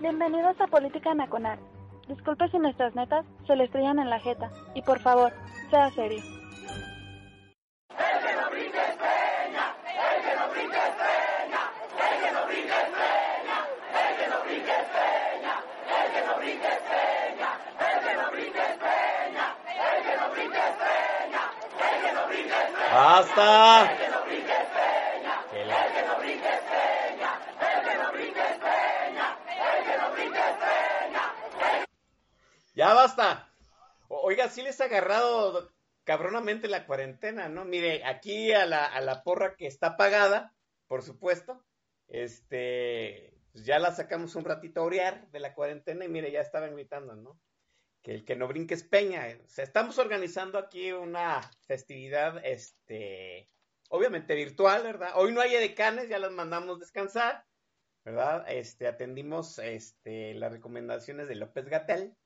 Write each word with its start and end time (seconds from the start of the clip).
Bienvenidos 0.00 0.60
a 0.60 0.66
Política 0.68 1.14
Nacional. 1.14 1.58
Disculpe 2.08 2.48
si 2.50 2.58
nuestras 2.58 2.94
netas 2.94 3.24
se 3.46 3.56
le 3.56 3.64
estrellan 3.64 3.98
en 3.98 4.10
la 4.10 4.20
jeta. 4.20 4.50
Y 4.74 4.82
por 4.82 5.00
favor, 5.00 5.32
sea 5.70 5.90
serio. 5.90 6.22
¡Basta! 22.92 23.88
Ya 32.74 32.94
basta. 32.94 33.48
O- 34.08 34.20
Oiga, 34.22 34.47
sí 34.58 34.64
les 34.64 34.80
ha 34.80 34.86
agarrado 34.86 35.72
cabronamente 36.02 36.66
la 36.66 36.84
cuarentena, 36.84 37.48
¿no? 37.48 37.64
Mire, 37.64 38.04
aquí 38.04 38.52
a 38.52 38.66
la, 38.66 39.22
porra 39.22 39.54
que 39.54 39.68
está 39.68 39.96
pagada, 39.96 40.52
por 40.88 41.04
supuesto, 41.04 41.64
este, 42.08 43.38
pues 43.52 43.64
ya 43.64 43.78
la 43.78 43.94
sacamos 43.94 44.34
un 44.34 44.44
ratito 44.44 44.80
a 44.80 44.84
orear 44.84 45.30
de 45.30 45.38
la 45.38 45.54
cuarentena 45.54 46.04
y 46.04 46.08
mire, 46.08 46.32
ya 46.32 46.40
estaban 46.40 46.74
gritando, 46.74 47.14
¿no? 47.14 47.40
Que 48.02 48.10
el 48.10 48.24
que 48.24 48.34
no 48.34 48.48
brinque 48.48 48.74
es 48.74 48.82
peña. 48.82 49.28
O 49.44 49.48
sea, 49.48 49.62
estamos 49.62 49.96
organizando 49.98 50.58
aquí 50.58 50.90
una 50.90 51.48
festividad, 51.68 52.44
este, 52.44 53.48
obviamente 53.90 54.34
virtual, 54.34 54.82
¿verdad? 54.82 55.12
Hoy 55.14 55.32
no 55.32 55.40
hay 55.40 55.54
edecanes, 55.54 56.08
ya 56.08 56.18
las 56.18 56.32
mandamos 56.32 56.80
descansar, 56.80 57.44
¿verdad? 58.04 58.44
Este, 58.48 58.88
atendimos, 58.88 59.60
este, 59.60 60.34
las 60.34 60.50
recomendaciones 60.50 61.28
de 61.28 61.36
López 61.36 61.66
Gatel. 61.66 62.16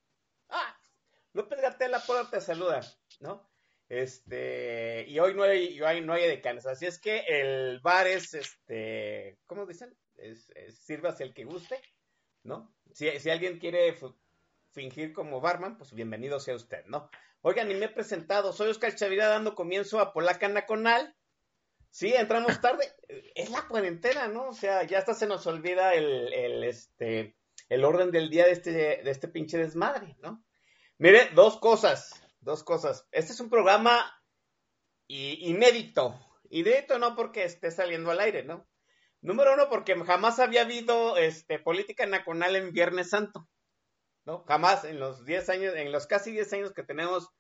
López 1.35 1.61
Gatel, 1.61 1.91
la 1.91 2.01
porra 2.01 2.29
te 2.31 2.41
saluda, 2.41 2.81
¿no? 3.21 3.49
Este, 3.89 5.05
y 5.09 5.19
hoy 5.19 5.35
no 5.35 5.43
hay, 5.43 5.75
y 5.75 5.81
hoy 5.83 6.01
no 6.01 6.15
hay 6.15 6.25
edecanes, 6.25 6.67
así 6.67 6.87
es 6.87 6.99
que 6.99 7.25
el 7.29 7.81
bar 7.81 8.07
es, 8.07 8.33
este, 8.35 9.39
¿cómo 9.47 9.67
dicen? 9.67 9.95
Es, 10.17 10.51
es 10.55 10.79
sírvase 10.79 11.25
el 11.25 11.35
que 11.35 11.45
guste, 11.45 11.81
¿no? 12.43 12.75
Si, 12.93 13.11
si 13.19 13.31
alguien 13.31 13.59
quiere 13.59 13.95
fingir 14.73 15.13
como 15.13 15.41
barman, 15.41 15.77
pues 15.79 15.93
bienvenido 15.93 16.41
sea 16.41 16.55
usted, 16.55 16.85
¿no? 16.87 17.11
Oigan, 17.43 17.69
ni 17.69 17.75
me 17.75 17.87
he 17.87 17.89
presentado, 17.89 18.53
soy 18.53 18.71
Oscar 18.71 18.95
Chavira 18.95 19.27
dando 19.27 19.55
comienzo 19.55 20.01
a 20.01 20.13
Polaca 20.13 20.49
Nacional. 20.49 21.15
Sí, 21.91 22.15
entramos 22.15 22.61
tarde. 22.61 22.87
Es 23.35 23.51
la 23.51 23.67
cuarentena, 23.69 24.29
¿no? 24.29 24.49
O 24.49 24.55
sea, 24.55 24.85
ya 24.85 24.99
hasta 24.99 25.13
se 25.13 25.27
nos 25.27 25.47
olvida 25.47 25.93
el, 25.95 26.33
el, 26.33 26.65
este, 26.65 27.37
el 27.69 27.85
orden 27.85 28.11
del 28.13 28.31
día 28.31 28.47
de 28.47 28.53
este, 28.53 28.71
de 28.71 29.11
este 29.11 29.29
pinche 29.29 29.59
desmadre, 29.59 30.17
¿no? 30.21 30.43
Mire, 30.99 31.31
dos 31.35 31.59
cosas, 31.59 32.23
dos 32.41 32.63
cosas. 32.63 33.07
Este 33.11 33.33
es 33.33 33.41
un 33.41 33.51
programa 33.51 34.13
inédito. 35.09 36.19
Inédito 36.51 36.99
no 36.99 37.17
porque 37.17 37.45
esté 37.45 37.71
saliendo 37.71 38.11
al 38.11 38.21
aire, 38.21 38.45
¿no? 38.45 38.69
Número 39.21 39.55
uno, 39.55 39.69
porque 39.69 39.95
jamás 40.05 40.39
había 40.41 40.63
habido 40.63 41.17
este, 41.17 41.59
política 41.59 42.07
nacional 42.07 42.57
en 42.57 42.73
Viernes 42.73 43.11
Santo. 43.11 43.49
¿No? 44.25 44.45
Jamás 44.45 44.85
en 44.85 45.01
los 45.01 45.25
10 45.25 45.49
años, 45.49 45.75
en 45.75 45.91
los 45.93 46.07
casi 46.07 46.33
10 46.33 46.53
años 46.53 46.73
que 46.73 46.85
tenemos 46.85 47.31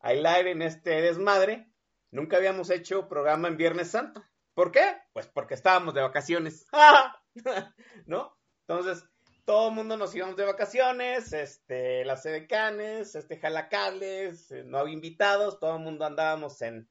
al 0.00 0.24
aire 0.24 0.52
en 0.52 0.62
este 0.62 1.02
desmadre, 1.02 1.66
nunca 2.10 2.36
habíamos 2.36 2.70
hecho 2.70 3.08
programa 3.08 3.48
en 3.48 3.56
Viernes 3.56 3.90
Santo. 3.90 4.22
¿Por 4.54 4.70
qué? 4.70 4.98
Pues 5.12 5.26
porque 5.26 5.54
estábamos 5.54 5.94
de 5.94 6.02
vacaciones. 6.02 6.66
¿No? 8.06 8.36
Entonces, 8.66 9.04
todo 9.44 9.68
el 9.68 9.74
mundo 9.74 9.96
nos 9.96 10.14
íbamos 10.14 10.36
de 10.36 10.44
vacaciones, 10.44 11.32
este, 11.32 12.04
las 12.04 12.24
edecanes, 12.24 13.14
este, 13.14 13.38
jalacables, 13.38 14.50
eh, 14.50 14.64
no 14.64 14.78
había 14.78 14.94
invitados, 14.94 15.60
todo 15.60 15.76
el 15.76 15.82
mundo 15.82 16.04
andábamos 16.04 16.62
en, 16.62 16.88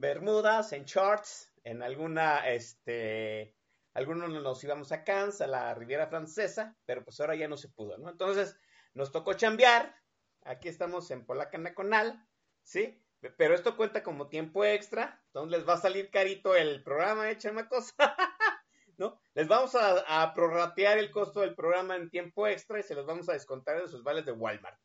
Bermudas, 0.00 0.72
en 0.72 0.84
shorts, 0.84 1.52
en 1.62 1.82
alguna, 1.82 2.48
este, 2.48 3.54
algunos 3.94 4.30
nos 4.30 4.64
íbamos 4.64 4.90
a 4.90 5.04
Cannes, 5.04 5.40
a 5.40 5.46
la 5.46 5.72
Riviera 5.74 6.08
Francesa, 6.08 6.76
pero 6.84 7.04
pues 7.04 7.20
ahora 7.20 7.36
ya 7.36 7.46
no 7.46 7.56
se 7.56 7.68
pudo, 7.68 7.96
¿no? 7.98 8.10
Entonces, 8.10 8.56
nos 8.94 9.12
tocó 9.12 9.34
chambear, 9.34 9.94
aquí 10.44 10.68
estamos 10.68 11.12
en 11.12 11.24
Polaca 11.24 11.58
Nacional, 11.58 12.26
¿sí? 12.64 13.00
Pero 13.36 13.54
esto 13.54 13.76
cuenta 13.76 14.02
como 14.02 14.28
tiempo 14.28 14.64
extra, 14.64 15.22
entonces 15.26 15.58
les 15.58 15.68
va 15.68 15.74
a 15.74 15.80
salir 15.80 16.10
carito 16.10 16.56
el 16.56 16.82
programa, 16.82 17.30
¿eh, 17.30 17.38
chamacos? 17.38 17.94
¿no? 18.98 19.20
Les 19.34 19.48
vamos 19.48 19.74
a, 19.74 20.32
prorratear 20.34 20.98
el 20.98 21.10
costo 21.10 21.40
del 21.40 21.54
programa 21.54 21.96
en 21.96 22.10
tiempo 22.10 22.46
extra 22.46 22.78
y 22.78 22.82
se 22.82 22.94
los 22.94 23.06
vamos 23.06 23.28
a 23.28 23.32
descontar 23.32 23.80
de 23.80 23.88
sus 23.88 24.02
vales 24.02 24.24
de 24.24 24.32
Walmart. 24.32 24.78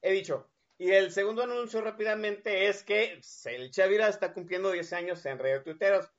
He 0.00 0.12
dicho. 0.12 0.48
Y 0.78 0.90
el 0.90 1.12
segundo 1.12 1.44
anuncio 1.44 1.80
rápidamente 1.80 2.66
es 2.66 2.82
que 2.82 3.20
el 3.44 3.70
Chavira 3.70 4.08
está 4.08 4.32
cumpliendo 4.32 4.72
10 4.72 4.92
años 4.94 5.24
en 5.26 5.38
Radio 5.38 5.62
Tuiteros. 5.62 6.10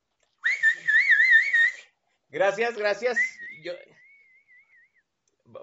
Gracias, 2.28 2.76
gracias. 2.76 3.18
Yo 3.62 3.72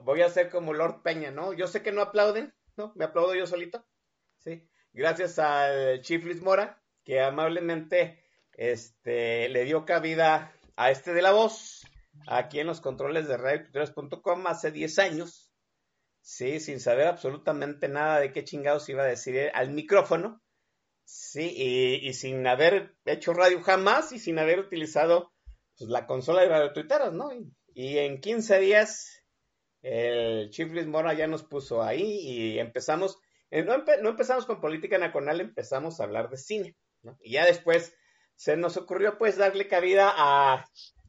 voy 0.04 0.22
a 0.22 0.28
hacer 0.28 0.50
como 0.50 0.74
Lord 0.74 1.02
Peña, 1.02 1.32
¿no? 1.32 1.54
Yo 1.54 1.68
sé 1.68 1.82
que 1.82 1.92
no 1.92 2.02
aplauden, 2.02 2.54
¿no? 2.78 2.94
Me 2.96 3.06
aplaudo 3.06 3.34
yo 3.34 3.48
solito. 3.48 3.84
Sí. 4.38 4.68
Gracias 4.94 5.40
al 5.40 6.02
Chief 6.02 6.24
Luis 6.24 6.42
Mora, 6.42 6.82
que 7.04 7.22
amablemente 7.22 8.24
este, 8.54 9.50
le 9.50 9.64
dio 9.64 9.86
cabida 9.86 10.54
a 10.82 10.90
este 10.90 11.14
de 11.14 11.22
la 11.22 11.32
voz, 11.32 11.86
aquí 12.28 12.60
en 12.60 12.66
los 12.66 12.82
controles 12.82 13.28
de 13.28 13.38
radiotuiteros.com 13.38 14.48
hace 14.48 14.72
10 14.72 14.98
años, 14.98 15.52
sí, 16.22 16.60
sin 16.60 16.80
saber 16.80 17.06
absolutamente 17.06 17.88
nada 17.88 18.20
de 18.20 18.34
qué 18.34 18.44
chingados 18.44 18.90
iba 18.90 19.04
a 19.04 19.08
decir 19.08 19.52
al 19.54 19.70
micrófono, 19.70 20.42
sí, 21.04 21.54
y, 22.02 22.14
sin 22.14 22.48
haber 22.48 22.96
hecho 23.06 23.32
radio 23.34 23.62
jamás 23.62 24.12
y 24.12 24.18
sin 24.18 24.40
haber 24.40 24.58
utilizado 24.58 25.32
pues, 25.78 25.88
la 25.88 26.08
consola 26.08 26.42
de 26.42 26.50
radiotuiteros, 26.50 27.14
¿no? 27.14 27.30
Y, 27.76 28.00
en 28.00 28.20
15 28.20 28.60
días 28.60 29.24
el 29.84 30.50
Chief 30.50 30.72
Luis 30.72 30.88
Mora 30.88 31.14
ya 31.14 31.28
nos 31.28 31.44
puso 31.44 31.84
ahí 31.84 32.22
y 32.22 32.60
empezamos, 32.60 33.20
eh, 33.52 33.64
no 33.64 34.10
empezamos 34.10 34.48
con 34.48 34.60
política 34.60 34.98
nacional, 34.98 35.42
empezamos 35.42 36.00
a 36.00 36.06
hablar 36.06 36.32
de 36.32 36.38
cine, 36.38 36.76
¿no? 37.04 37.20
Y 37.22 37.34
ya 37.34 37.46
después 37.46 37.94
se 38.36 38.58
nos 38.58 38.78
ocurrió 38.78 39.18
pues 39.18 39.38
darle 39.38 39.68
cabida 39.68 40.14
a 40.16 40.66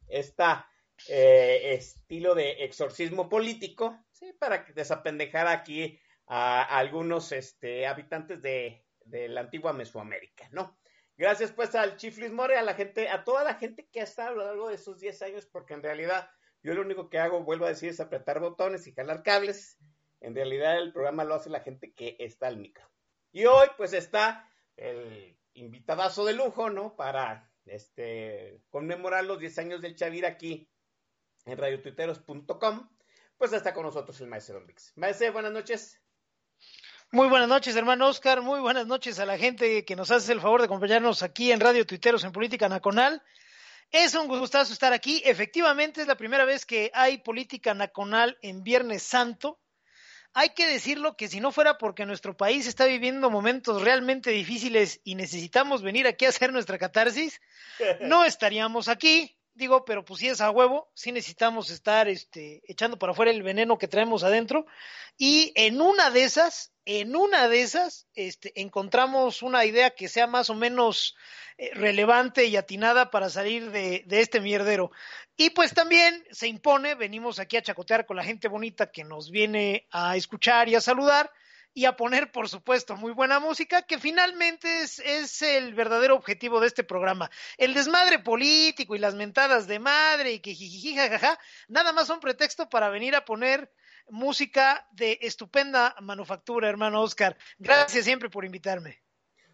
esta 0.08 0.68
eh, 1.08 1.74
estilo 1.74 2.34
de 2.34 2.64
exorcismo 2.64 3.28
político, 3.28 3.98
¿sí? 4.12 4.32
para 4.38 4.64
desapendejar 4.74 5.48
aquí 5.48 5.98
a, 6.26 6.62
algunos 6.62 7.32
este, 7.32 7.86
habitantes 7.86 8.40
de, 8.42 8.84
de 9.04 9.28
la 9.28 9.42
antigua 9.42 9.72
Mesoamérica, 9.72 10.48
¿no? 10.52 10.78
Gracias 11.16 11.52
pues 11.52 11.74
al 11.74 11.96
Chief 11.96 12.16
Luis 12.18 12.32
More, 12.32 12.56
a 12.56 12.62
la 12.62 12.74
gente, 12.74 13.08
a 13.08 13.24
toda 13.24 13.44
la 13.44 13.54
gente 13.54 13.88
que 13.92 14.00
ha 14.00 14.04
estado 14.04 14.28
a 14.28 14.32
lo 14.32 14.44
largo 14.44 14.68
de 14.68 14.76
esos 14.76 14.98
10 14.98 15.22
años, 15.22 15.46
porque 15.46 15.74
en 15.74 15.82
realidad 15.82 16.30
yo 16.62 16.74
lo 16.74 16.82
único 16.82 17.10
que 17.10 17.18
hago, 17.18 17.42
vuelvo 17.42 17.66
a 17.66 17.70
decir, 17.70 17.90
es 17.90 18.00
apretar 18.00 18.40
botones 18.40 18.86
y 18.86 18.92
jalar 18.92 19.22
cables. 19.22 19.78
En 20.20 20.34
realidad 20.34 20.78
el 20.78 20.92
programa 20.92 21.24
lo 21.24 21.34
hace 21.34 21.50
la 21.50 21.60
gente 21.60 21.92
que 21.92 22.16
está 22.20 22.46
al 22.46 22.56
micro. 22.56 22.88
Y 23.32 23.46
hoy 23.46 23.68
pues 23.76 23.92
está 23.92 24.48
el 24.76 25.36
invitadazo 25.54 26.24
de 26.24 26.34
lujo, 26.34 26.70
¿no? 26.70 26.96
Para 26.96 27.50
este 27.66 28.60
conmemorar 28.70 29.24
los 29.24 29.38
10 29.38 29.58
años 29.58 29.82
del 29.82 29.96
Chavir 29.96 30.26
aquí 30.26 30.68
en 31.44 31.58
radiotuiteros.com. 31.58 32.88
Pues 33.36 33.52
está 33.52 33.74
con 33.74 33.84
nosotros 33.84 34.20
el 34.20 34.28
maestro 34.28 34.56
Don 34.56 34.66
Vix. 34.66 34.92
Maestro, 34.96 35.32
buenas 35.32 35.52
noches. 35.52 36.00
Muy 37.10 37.28
buenas 37.28 37.48
noches, 37.48 37.76
hermano 37.76 38.08
Oscar. 38.08 38.40
Muy 38.40 38.60
buenas 38.60 38.86
noches 38.86 39.18
a 39.18 39.26
la 39.26 39.36
gente 39.36 39.84
que 39.84 39.96
nos 39.96 40.10
hace 40.10 40.32
el 40.32 40.40
favor 40.40 40.60
de 40.60 40.66
acompañarnos 40.66 41.22
aquí 41.22 41.52
en 41.52 41.60
Radio 41.60 41.86
Tuiteros 41.86 42.24
en 42.24 42.32
Política 42.32 42.68
Nacional. 42.68 43.22
Es 43.90 44.14
un 44.14 44.28
gustazo 44.28 44.72
estar 44.72 44.94
aquí. 44.94 45.20
Efectivamente, 45.24 46.00
es 46.00 46.06
la 46.06 46.16
primera 46.16 46.46
vez 46.46 46.64
que 46.64 46.90
hay 46.94 47.18
Política 47.18 47.74
Nacional 47.74 48.38
en 48.40 48.62
Viernes 48.62 49.02
Santo. 49.02 49.60
Hay 50.34 50.50
que 50.50 50.66
decirlo 50.66 51.16
que 51.16 51.28
si 51.28 51.40
no 51.40 51.52
fuera 51.52 51.76
porque 51.76 52.06
nuestro 52.06 52.36
país 52.36 52.66
está 52.66 52.86
viviendo 52.86 53.30
momentos 53.30 53.82
realmente 53.82 54.30
difíciles 54.30 55.00
y 55.04 55.14
necesitamos 55.14 55.82
venir 55.82 56.06
aquí 56.06 56.24
a 56.24 56.30
hacer 56.30 56.52
nuestra 56.52 56.78
catarsis, 56.78 57.40
no 58.00 58.24
estaríamos 58.24 58.88
aquí. 58.88 59.36
Digo, 59.54 59.84
pero 59.84 60.04
pues 60.04 60.20
sí 60.20 60.28
es 60.28 60.40
a 60.40 60.50
huevo, 60.50 60.90
sí 60.94 61.12
necesitamos 61.12 61.70
estar 61.70 62.08
este, 62.08 62.62
echando 62.66 62.98
para 62.98 63.12
afuera 63.12 63.30
el 63.30 63.42
veneno 63.42 63.78
que 63.78 63.88
traemos 63.88 64.24
adentro. 64.24 64.66
Y 65.18 65.52
en 65.54 65.80
una 65.80 66.10
de 66.10 66.24
esas, 66.24 66.72
en 66.84 67.14
una 67.16 67.48
de 67.48 67.62
esas, 67.62 68.06
este, 68.14 68.52
encontramos 68.60 69.42
una 69.42 69.64
idea 69.64 69.90
que 69.90 70.08
sea 70.08 70.26
más 70.26 70.50
o 70.50 70.54
menos 70.54 71.16
eh, 71.58 71.70
relevante 71.74 72.46
y 72.46 72.56
atinada 72.56 73.10
para 73.10 73.28
salir 73.28 73.70
de, 73.70 74.04
de 74.06 74.20
este 74.20 74.40
mierdero. 74.40 74.90
Y 75.36 75.50
pues 75.50 75.74
también 75.74 76.24
se 76.30 76.48
impone, 76.48 76.94
venimos 76.94 77.38
aquí 77.38 77.56
a 77.56 77.62
chacotear 77.62 78.06
con 78.06 78.16
la 78.16 78.24
gente 78.24 78.48
bonita 78.48 78.90
que 78.90 79.04
nos 79.04 79.30
viene 79.30 79.86
a 79.90 80.16
escuchar 80.16 80.68
y 80.68 80.74
a 80.74 80.80
saludar 80.80 81.30
y 81.74 81.86
a 81.86 81.96
poner, 81.96 82.30
por 82.30 82.48
supuesto, 82.48 82.96
muy 82.96 83.12
buena 83.12 83.40
música, 83.40 83.82
que 83.82 83.98
finalmente 83.98 84.82
es, 84.82 84.98
es, 84.98 85.42
el 85.42 85.74
verdadero 85.74 86.14
objetivo 86.14 86.60
de 86.60 86.66
este 86.66 86.84
programa. 86.84 87.30
El 87.56 87.74
desmadre 87.74 88.18
político 88.18 88.94
y 88.94 88.98
las 88.98 89.14
mentadas 89.14 89.66
de 89.66 89.78
madre 89.78 90.32
y 90.32 90.40
que 90.40 90.54
jijiji, 90.54 90.96
jajaja, 90.96 91.38
nada 91.68 91.92
más 91.92 92.06
son 92.06 92.20
pretexto 92.20 92.68
para 92.68 92.90
venir 92.90 93.16
a 93.16 93.24
poner 93.24 93.72
música 94.08 94.86
de 94.92 95.18
estupenda 95.22 95.94
manufactura, 96.00 96.68
hermano 96.68 97.00
Oscar. 97.00 97.36
Gracias 97.58 98.04
siempre 98.04 98.28
por 98.28 98.44
invitarme. 98.44 99.02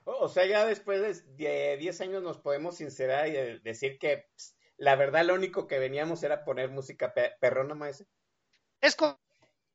O 0.05 0.29
sea, 0.29 0.47
ya 0.47 0.65
después 0.65 1.23
de 1.37 1.77
10 1.77 2.01
años 2.01 2.23
nos 2.23 2.39
podemos 2.39 2.77
sincerar 2.77 3.29
y 3.29 3.61
decir 3.61 3.99
que 3.99 4.29
pss, 4.35 4.57
la 4.79 4.97
verdad 4.97 5.25
lo 5.25 5.35
único 5.35 5.67
que 5.67 5.79
veníamos 5.79 6.23
era 6.23 6.45
poner 6.45 6.71
música 6.71 7.13
pe 7.13 7.35
perrona, 7.41 7.75
maese. 7.75 8.07
Es 8.81 8.97
co 8.97 9.21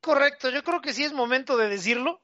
correcto, 0.02 0.50
yo 0.50 0.64
creo 0.64 0.82
que 0.82 0.94
sí 0.94 1.04
es 1.04 1.14
momento 1.14 1.56
de 1.56 1.70
decirlo 1.70 2.23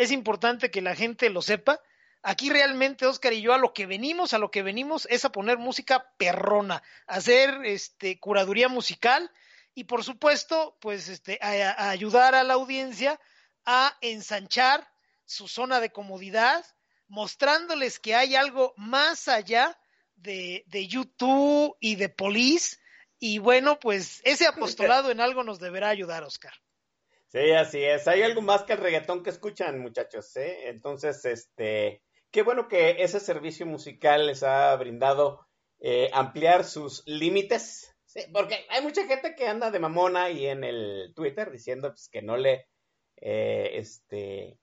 es 0.00 0.12
importante 0.12 0.70
que 0.70 0.80
la 0.80 0.96
gente 0.96 1.28
lo 1.28 1.42
sepa. 1.42 1.78
Aquí 2.22 2.48
realmente, 2.48 3.04
Oscar 3.04 3.34
y 3.34 3.42
yo, 3.42 3.52
a 3.52 3.58
lo 3.58 3.74
que 3.74 3.84
venimos, 3.84 4.32
a 4.32 4.38
lo 4.38 4.50
que 4.50 4.62
venimos 4.62 5.06
es 5.10 5.26
a 5.26 5.32
poner 5.32 5.58
música 5.58 6.10
perrona, 6.16 6.82
a 7.06 7.16
hacer 7.16 7.66
este, 7.66 8.18
curaduría 8.18 8.68
musical 8.68 9.30
y, 9.74 9.84
por 9.84 10.02
supuesto, 10.02 10.78
pues 10.80 11.10
este, 11.10 11.38
a, 11.42 11.90
ayudar 11.90 12.34
a 12.34 12.44
la 12.44 12.54
audiencia 12.54 13.20
a 13.66 13.94
ensanchar 14.00 14.90
su 15.26 15.48
zona 15.48 15.80
de 15.80 15.92
comodidad, 15.92 16.64
mostrándoles 17.06 17.98
que 17.98 18.14
hay 18.14 18.36
algo 18.36 18.72
más 18.78 19.28
allá 19.28 19.78
de, 20.16 20.64
de 20.68 20.88
YouTube 20.88 21.76
y 21.78 21.96
de 21.96 22.08
Police. 22.08 22.78
Y 23.18 23.36
bueno, 23.36 23.78
pues 23.78 24.22
ese 24.24 24.46
apostolado 24.46 25.10
en 25.10 25.20
algo 25.20 25.44
nos 25.44 25.58
deberá 25.58 25.90
ayudar, 25.90 26.22
Oscar. 26.24 26.54
Sí, 27.30 27.52
así 27.52 27.84
es. 27.84 28.08
Hay 28.08 28.22
algo 28.22 28.42
más 28.42 28.64
que 28.64 28.72
el 28.72 28.80
reggaetón 28.80 29.22
que 29.22 29.30
escuchan, 29.30 29.78
muchachos. 29.78 30.36
¿eh? 30.36 30.68
Entonces, 30.68 31.24
este, 31.24 32.02
qué 32.32 32.42
bueno 32.42 32.66
que 32.66 32.96
ese 33.04 33.20
servicio 33.20 33.66
musical 33.66 34.26
les 34.26 34.42
ha 34.42 34.74
brindado 34.74 35.46
eh, 35.78 36.10
ampliar 36.12 36.64
sus 36.64 37.04
límites. 37.06 37.94
¿sí? 38.04 38.22
Porque 38.32 38.66
hay 38.68 38.82
mucha 38.82 39.06
gente 39.06 39.36
que 39.36 39.46
anda 39.46 39.70
de 39.70 39.78
mamona 39.78 40.28
y 40.30 40.46
en 40.46 40.64
el 40.64 41.12
Twitter 41.14 41.52
diciendo 41.52 41.90
pues, 41.90 42.08
que 42.08 42.20
no 42.20 42.36
le, 42.36 42.66
eh, 43.18 43.70
este, 43.74 44.58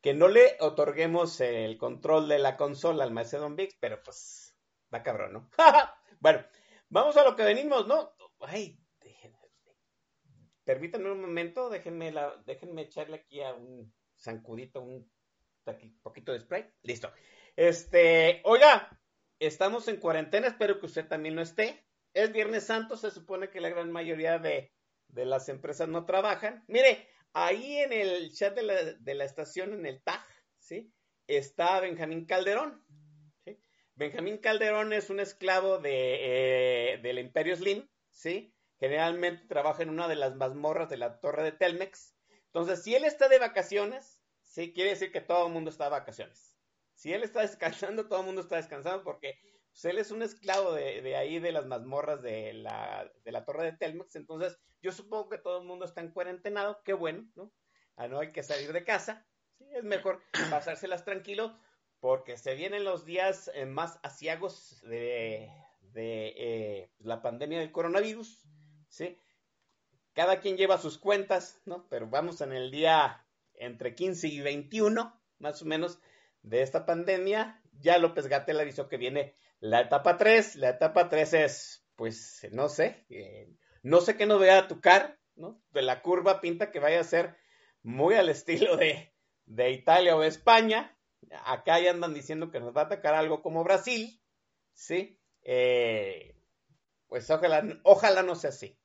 que 0.00 0.12
no 0.12 0.26
le 0.26 0.56
otorguemos 0.58 1.40
el 1.40 1.78
control 1.78 2.26
de 2.28 2.40
la 2.40 2.56
consola 2.56 3.04
al 3.04 3.12
Macedon 3.12 3.54
Vix, 3.54 3.76
pero 3.78 4.02
pues, 4.02 4.56
va 4.92 5.04
cabrón, 5.04 5.34
¿no? 5.34 5.50
bueno, 6.18 6.44
vamos 6.88 7.16
a 7.16 7.22
lo 7.22 7.36
que 7.36 7.44
venimos, 7.44 7.86
¿no? 7.86 8.12
Ay, 8.40 8.79
permítanme 10.70 11.10
un 11.10 11.20
momento, 11.20 11.68
déjenme, 11.68 12.12
la, 12.12 12.32
déjenme 12.46 12.82
echarle 12.82 13.16
aquí 13.16 13.42
a 13.42 13.52
un 13.52 13.92
zancudito, 14.16 14.80
un 14.80 15.10
poquito 16.00 16.32
de 16.32 16.38
spray. 16.38 16.64
Listo. 16.82 17.12
Este, 17.56 18.40
oiga, 18.44 18.88
estamos 19.40 19.88
en 19.88 19.96
cuarentena, 19.96 20.46
espero 20.46 20.78
que 20.78 20.86
usted 20.86 21.08
también 21.08 21.34
lo 21.34 21.42
esté. 21.42 21.84
Es 22.14 22.32
Viernes 22.32 22.66
Santo, 22.66 22.96
se 22.96 23.10
supone 23.10 23.50
que 23.50 23.60
la 23.60 23.68
gran 23.68 23.90
mayoría 23.90 24.38
de, 24.38 24.72
las 25.08 25.48
empresas 25.48 25.88
no 25.88 26.06
trabajan. 26.06 26.62
Mire, 26.68 27.08
ahí 27.32 27.78
en 27.78 27.92
el 27.92 28.32
chat 28.32 28.54
de 28.54 28.62
la, 28.62 28.92
de 28.92 29.14
la 29.14 29.24
estación, 29.24 29.72
en 29.72 29.86
el 29.86 30.00
TAG, 30.04 30.24
¿sí? 30.60 30.94
Está 31.26 31.80
Benjamín 31.80 32.26
Calderón. 32.26 32.80
¿sí? 33.44 33.60
Benjamín 33.96 34.38
Calderón 34.38 34.92
es 34.92 35.10
un 35.10 35.18
esclavo 35.18 35.78
de, 35.78 36.92
eh, 36.92 36.98
del 36.98 37.18
Imperio 37.18 37.56
Slim, 37.56 37.88
¿sí? 38.08 38.54
Generalmente 38.80 39.46
trabaja 39.46 39.82
en 39.82 39.90
una 39.90 40.08
de 40.08 40.16
las 40.16 40.34
mazmorras 40.34 40.88
de 40.88 40.96
la 40.96 41.20
torre 41.20 41.44
de 41.44 41.52
Telmex. 41.52 42.16
Entonces, 42.46 42.82
si 42.82 42.94
él 42.94 43.04
está 43.04 43.28
de 43.28 43.38
vacaciones, 43.38 44.20
sí, 44.42 44.72
quiere 44.72 44.90
decir 44.90 45.12
que 45.12 45.20
todo 45.20 45.46
el 45.46 45.52
mundo 45.52 45.70
está 45.70 45.84
de 45.84 45.90
vacaciones. 45.90 46.56
Si 46.94 47.12
él 47.12 47.22
está 47.22 47.42
descansando, 47.42 48.08
todo 48.08 48.20
el 48.20 48.26
mundo 48.26 48.40
está 48.40 48.56
descansando 48.56 49.04
porque 49.04 49.38
pues, 49.70 49.84
él 49.84 49.98
es 49.98 50.10
un 50.10 50.22
esclavo 50.22 50.72
de, 50.72 51.02
de, 51.02 51.16
ahí, 51.16 51.38
de 51.38 51.52
las 51.52 51.66
mazmorras 51.66 52.22
de 52.22 52.54
la, 52.54 53.10
de 53.22 53.32
la 53.32 53.44
torre 53.44 53.64
de 53.64 53.76
Telmex. 53.76 54.16
Entonces, 54.16 54.58
yo 54.82 54.92
supongo 54.92 55.28
que 55.28 55.38
todo 55.38 55.60
el 55.60 55.66
mundo 55.66 55.84
está 55.84 56.00
en 56.00 56.10
cuarentenado. 56.10 56.82
Qué 56.82 56.94
bueno, 56.94 57.30
¿no? 57.36 57.52
Ah, 57.96 58.08
no 58.08 58.18
hay 58.18 58.32
que 58.32 58.42
salir 58.42 58.72
de 58.72 58.84
casa. 58.84 59.26
Sí, 59.58 59.66
es 59.74 59.84
mejor 59.84 60.22
pasárselas 60.50 61.04
tranquilo 61.04 61.54
porque 62.00 62.38
se 62.38 62.54
vienen 62.54 62.84
los 62.84 63.04
días 63.04 63.50
eh, 63.54 63.66
más 63.66 64.00
asiagos 64.02 64.80
de, 64.82 65.50
de 65.80 66.34
eh, 66.36 66.90
la 66.98 67.20
pandemia 67.20 67.58
del 67.58 67.72
coronavirus. 67.72 68.46
¿Sí? 68.90 69.16
Cada 70.12 70.40
quien 70.40 70.56
lleva 70.56 70.76
sus 70.76 70.98
cuentas, 70.98 71.60
¿no? 71.64 71.88
Pero 71.88 72.08
vamos 72.08 72.42
en 72.42 72.52
el 72.52 72.70
día 72.70 73.24
entre 73.54 73.94
15 73.94 74.28
y 74.28 74.40
21, 74.40 75.18
más 75.38 75.62
o 75.62 75.64
menos, 75.64 75.98
de 76.42 76.62
esta 76.62 76.84
pandemia. 76.84 77.62
Ya 77.80 77.96
López 77.98 78.26
Gatel 78.26 78.60
avisó 78.60 78.88
que 78.88 78.98
viene 78.98 79.34
la 79.60 79.80
etapa 79.80 80.18
3. 80.18 80.56
La 80.56 80.70
etapa 80.70 81.08
3 81.08 81.34
es, 81.34 81.86
pues, 81.96 82.46
no 82.52 82.68
sé, 82.68 83.06
eh, 83.08 83.48
no 83.82 84.00
sé 84.00 84.16
qué 84.16 84.26
nos 84.26 84.40
vaya 84.40 84.58
a 84.58 84.68
tocar, 84.68 85.18
¿no? 85.36 85.62
De 85.70 85.82
la 85.82 86.02
curva 86.02 86.40
pinta 86.40 86.70
que 86.70 86.80
vaya 86.80 87.00
a 87.00 87.04
ser 87.04 87.36
muy 87.82 88.14
al 88.14 88.28
estilo 88.28 88.76
de, 88.76 89.14
de 89.46 89.70
Italia 89.70 90.16
o 90.16 90.22
España. 90.22 90.96
Acá 91.44 91.78
ya 91.78 91.90
andan 91.90 92.14
diciendo 92.14 92.50
que 92.50 92.60
nos 92.60 92.76
va 92.76 92.82
a 92.82 92.84
atacar 92.86 93.14
algo 93.14 93.42
como 93.42 93.62
Brasil, 93.62 94.20
¿sí? 94.72 95.18
Eh, 95.42 96.36
pues 97.06 97.30
ojalá, 97.30 97.62
ojalá 97.82 98.22
no 98.22 98.34
sea 98.34 98.50
así. 98.50 98.79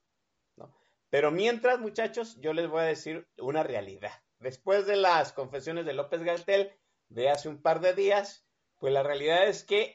Pero 1.15 1.31
mientras, 1.31 1.79
muchachos, 1.79 2.35
yo 2.41 2.51
les 2.51 2.67
voy 2.67 2.81
a 2.81 2.87
decir 2.87 3.25
una 3.37 3.63
realidad. 3.63 4.11
Después 4.39 4.85
de 4.85 4.97
las 4.97 5.31
confesiones 5.31 5.85
de 5.85 5.93
López 5.93 6.21
Gatel 6.23 6.73
de 7.07 7.29
hace 7.29 7.47
un 7.47 7.61
par 7.61 7.79
de 7.79 7.93
días, 7.93 8.45
pues 8.79 8.91
la 8.91 9.01
realidad 9.01 9.47
es 9.47 9.63
que, 9.63 9.93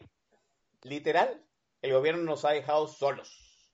literal, 0.80 1.44
el 1.82 1.92
gobierno 1.92 2.22
nos 2.22 2.46
ha 2.46 2.52
dejado 2.52 2.88
solos. 2.88 3.70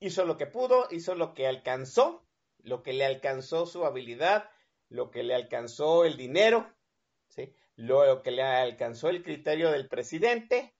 Hizo 0.00 0.26
lo 0.26 0.36
que 0.36 0.44
pudo, 0.44 0.86
hizo 0.90 1.14
lo 1.14 1.32
que 1.32 1.46
alcanzó, 1.46 2.26
lo 2.58 2.82
que 2.82 2.92
le 2.92 3.06
alcanzó 3.06 3.64
su 3.64 3.86
habilidad, 3.86 4.50
lo 4.90 5.10
que 5.10 5.22
le 5.22 5.34
alcanzó 5.34 6.04
el 6.04 6.18
dinero, 6.18 6.70
¿sí? 7.28 7.54
lo 7.74 8.20
que 8.20 8.32
le 8.32 8.42
alcanzó 8.42 9.08
el 9.08 9.22
criterio 9.22 9.70
del 9.70 9.88
presidente. 9.88 10.74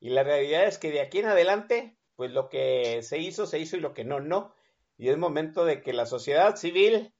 Y 0.00 0.08
la 0.08 0.24
realidad 0.24 0.64
es 0.64 0.78
que 0.78 0.90
de 0.90 1.02
aquí 1.02 1.20
en 1.20 1.26
adelante, 1.26 1.96
pues 2.16 2.32
lo 2.32 2.48
que 2.48 3.04
se 3.04 3.18
hizo, 3.18 3.46
se 3.46 3.60
hizo 3.60 3.76
y 3.76 3.80
lo 3.80 3.94
que 3.94 4.02
no, 4.02 4.18
no 4.18 4.58
y 5.00 5.08
es 5.08 5.16
momento 5.16 5.64
de 5.64 5.80
que 5.80 5.94
la 5.94 6.04
sociedad 6.04 6.56
civil 6.56 7.14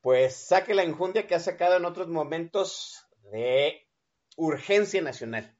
pues 0.00 0.34
saque 0.34 0.74
la 0.74 0.82
injundia 0.82 1.28
que 1.28 1.36
ha 1.36 1.38
sacado 1.38 1.76
en 1.76 1.84
otros 1.84 2.08
momentos 2.08 3.06
de 3.30 3.88
urgencia 4.36 5.00
nacional. 5.02 5.56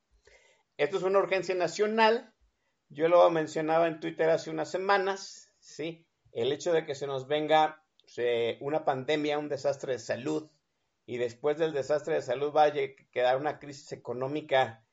Esto 0.77 0.97
es 0.97 1.05
una 1.05 1.21
urgencia 1.21 1.55
nacional, 1.55 2.35
yo 2.89 3.07
lo 3.07 3.31
mencionaba 3.31 3.87
en 3.87 4.01
Twitter 4.01 4.29
hace 4.31 4.51
unas 4.51 4.73
semanas, 4.73 5.53
¿sí? 5.61 6.05
El 6.33 6.51
hecho 6.51 6.73
de 6.73 6.85
que 6.85 6.97
se 6.97 7.07
nos 7.07 7.29
venga 7.29 7.85
se, 8.07 8.59
una 8.61 8.85
pandemia, 8.85 9.39
un 9.39 9.49
desastre 9.49 9.93
de 9.93 9.99
salud, 10.01 10.51
y 11.07 11.19
después 11.19 11.59
del 11.59 11.73
desastre 11.73 12.15
de 12.15 12.23
salud 12.23 12.53
va 12.53 12.65
a 12.65 12.73
quedar 13.13 13.37
una 13.37 13.61
crisis 13.61 13.93
económica 13.93 14.85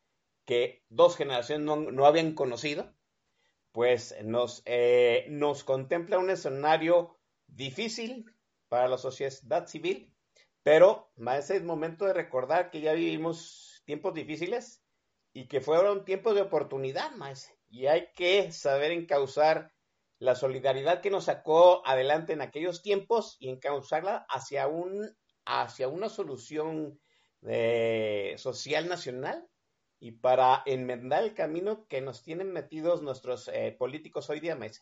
que 0.45 0.85
dos 0.89 1.17
generaciones 1.17 1.65
no, 1.65 1.77
no 1.77 2.05
habían 2.05 2.35
conocido, 2.35 2.93
pues 3.71 4.15
nos, 4.23 4.61
eh, 4.65 5.25
nos 5.29 5.63
contempla 5.63 6.19
un 6.19 6.29
escenario 6.29 7.17
difícil 7.47 8.25
para 8.67 8.87
la 8.87 8.97
sociedad 8.97 9.67
civil, 9.67 10.13
pero 10.63 11.11
ese 11.37 11.57
es 11.57 11.63
momento 11.63 12.05
de 12.05 12.13
recordar 12.13 12.71
que 12.71 12.81
ya 12.81 12.93
vivimos 12.93 13.81
tiempos 13.85 14.13
difíciles 14.13 14.83
y 15.33 15.47
que 15.47 15.61
fueron 15.61 16.05
tiempos 16.05 16.35
de 16.35 16.41
oportunidad, 16.41 17.11
más 17.11 17.51
y 17.69 17.85
hay 17.87 18.07
que 18.15 18.51
saber 18.51 18.91
encauzar 18.91 19.71
la 20.17 20.35
solidaridad 20.35 21.01
que 21.01 21.11
nos 21.11 21.25
sacó 21.25 21.85
adelante 21.85 22.33
en 22.33 22.41
aquellos 22.41 22.81
tiempos 22.81 23.37
y 23.39 23.49
encauzarla 23.49 24.25
hacia 24.29 24.67
un 24.67 25.15
hacia 25.45 25.87
una 25.87 26.09
solución 26.09 26.99
de, 27.41 28.35
social 28.37 28.89
nacional 28.89 29.47
y 29.99 30.11
para 30.11 30.63
enmendar 30.65 31.23
el 31.23 31.33
camino 31.33 31.87
que 31.87 32.01
nos 32.01 32.23
tienen 32.23 32.51
metidos 32.51 33.01
nuestros 33.01 33.49
eh, 33.49 33.75
políticos 33.77 34.29
hoy 34.29 34.39
día, 34.39 34.55
Messi. 34.55 34.81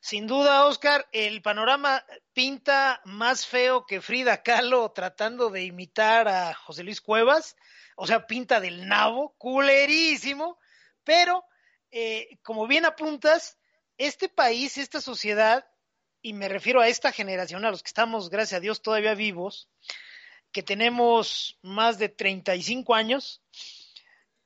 Sin 0.00 0.26
duda, 0.26 0.66
Oscar, 0.66 1.08
el 1.12 1.40
panorama 1.40 2.04
pinta 2.34 3.00
más 3.04 3.46
feo 3.46 3.86
que 3.86 4.02
Frida 4.02 4.42
Kahlo 4.42 4.92
tratando 4.92 5.48
de 5.48 5.64
imitar 5.64 6.28
a 6.28 6.52
José 6.52 6.82
Luis 6.82 7.00
Cuevas, 7.00 7.56
o 7.96 8.06
sea, 8.06 8.26
pinta 8.26 8.60
del 8.60 8.86
nabo, 8.86 9.34
culerísimo, 9.38 10.58
pero 11.04 11.44
eh, 11.90 12.38
como 12.42 12.66
bien 12.66 12.84
apuntas, 12.84 13.58
este 13.96 14.28
país, 14.28 14.76
esta 14.76 15.00
sociedad, 15.00 15.66
y 16.20 16.32
me 16.32 16.48
refiero 16.48 16.80
a 16.80 16.88
esta 16.88 17.12
generación, 17.12 17.64
a 17.64 17.70
los 17.70 17.82
que 17.82 17.88
estamos, 17.88 18.28
gracias 18.28 18.58
a 18.58 18.60
Dios, 18.60 18.82
todavía 18.82 19.14
vivos, 19.14 19.70
que 20.54 20.62
tenemos 20.62 21.58
más 21.62 21.98
de 21.98 22.08
35 22.08 22.94
años, 22.94 23.42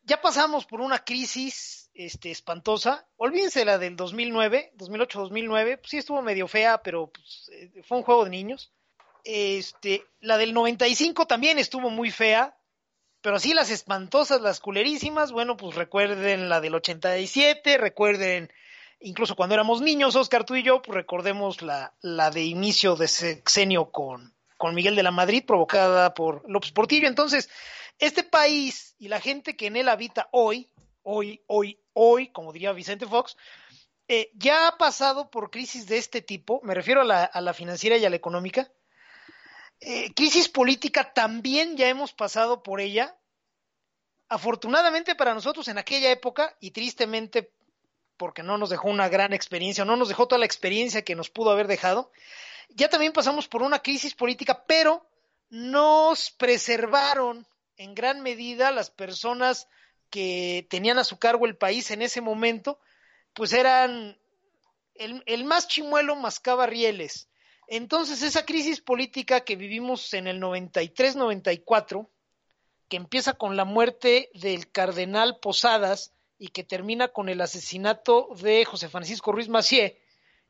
ya 0.02 0.22
pasamos 0.22 0.64
por 0.64 0.80
una 0.80 1.04
crisis 1.04 1.90
este, 1.92 2.30
espantosa. 2.30 3.06
Olvídense 3.18 3.66
la 3.66 3.76
del 3.76 3.94
2009, 3.94 4.72
2008-2009, 4.78 5.76
pues 5.78 5.90
sí 5.90 5.98
estuvo 5.98 6.22
medio 6.22 6.48
fea, 6.48 6.82
pero 6.82 7.12
pues, 7.12 7.50
eh, 7.52 7.82
fue 7.86 7.98
un 7.98 8.04
juego 8.04 8.24
de 8.24 8.30
niños. 8.30 8.72
Este, 9.22 10.06
la 10.20 10.38
del 10.38 10.54
95 10.54 11.26
también 11.26 11.58
estuvo 11.58 11.90
muy 11.90 12.10
fea, 12.10 12.56
pero 13.20 13.36
así 13.36 13.52
las 13.52 13.70
espantosas, 13.70 14.40
las 14.40 14.60
culerísimas, 14.60 15.30
bueno, 15.30 15.58
pues 15.58 15.76
recuerden 15.76 16.48
la 16.48 16.62
del 16.62 16.74
87, 16.74 17.76
recuerden 17.76 18.50
incluso 18.98 19.36
cuando 19.36 19.54
éramos 19.54 19.82
niños, 19.82 20.16
Oscar, 20.16 20.44
tú 20.44 20.54
y 20.54 20.62
yo, 20.62 20.80
pues 20.80 20.96
recordemos 20.96 21.60
la, 21.60 21.92
la 22.00 22.30
de 22.30 22.44
inicio 22.44 22.96
de 22.96 23.08
sexenio 23.08 23.90
con, 23.90 24.37
con 24.58 24.74
Miguel 24.74 24.96
de 24.96 25.02
la 25.02 25.10
Madrid, 25.10 25.44
provocada 25.46 26.12
por 26.12 26.42
López 26.50 26.72
Portillo. 26.72 27.08
Entonces, 27.08 27.48
este 27.98 28.24
país 28.24 28.94
y 28.98 29.08
la 29.08 29.20
gente 29.20 29.56
que 29.56 29.68
en 29.68 29.76
él 29.76 29.88
habita 29.88 30.28
hoy, 30.32 30.68
hoy, 31.02 31.42
hoy, 31.46 31.80
hoy, 31.94 32.28
como 32.32 32.52
diría 32.52 32.72
Vicente 32.72 33.06
Fox, 33.06 33.36
eh, 34.08 34.30
ya 34.34 34.68
ha 34.68 34.76
pasado 34.76 35.30
por 35.30 35.50
crisis 35.50 35.86
de 35.86 35.98
este 35.98 36.20
tipo, 36.20 36.60
me 36.64 36.74
refiero 36.74 37.02
a 37.02 37.40
la, 37.40 37.54
financiera 37.54 37.96
y 37.96 38.04
a 38.04 38.10
la 38.10 38.16
económica. 38.16 38.70
Eh, 39.80 40.12
crisis 40.14 40.48
política 40.48 41.12
también 41.14 41.76
ya 41.76 41.88
hemos 41.88 42.12
pasado 42.12 42.62
por 42.62 42.80
ella. 42.80 43.16
Afortunadamente 44.28 45.14
para 45.14 45.34
nosotros 45.34 45.68
en 45.68 45.78
aquella 45.78 46.10
época 46.10 46.56
y 46.60 46.72
tristemente 46.72 47.52
porque 48.16 48.42
no 48.42 48.58
nos 48.58 48.70
dejó 48.70 48.88
una 48.88 49.08
gran 49.08 49.32
experiencia, 49.32 49.84
no 49.84 49.96
nos 49.96 50.08
dejó 50.08 50.26
toda 50.26 50.40
la 50.40 50.46
experiencia 50.46 51.02
que 51.02 51.14
nos 51.14 51.30
pudo 51.30 51.50
haber 51.50 51.68
dejado, 51.68 52.10
ya 52.68 52.88
también 52.88 53.12
pasamos 53.12 53.48
por 53.48 53.62
una 53.62 53.80
crisis 53.80 54.14
política, 54.14 54.64
pero 54.66 55.06
nos 55.50 56.30
preservaron 56.30 57.46
en 57.76 57.94
gran 57.94 58.20
medida 58.22 58.70
las 58.70 58.90
personas 58.90 59.68
que 60.10 60.66
tenían 60.70 60.98
a 60.98 61.04
su 61.04 61.18
cargo 61.18 61.46
el 61.46 61.56
país 61.56 61.90
en 61.90 62.02
ese 62.02 62.20
momento, 62.20 62.80
pues 63.34 63.52
eran 63.52 64.18
el, 64.94 65.22
el 65.26 65.44
más 65.44 65.68
chimuelo 65.68 66.16
mascaba 66.16 66.66
rieles. 66.66 67.28
Entonces 67.68 68.22
esa 68.22 68.46
crisis 68.46 68.80
política 68.80 69.40
que 69.40 69.56
vivimos 69.56 70.14
en 70.14 70.26
el 70.26 70.40
93-94, 70.40 72.08
que 72.88 72.96
empieza 72.96 73.34
con 73.34 73.56
la 73.56 73.64
muerte 73.64 74.30
del 74.32 74.70
cardenal 74.70 75.38
Posadas 75.40 76.14
y 76.38 76.48
que 76.48 76.64
termina 76.64 77.08
con 77.08 77.28
el 77.28 77.40
asesinato 77.40 78.28
de 78.40 78.64
José 78.64 78.88
Francisco 78.88 79.32
Ruiz 79.32 79.48
Macié, 79.48 80.00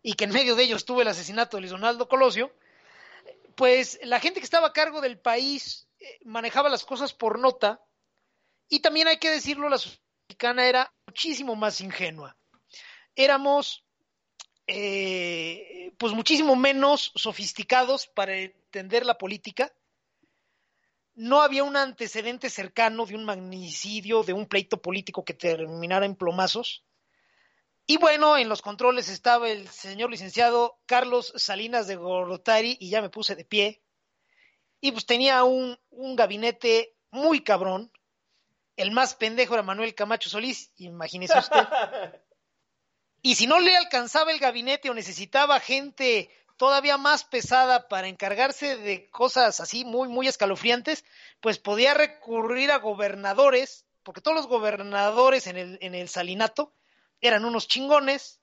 y 0.02 0.14
que 0.14 0.25
en 0.25 0.33
medio 0.33 0.55
de 0.55 0.64
ellos 0.64 0.85
tuvo 0.85 1.02
el 1.02 1.09
asesinato 1.09 1.57
de 1.57 1.62
Luis 1.62 1.73
Donaldo 1.73 2.09
Colosio, 2.09 2.52
pues 3.57 3.99
la 4.02 4.21
gente 4.21 4.40
que 4.40 4.45
estaba 4.45 4.69
a 4.69 4.73
cargo 4.73 5.00
del 5.00 5.19
país 5.19 5.88
eh, 5.99 6.19
manejaba 6.25 6.69
las 6.69 6.85
cosas 6.85 7.12
por 7.12 7.38
nota 7.38 7.83
y 8.69 8.81
también 8.81 9.09
hay 9.09 9.19
que 9.19 9.31
decirlo, 9.31 9.69
la 9.69 9.81
mexicana 10.28 10.67
era 10.67 10.93
muchísimo 11.07 11.57
más 11.57 11.81
ingenua. 11.81 12.37
Éramos 13.17 13.85
eh, 14.67 15.93
pues 15.99 16.12
muchísimo 16.12 16.55
menos 16.55 17.11
sofisticados 17.14 18.07
para 18.07 18.37
entender 18.37 19.07
la 19.07 19.17
política. 19.17 19.73
No 21.14 21.40
había 21.40 21.64
un 21.64 21.76
antecedente 21.76 22.50
cercano 22.50 23.07
de 23.07 23.17
un 23.17 23.25
magnicidio, 23.25 24.23
de 24.23 24.35
un 24.35 24.47
pleito 24.47 24.81
político 24.81 25.25
que 25.25 25.35
terminara 25.35 26.07
en 26.07 26.14
plomazos. 26.14 26.85
Y 27.90 27.97
bueno, 27.97 28.37
en 28.37 28.50
los 28.50 28.61
controles 28.61 29.09
estaba 29.09 29.49
el 29.49 29.66
señor 29.66 30.11
licenciado 30.11 30.78
Carlos 30.85 31.33
Salinas 31.37 31.87
de 31.87 31.97
Gorotari 31.97 32.76
y 32.78 32.90
ya 32.90 33.00
me 33.00 33.09
puse 33.09 33.35
de 33.35 33.47
pie. 33.47 33.83
Y 34.78 34.92
pues 34.92 35.07
tenía 35.07 35.42
un, 35.45 35.80
un 35.88 36.14
gabinete 36.14 36.95
muy 37.11 37.42
cabrón. 37.42 37.90
El 38.76 38.90
más 38.90 39.14
pendejo 39.14 39.54
era 39.54 39.62
Manuel 39.62 39.95
Camacho 39.95 40.28
Solís, 40.28 40.71
imagínese 40.76 41.38
usted. 41.38 41.66
Y 43.21 43.35
si 43.35 43.49
no 43.49 43.59
le 43.59 43.76
alcanzaba 43.76 44.30
el 44.30 44.38
gabinete 44.38 44.90
o 44.90 44.95
necesitaba 44.95 45.59
gente 45.59 46.30
todavía 46.57 46.99
más 46.99 47.25
pesada 47.25 47.88
para 47.88 48.07
encargarse 48.07 48.76
de 48.76 49.11
cosas 49.11 49.61
así 49.61 49.85
muy, 49.85 50.09
muy 50.09 50.28
escalofriantes, 50.28 51.04
pues 51.40 51.59
podía 51.59 51.95
recurrir 51.95 52.71
a 52.71 52.78
gobernadores, 52.78 53.87
porque 54.04 54.21
todos 54.21 54.37
los 54.37 54.47
gobernadores 54.47 55.49
en 55.49 55.57
el, 55.57 55.78
en 55.80 55.97
el 55.97 56.09
salinato 56.09 56.77
eran 57.20 57.44
unos 57.44 57.68
chingones. 57.68 58.40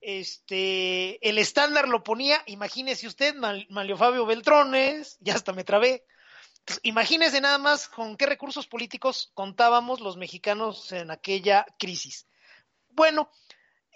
Este, 0.00 1.26
el 1.28 1.38
estándar 1.38 1.88
lo 1.88 2.02
ponía, 2.02 2.42
imagínese 2.46 3.06
usted, 3.06 3.36
Malio 3.68 3.96
Fabio 3.96 4.26
Beltrones, 4.26 5.16
ya 5.20 5.34
hasta 5.34 5.52
me 5.52 5.62
trabé. 5.62 6.04
Imagínese 6.82 7.40
nada 7.40 7.58
más 7.58 7.88
con 7.88 8.16
qué 8.16 8.26
recursos 8.26 8.66
políticos 8.66 9.30
contábamos 9.34 10.00
los 10.00 10.16
mexicanos 10.16 10.90
en 10.92 11.10
aquella 11.10 11.66
crisis. 11.78 12.26
Bueno, 12.88 13.30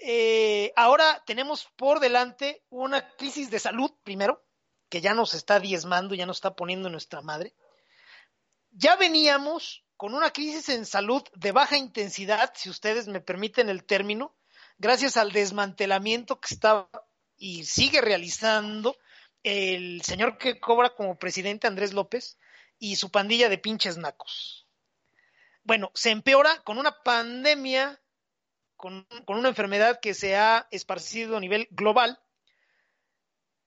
eh, 0.01 0.73
ahora 0.77 1.23
tenemos 1.27 1.69
por 1.77 2.01
delante 2.01 2.65
una 2.71 3.15
crisis 3.17 3.51
de 3.51 3.59
salud, 3.59 3.91
primero, 4.03 4.45
que 4.89 5.01
ya 5.01 5.15
nos 5.15 5.35
está 5.35 5.59
diezmando, 5.59 6.15
ya 6.15 6.27
nos 6.27 6.39
está 6.39 6.55
poniendo 6.55 6.89
en 6.89 6.93
nuestra 6.93 7.21
madre. 7.23 7.55
Ya 8.71 8.97
veníamos 8.97 9.86
con 9.97 10.15
una 10.15 10.31
crisis 10.31 10.69
en 10.69 10.85
salud 10.85 11.23
de 11.35 11.53
baja 11.53 11.77
intensidad, 11.77 12.53
si 12.55 12.69
ustedes 12.69 13.09
me 13.09 13.21
permiten 13.21 13.69
el 13.69 13.85
término, 13.85 14.35
gracias 14.79 15.17
al 15.17 15.33
desmantelamiento 15.33 16.41
que 16.41 16.55
estaba 16.55 16.89
y 17.37 17.65
sigue 17.65 18.01
realizando 18.01 18.97
el 19.43 20.03
señor 20.03 20.39
que 20.39 20.61
cobra 20.61 20.95
como 20.95 21.19
presidente 21.19 21.67
Andrés 21.67 21.93
López 21.93 22.39
y 22.79 22.97
su 22.97 23.11
pandilla 23.11 23.49
de 23.49 23.59
pinches 23.59 23.97
nacos. 23.97 24.67
Bueno, 25.63 25.91
se 25.95 26.11
empeora 26.11 26.61
con 26.63 26.79
una 26.79 27.03
pandemia, 27.03 28.01
con, 28.77 29.07
con 29.25 29.39
una 29.39 29.49
enfermedad 29.49 30.01
que 30.01 30.15
se 30.15 30.37
ha 30.37 30.69
esparcido 30.71 31.37
a 31.37 31.41
nivel 31.41 31.69
global 31.71 32.21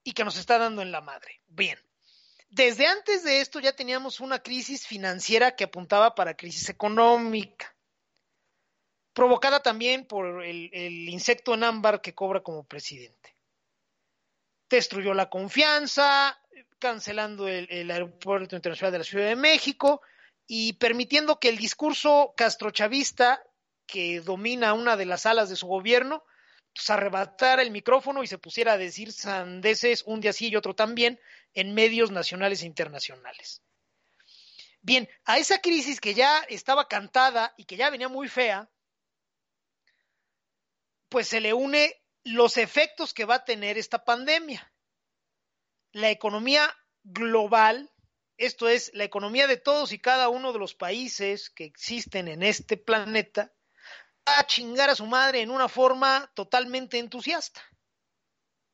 y 0.03 0.13
que 0.13 0.23
nos 0.23 0.37
está 0.37 0.57
dando 0.57 0.81
en 0.81 0.91
la 0.91 1.01
madre. 1.01 1.41
Bien, 1.47 1.79
desde 2.49 2.87
antes 2.87 3.23
de 3.23 3.41
esto 3.41 3.59
ya 3.59 3.73
teníamos 3.73 4.19
una 4.19 4.39
crisis 4.39 4.85
financiera 4.87 5.55
que 5.55 5.65
apuntaba 5.65 6.15
para 6.15 6.35
crisis 6.35 6.69
económica, 6.69 7.75
provocada 9.13 9.61
también 9.61 10.05
por 10.05 10.43
el, 10.43 11.09
insecto 11.09 11.53
en 11.53 11.63
ámbar 11.63 12.01
que 12.01 12.15
cobra 12.15 12.41
como 12.41 12.63
presidente. 12.63 13.35
Destruyó 14.69 15.13
la 15.13 15.29
confianza, 15.29 16.39
cancelando 16.79 17.47
el, 17.47 17.67
el, 17.69 17.91
aeropuerto 17.91 18.55
internacional 18.55 18.93
de 18.93 18.97
la 18.99 19.03
Ciudad 19.03 19.27
de 19.27 19.35
México 19.35 20.01
y 20.47 20.73
permitiendo 20.73 21.39
que 21.39 21.49
el 21.49 21.57
discurso 21.57 22.33
castrochavista 22.35 23.43
que 23.85 24.21
domina 24.21 24.73
una 24.73 24.95
de 24.95 25.05
las 25.05 25.25
alas 25.25 25.49
de 25.49 25.55
su 25.55 25.67
gobierno 25.67 26.23
pues, 26.73 26.89
arrebatara 26.89 27.61
el 27.61 27.71
micrófono 27.71 28.23
y 28.23 28.27
se 28.27 28.37
pusiera 28.37 28.73
a 28.73 28.77
decir 28.77 29.11
sandeces 29.11 30.03
un 30.05 30.21
día 30.21 30.33
sí 30.33 30.49
y 30.49 30.55
otro 30.55 30.75
también 30.75 31.19
en 31.53 31.73
medios 31.73 32.11
nacionales 32.11 32.63
e 32.63 32.65
internacionales. 32.65 33.61
Bien, 34.81 35.09
a 35.25 35.37
esa 35.37 35.59
crisis 35.59 35.99
que 35.99 36.13
ya 36.13 36.39
estaba 36.47 36.87
cantada 36.87 37.53
y 37.57 37.65
que 37.65 37.75
ya 37.75 37.89
venía 37.89 38.07
muy 38.07 38.29
fea, 38.29 38.69
pues 41.09 41.27
se 41.27 41.41
le 41.41 41.53
une 41.53 42.01
los 42.23 42.57
efectos 42.57 43.13
que 43.13 43.25
va 43.25 43.35
a 43.35 43.45
tener 43.45 43.77
esta 43.77 44.05
pandemia. 44.05 44.71
La 45.91 46.11
economía 46.11 46.73
global, 47.03 47.91
esto 48.37 48.69
es, 48.69 48.91
la 48.93 49.03
economía 49.03 49.47
de 49.47 49.57
todos 49.57 49.91
y 49.91 49.99
cada 49.99 50.29
uno 50.29 50.53
de 50.53 50.59
los 50.59 50.75
países 50.75 51.49
que 51.49 51.65
existen 51.65 52.27
en 52.27 52.43
este 52.43 52.77
planeta, 52.77 53.51
a 54.37 54.45
chingar 54.45 54.89
a 54.89 54.95
su 54.95 55.05
madre 55.05 55.41
en 55.41 55.51
una 55.51 55.67
forma 55.67 56.29
totalmente 56.35 56.99
entusiasta. 56.99 57.61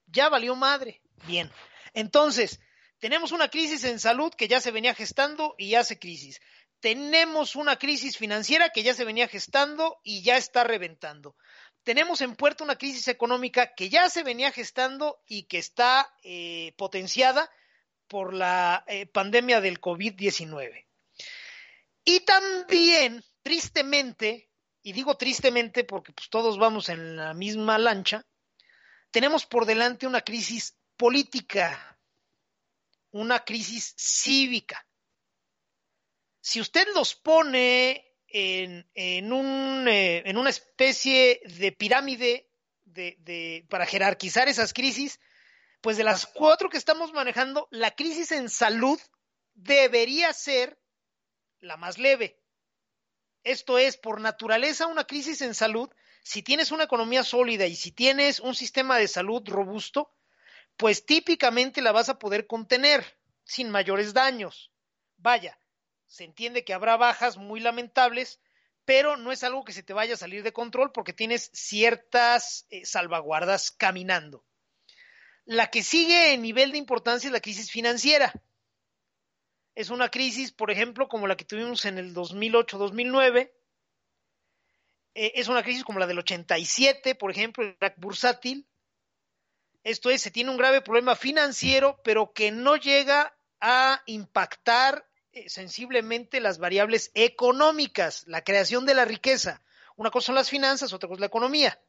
Ya 0.08 0.30
valió 0.30 0.56
madre. 0.56 1.02
Bien. 1.26 1.52
Entonces, 1.94 2.60
tenemos 3.00 3.32
una 3.32 3.50
crisis 3.50 3.84
en 3.84 4.00
salud 4.00 4.34
que 4.34 4.48
ya 4.48 4.60
se 4.60 4.72
venía 4.72 4.94
gestando 4.94 5.56
y 5.58 5.76
hace 5.76 6.00
crisis. 6.00 6.42
Tenemos 6.80 7.56
una 7.56 7.78
crisis 7.78 8.18
financiera 8.18 8.70
que 8.70 8.84
ya 8.84 8.94
se 8.94 9.06
venía 9.06 9.28
gestando 9.28 10.00
y 10.04 10.22
ya 10.22 10.38
está 10.38 10.64
reventando. 10.64 11.36
Tenemos 11.84 12.22
en 12.22 12.36
puerto 12.36 12.64
una 12.64 12.78
crisis 12.78 13.08
económica 13.08 13.74
que 13.76 13.90
ya 13.90 14.10
se 14.10 14.24
venía 14.24 14.52
gestando 14.52 15.20
y 15.28 15.44
que 15.44 15.60
está 15.60 16.12
eh, 16.24 16.74
potenciada 16.78 17.50
por 18.08 18.34
la 18.34 18.84
eh, 18.88 19.06
pandemia 19.06 19.62
del 19.62 19.80
COVID-19. 19.80 20.86
Y 22.04 22.20
también, 22.22 23.24
tristemente, 23.42 24.50
y 24.86 24.94
digo 24.94 25.18
tristemente 25.18 25.84
porque 25.84 26.14
pues, 26.14 26.30
todos 26.30 26.58
vamos 26.60 26.90
en 26.90 27.16
la 27.16 27.34
misma 27.34 27.78
lancha, 27.78 28.26
tenemos 29.10 29.46
por 29.46 29.66
delante 29.66 30.06
una 30.06 30.22
crisis 30.22 30.78
política 30.96 31.96
una 33.16 33.46
crisis 33.46 33.94
cívica. 33.98 34.86
Si 36.42 36.60
usted 36.60 36.86
los 36.94 37.16
pone 37.16 38.14
en, 38.28 38.86
en, 38.94 39.32
un, 39.32 39.88
eh, 39.88 40.22
en 40.26 40.38
una 40.38 40.50
especie 40.50 41.40
de 41.46 41.72
pirámide 41.72 42.50
de, 42.84 43.16
de, 43.20 43.66
para 43.70 43.86
jerarquizar 43.86 44.50
esas 44.50 44.74
crisis, 44.74 45.22
pues 45.80 45.96
de 45.96 46.04
las 46.04 46.26
cuatro 46.26 46.70
que 46.70 46.78
estamos 46.78 47.14
manejando, 47.14 47.70
la 47.72 47.92
crisis 47.92 48.34
en 48.34 48.50
salud 48.50 49.00
debería 49.54 50.34
ser 50.34 50.78
la 51.62 51.78
más 51.78 51.98
leve. 51.98 52.38
Esto 53.46 53.78
es, 53.78 53.96
por 53.96 54.20
naturaleza, 54.20 54.88
una 54.88 55.06
crisis 55.06 55.42
en 55.42 55.54
salud, 55.54 55.90
si 56.24 56.42
tienes 56.42 56.72
una 56.72 56.86
economía 56.86 57.24
sólida 57.24 57.68
y 57.68 57.76
si 57.76 57.92
tienes 57.92 58.40
un 58.40 58.56
sistema 58.56 58.98
de 58.98 59.08
salud 59.08 59.44
robusto, 59.48 60.12
pues 60.78 61.06
típicamente 61.06 61.84
la 61.84 61.92
vas 61.92 62.10
a 62.10 62.18
poder 62.18 62.48
contener 62.48 63.06
sin 63.44 63.70
mayores 63.70 64.16
daños. 64.16 64.72
Vaya, 65.18 65.60
se 66.08 66.24
entiende 66.24 66.66
que 66.66 66.74
habrá 66.74 66.98
bajas 66.98 67.38
muy 67.38 67.60
lamentables, 67.60 68.40
pero 68.84 69.16
no 69.16 69.32
es 69.32 69.44
algo 69.44 69.64
que 69.64 69.74
se 69.74 69.84
te 69.84 69.94
vaya 69.94 70.16
a 70.16 70.18
salir 70.18 70.42
de 70.42 70.52
control 70.52 70.92
porque 70.92 71.14
tienes 71.14 71.52
ciertas 71.54 72.66
eh, 72.72 72.84
salvaguardas 72.84 73.70
caminando. 73.70 74.44
La 75.46 75.70
que 75.70 75.84
sigue 75.84 76.34
en 76.34 76.42
nivel 76.42 76.72
de 76.72 76.80
importancia 76.80 77.28
es 77.28 77.32
la 77.32 77.42
crisis 77.42 77.70
financiera. 77.70 78.34
Es 79.76 79.90
una 79.90 80.10
crisis, 80.10 80.54
por 80.54 80.72
ejemplo, 80.72 81.10
como 81.10 81.28
la 81.28 81.36
que 81.36 81.44
tuvimos 81.44 81.84
en 81.84 81.98
el 81.98 82.16
2008-2009. 82.16 83.52
Eh, 85.14 85.32
es 85.36 85.50
una 85.50 85.64
crisis 85.64 85.84
como 85.84 86.00
la 86.00 86.08
del 86.08 86.20
87, 86.20 87.14
por 87.16 87.30
ejemplo, 87.30 87.66
el 87.66 87.78
crack 87.78 87.96
bursátil. 87.98 88.66
Esto 89.84 90.10
es, 90.10 90.22
se 90.22 90.32
tiene 90.32 90.50
un 90.50 90.58
grave 90.58 90.82
problema 90.82 91.16
financiero, 91.16 92.00
pero 92.04 92.32
que 92.32 92.52
no 92.52 92.78
llega 92.78 93.38
a 93.60 94.02
impactar 94.06 95.08
eh, 95.34 95.50
sensiblemente 95.50 96.40
las 96.40 96.58
variables 96.58 97.12
económicas, 97.14 98.24
la 98.28 98.44
creación 98.44 98.86
de 98.86 98.94
la 98.94 99.04
riqueza. 99.04 99.62
Una 99.98 100.10
cosa 100.10 100.28
son 100.28 100.36
las 100.36 100.50
finanzas, 100.50 100.94
otra 100.94 101.10
cosa 101.10 101.18
es 101.18 101.22
la 101.22 101.28
economía. 101.28 101.80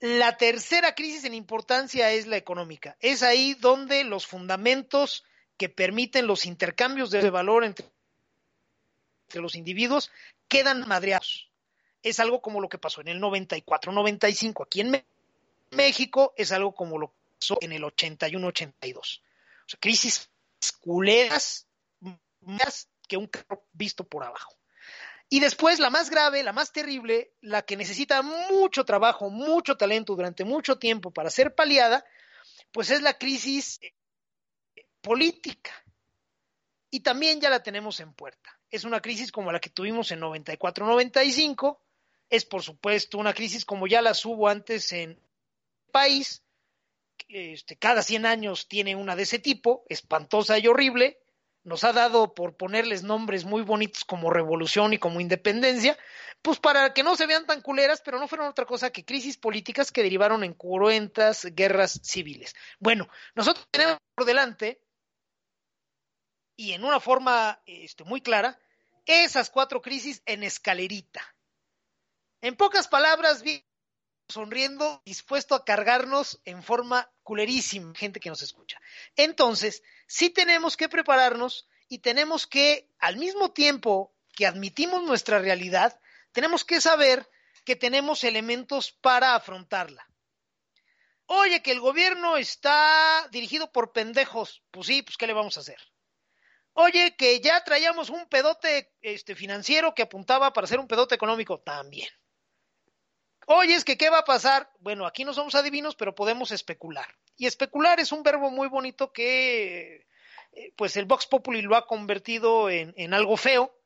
La 0.00 0.36
tercera 0.36 0.96
crisis 0.96 1.24
en 1.24 1.34
importancia 1.34 2.10
es 2.10 2.26
la 2.26 2.36
económica. 2.36 2.96
Es 3.00 3.22
ahí 3.22 3.54
donde 3.54 4.02
los 4.02 4.26
fundamentos 4.26 5.24
que 5.58 5.68
permiten 5.68 6.26
los 6.26 6.46
intercambios 6.46 7.10
de 7.10 7.28
valor 7.30 7.64
entre, 7.64 7.86
los 9.34 9.56
individuos 9.56 10.10
quedan 10.46 10.86
madreados. 10.88 11.50
Es 12.02 12.20
algo 12.20 12.40
como 12.40 12.60
lo 12.60 12.68
que 12.68 12.78
pasó 12.78 13.00
en 13.00 13.08
el 13.08 13.20
94-95 13.20 14.64
aquí 14.64 14.80
en 14.80 15.04
México, 15.72 16.32
es 16.36 16.52
algo 16.52 16.74
como 16.74 16.98
lo 16.98 17.08
que 17.08 17.18
pasó 17.40 17.58
en 17.60 17.72
el 17.72 17.82
81-82. 17.82 18.96
O 18.96 19.02
sea, 19.66 19.80
crisis 19.80 20.30
culeras 20.80 21.66
más 22.40 22.88
que 23.06 23.16
un 23.16 23.26
carro 23.26 23.64
visto 23.72 24.04
por 24.04 24.24
abajo. 24.24 24.54
Y 25.28 25.40
después, 25.40 25.78
la 25.78 25.90
más 25.90 26.08
grave, 26.08 26.42
la 26.42 26.54
más 26.54 26.72
terrible, 26.72 27.32
la 27.42 27.62
que 27.62 27.76
necesita 27.76 28.22
mucho 28.22 28.84
trabajo, 28.84 29.28
mucho 29.28 29.76
talento 29.76 30.14
durante 30.14 30.44
mucho 30.44 30.78
tiempo 30.78 31.10
para 31.10 31.28
ser 31.28 31.54
paliada, 31.54 32.04
pues 32.72 32.90
es 32.90 33.02
la 33.02 33.18
crisis 33.18 33.80
política. 35.00 35.72
Y 36.90 37.00
también 37.00 37.40
ya 37.40 37.50
la 37.50 37.62
tenemos 37.62 38.00
en 38.00 38.12
puerta. 38.12 38.58
Es 38.70 38.84
una 38.84 39.00
crisis 39.00 39.32
como 39.32 39.52
la 39.52 39.60
que 39.60 39.70
tuvimos 39.70 40.10
en 40.10 40.20
94-95. 40.20 41.78
Es, 42.30 42.44
por 42.44 42.62
supuesto, 42.62 43.18
una 43.18 43.34
crisis 43.34 43.64
como 43.64 43.86
ya 43.86 44.02
las 44.02 44.24
hubo 44.24 44.48
antes 44.48 44.92
en 44.92 45.10
el 45.10 45.22
país. 45.92 46.42
Este, 47.28 47.76
cada 47.76 48.02
100 48.02 48.26
años 48.26 48.68
tiene 48.68 48.96
una 48.96 49.16
de 49.16 49.24
ese 49.24 49.38
tipo, 49.38 49.84
espantosa 49.88 50.58
y 50.58 50.66
horrible 50.66 51.18
nos 51.68 51.84
ha 51.84 51.92
dado 51.92 52.34
por 52.34 52.56
ponerles 52.56 53.02
nombres 53.02 53.44
muy 53.44 53.62
bonitos 53.62 54.04
como 54.04 54.30
revolución 54.30 54.94
y 54.94 54.98
como 54.98 55.20
independencia, 55.20 55.98
pues 56.42 56.58
para 56.58 56.94
que 56.94 57.02
no 57.02 57.14
se 57.14 57.26
vean 57.26 57.46
tan 57.46 57.60
culeras, 57.60 58.00
pero 58.04 58.18
no 58.18 58.26
fueron 58.26 58.48
otra 58.48 58.64
cosa 58.64 58.90
que 58.90 59.04
crisis 59.04 59.36
políticas 59.36 59.92
que 59.92 60.02
derivaron 60.02 60.44
en 60.44 60.54
cruentas 60.54 61.46
guerras 61.54 62.00
civiles. 62.02 62.54
Bueno, 62.78 63.08
nosotros 63.34 63.68
tenemos 63.70 63.98
por 64.14 64.24
delante, 64.24 64.80
y 66.58 66.72
en 66.72 66.84
una 66.84 66.98
forma 66.98 67.62
este, 67.66 68.02
muy 68.02 68.20
clara, 68.20 68.58
esas 69.06 69.48
cuatro 69.48 69.80
crisis 69.80 70.22
en 70.26 70.42
escalerita. 70.42 71.22
En 72.40 72.56
pocas 72.56 72.88
palabras, 72.88 73.42
bien 73.42 73.64
sonriendo, 74.28 75.00
dispuesto 75.06 75.54
a 75.54 75.64
cargarnos 75.64 76.40
en 76.44 76.64
forma 76.64 77.08
culerísima, 77.22 77.94
gente 77.94 78.18
que 78.18 78.28
nos 78.28 78.42
escucha. 78.42 78.80
Entonces, 79.14 79.84
sí 80.08 80.30
tenemos 80.30 80.76
que 80.76 80.88
prepararnos 80.88 81.68
y 81.88 82.00
tenemos 82.00 82.48
que, 82.48 82.90
al 82.98 83.18
mismo 83.18 83.52
tiempo 83.52 84.12
que 84.34 84.44
admitimos 84.44 85.04
nuestra 85.04 85.38
realidad, 85.38 86.00
tenemos 86.32 86.64
que 86.64 86.80
saber 86.80 87.30
que 87.64 87.76
tenemos 87.76 88.24
elementos 88.24 88.90
para 88.90 89.36
afrontarla. 89.36 90.10
Oye, 91.26 91.62
que 91.62 91.70
el 91.70 91.80
gobierno 91.80 92.36
está 92.36 93.28
dirigido 93.30 93.70
por 93.70 93.92
pendejos. 93.92 94.64
Pues 94.72 94.88
sí, 94.88 95.02
pues 95.02 95.16
¿qué 95.16 95.28
le 95.28 95.34
vamos 95.34 95.56
a 95.56 95.60
hacer? 95.60 95.78
Oye, 96.80 97.16
que 97.16 97.40
ya 97.40 97.64
traíamos 97.64 98.08
un 98.08 98.28
pedote 98.28 98.92
este, 99.02 99.34
financiero 99.34 99.96
que 99.96 100.02
apuntaba 100.02 100.52
para 100.52 100.68
ser 100.68 100.78
un 100.78 100.86
pedote 100.86 101.16
económico. 101.16 101.58
También. 101.58 102.08
Oye, 103.46 103.74
es 103.74 103.84
que 103.84 103.98
¿qué 103.98 104.10
va 104.10 104.18
a 104.18 104.24
pasar? 104.24 104.70
Bueno, 104.78 105.04
aquí 105.04 105.24
no 105.24 105.34
somos 105.34 105.56
adivinos, 105.56 105.96
pero 105.96 106.14
podemos 106.14 106.52
especular. 106.52 107.08
Y 107.36 107.46
especular 107.46 107.98
es 107.98 108.12
un 108.12 108.22
verbo 108.22 108.52
muy 108.52 108.68
bonito 108.68 109.12
que, 109.12 110.06
eh, 110.52 110.72
pues 110.76 110.96
el 110.96 111.06
Vox 111.06 111.26
Populi 111.26 111.62
lo 111.62 111.74
ha 111.74 111.84
convertido 111.84 112.70
en, 112.70 113.12
algo 113.12 113.36
feo, 113.36 113.76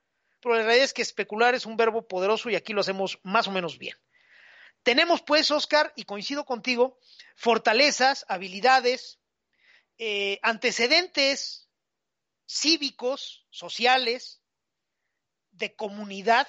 pero 0.42 0.56
la 0.56 0.62
realidad 0.62 0.84
es 0.84 0.92
que 0.92 1.00
especular 1.00 1.54
es 1.54 1.64
un 1.64 1.78
verbo 1.78 2.06
poderoso 2.06 2.50
y 2.50 2.56
aquí 2.56 2.74
lo 2.74 2.82
hacemos 2.82 3.20
más 3.22 3.48
o 3.48 3.52
menos 3.52 3.78
bien. 3.78 3.96
Tenemos 4.82 5.22
pues, 5.22 5.50
Oscar, 5.50 5.94
y 5.96 6.04
coincido 6.04 6.44
contigo, 6.44 6.98
fortalezas, 7.36 8.26
habilidades, 8.28 9.18
eh, 9.96 10.38
antecedentes 10.42 11.61
cívicos, 12.52 13.46
sociales, 13.50 14.42
de 15.52 15.74
comunidad, 15.74 16.46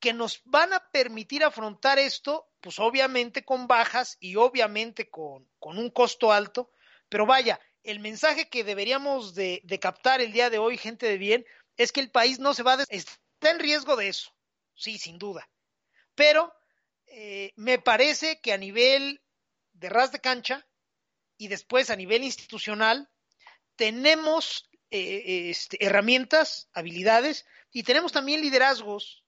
que 0.00 0.12
nos 0.12 0.40
van 0.44 0.72
a 0.72 0.90
permitir 0.90 1.44
afrontar 1.44 1.98
esto, 1.98 2.48
pues 2.60 2.78
obviamente 2.78 3.44
con 3.44 3.66
bajas 3.66 4.16
y 4.20 4.36
obviamente 4.36 5.08
con, 5.10 5.48
con 5.58 5.78
un 5.78 5.90
costo 5.90 6.32
alto, 6.32 6.70
pero 7.08 7.26
vaya, 7.26 7.60
el 7.82 8.00
mensaje 8.00 8.48
que 8.48 8.64
deberíamos 8.64 9.34
de, 9.34 9.60
de, 9.64 9.78
captar 9.78 10.20
el 10.20 10.32
día 10.32 10.50
de 10.50 10.58
hoy, 10.58 10.76
gente 10.76 11.06
de 11.06 11.18
bien, 11.18 11.44
es 11.76 11.92
que 11.92 12.00
el 12.00 12.10
país 12.10 12.38
no 12.38 12.54
se 12.54 12.62
va 12.62 12.74
a... 12.74 12.84
Está 12.88 13.50
en 13.50 13.58
riesgo 13.58 13.96
de 13.96 14.08
eso, 14.08 14.32
sí, 14.74 14.98
sin 14.98 15.18
duda, 15.18 15.48
pero 16.14 16.52
eh, 17.06 17.52
me 17.56 17.78
parece 17.78 18.40
que 18.40 18.52
a 18.52 18.58
nivel 18.58 19.22
de 19.72 19.88
ras 19.88 20.12
de 20.12 20.20
cancha 20.20 20.66
y 21.36 21.48
después 21.48 21.90
a 21.90 21.96
nivel 21.96 22.24
institucional, 22.24 23.08
tenemos 23.76 24.67
eh, 24.90 25.50
este, 25.50 25.84
herramientas, 25.84 26.68
habilidades 26.72 27.46
y 27.72 27.82
tenemos 27.82 28.12
también 28.12 28.40
liderazgos 28.40 29.22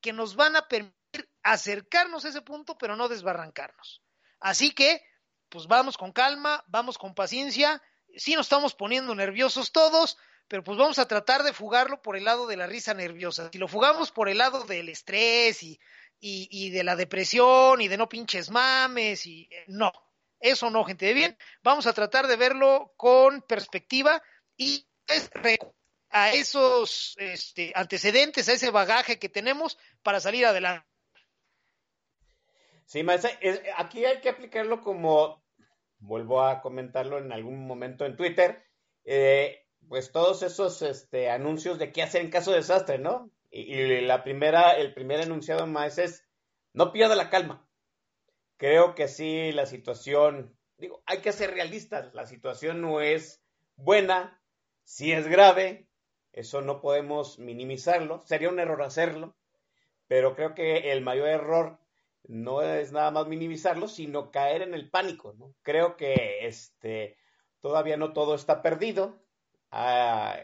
que 0.00 0.12
nos 0.12 0.36
van 0.36 0.56
a 0.56 0.68
permitir 0.68 1.28
acercarnos 1.42 2.24
a 2.24 2.28
ese 2.28 2.42
punto, 2.42 2.76
pero 2.76 2.96
no 2.96 3.08
desbarrancarnos. 3.08 4.02
Así 4.40 4.72
que, 4.72 5.02
pues 5.48 5.66
vamos 5.66 5.96
con 5.96 6.12
calma, 6.12 6.64
vamos 6.68 6.98
con 6.98 7.14
paciencia. 7.14 7.82
Sí 8.16 8.34
nos 8.34 8.46
estamos 8.46 8.74
poniendo 8.74 9.14
nerviosos 9.14 9.72
todos, 9.72 10.18
pero 10.46 10.62
pues 10.62 10.78
vamos 10.78 10.98
a 10.98 11.08
tratar 11.08 11.42
de 11.42 11.52
fugarlo 11.52 12.02
por 12.02 12.16
el 12.16 12.24
lado 12.24 12.46
de 12.46 12.56
la 12.56 12.66
risa 12.66 12.94
nerviosa. 12.94 13.50
Si 13.52 13.58
lo 13.58 13.68
fugamos 13.68 14.12
por 14.12 14.28
el 14.28 14.38
lado 14.38 14.64
del 14.64 14.88
estrés 14.88 15.62
y, 15.62 15.80
y, 16.20 16.48
y 16.50 16.70
de 16.70 16.84
la 16.84 16.96
depresión 16.96 17.80
y 17.80 17.88
de 17.88 17.96
no 17.96 18.08
pinches 18.08 18.50
mames 18.50 19.26
y 19.26 19.48
eh, 19.50 19.64
no, 19.68 19.92
eso 20.40 20.70
no, 20.70 20.84
gente 20.84 21.06
de 21.06 21.14
bien. 21.14 21.38
Vamos 21.62 21.86
a 21.86 21.92
tratar 21.92 22.26
de 22.26 22.36
verlo 22.36 22.92
con 22.96 23.42
perspectiva 23.42 24.22
y 24.56 24.86
a 26.10 26.32
esos 26.32 27.14
este, 27.18 27.72
antecedentes, 27.74 28.48
a 28.48 28.52
ese 28.52 28.70
bagaje 28.70 29.18
que 29.18 29.28
tenemos 29.28 29.78
para 30.02 30.20
salir 30.20 30.46
adelante. 30.46 30.86
Sí, 32.86 33.02
maestra, 33.02 33.30
aquí 33.76 34.04
hay 34.04 34.20
que 34.20 34.30
aplicarlo 34.30 34.80
como, 34.80 35.44
vuelvo 35.98 36.42
a 36.42 36.62
comentarlo 36.62 37.18
en 37.18 37.32
algún 37.32 37.66
momento 37.66 38.06
en 38.06 38.16
Twitter, 38.16 38.64
eh, 39.04 39.66
pues 39.88 40.10
todos 40.10 40.42
esos 40.42 40.80
este, 40.82 41.30
anuncios 41.30 41.78
de 41.78 41.92
qué 41.92 42.02
hacer 42.02 42.22
en 42.22 42.30
caso 42.30 42.50
de 42.50 42.58
desastre, 42.58 42.98
¿no? 42.98 43.30
Y, 43.50 43.74
y, 43.74 44.00
la 44.02 44.24
primera, 44.24 44.72
el 44.72 44.94
primer 44.94 45.20
enunciado 45.20 45.66
más 45.66 45.98
es, 45.98 46.26
no 46.72 46.92
pierda 46.92 47.14
la 47.14 47.30
calma. 47.30 47.68
Creo 48.56 48.94
que 48.94 49.06
sí, 49.08 49.52
la 49.52 49.66
situación, 49.66 50.56
digo, 50.78 51.02
hay 51.06 51.18
que 51.18 51.32
ser 51.32 51.52
realistas, 51.52 52.14
la 52.14 52.26
situación 52.26 52.80
no 52.80 53.00
es 53.02 53.42
buena, 53.76 54.37
sí 54.88 55.12
es 55.12 55.28
grave, 55.28 55.86
eso 56.32 56.62
no 56.62 56.80
podemos 56.80 57.38
minimizarlo. 57.38 58.22
Sería 58.26 58.48
un 58.48 58.58
error 58.58 58.82
hacerlo, 58.82 59.36
pero 60.08 60.34
creo 60.36 60.54
que 60.54 60.92
el 60.92 61.02
mayor 61.02 61.28
error 61.28 61.80
no 62.24 62.62
es 62.62 62.92
nada 62.92 63.10
más 63.10 63.26
minimizarlo, 63.28 63.88
sino 63.88 64.30
caer 64.30 64.62
en 64.62 64.74
el 64.74 64.90
pánico. 64.90 65.34
¿no? 65.38 65.54
Creo 65.62 65.96
que 65.96 66.46
este, 66.46 67.16
todavía 67.60 67.96
no 67.98 68.12
todo 68.14 68.34
está 68.34 68.62
perdido. 68.62 69.20
Ah, 69.70 70.38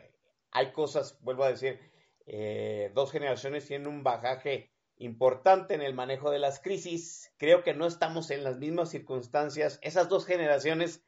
hay 0.53 0.73
cosas, 0.73 1.19
vuelvo 1.23 1.45
a 1.45 1.51
decir, 1.51 1.81
Eh, 2.27 2.91
dos 2.95 3.13
generaciones 3.13 3.67
tienen 3.67 3.87
un 3.89 4.03
bagaje 4.03 4.71
importante 4.97 5.75
en 5.75 5.83
el 5.83 5.95
manejo 5.95 6.31
de 6.31 6.39
las 6.39 6.61
crisis. 6.61 7.33
Creo 7.39 7.63
que 7.63 7.75
no 7.75 7.87
estamos 7.87 8.31
en 8.31 8.45
las 8.45 8.59
mismas 8.59 8.91
circunstancias. 8.91 9.79
Esas 9.83 10.09
dos 10.09 10.27
generaciones, 10.27 11.05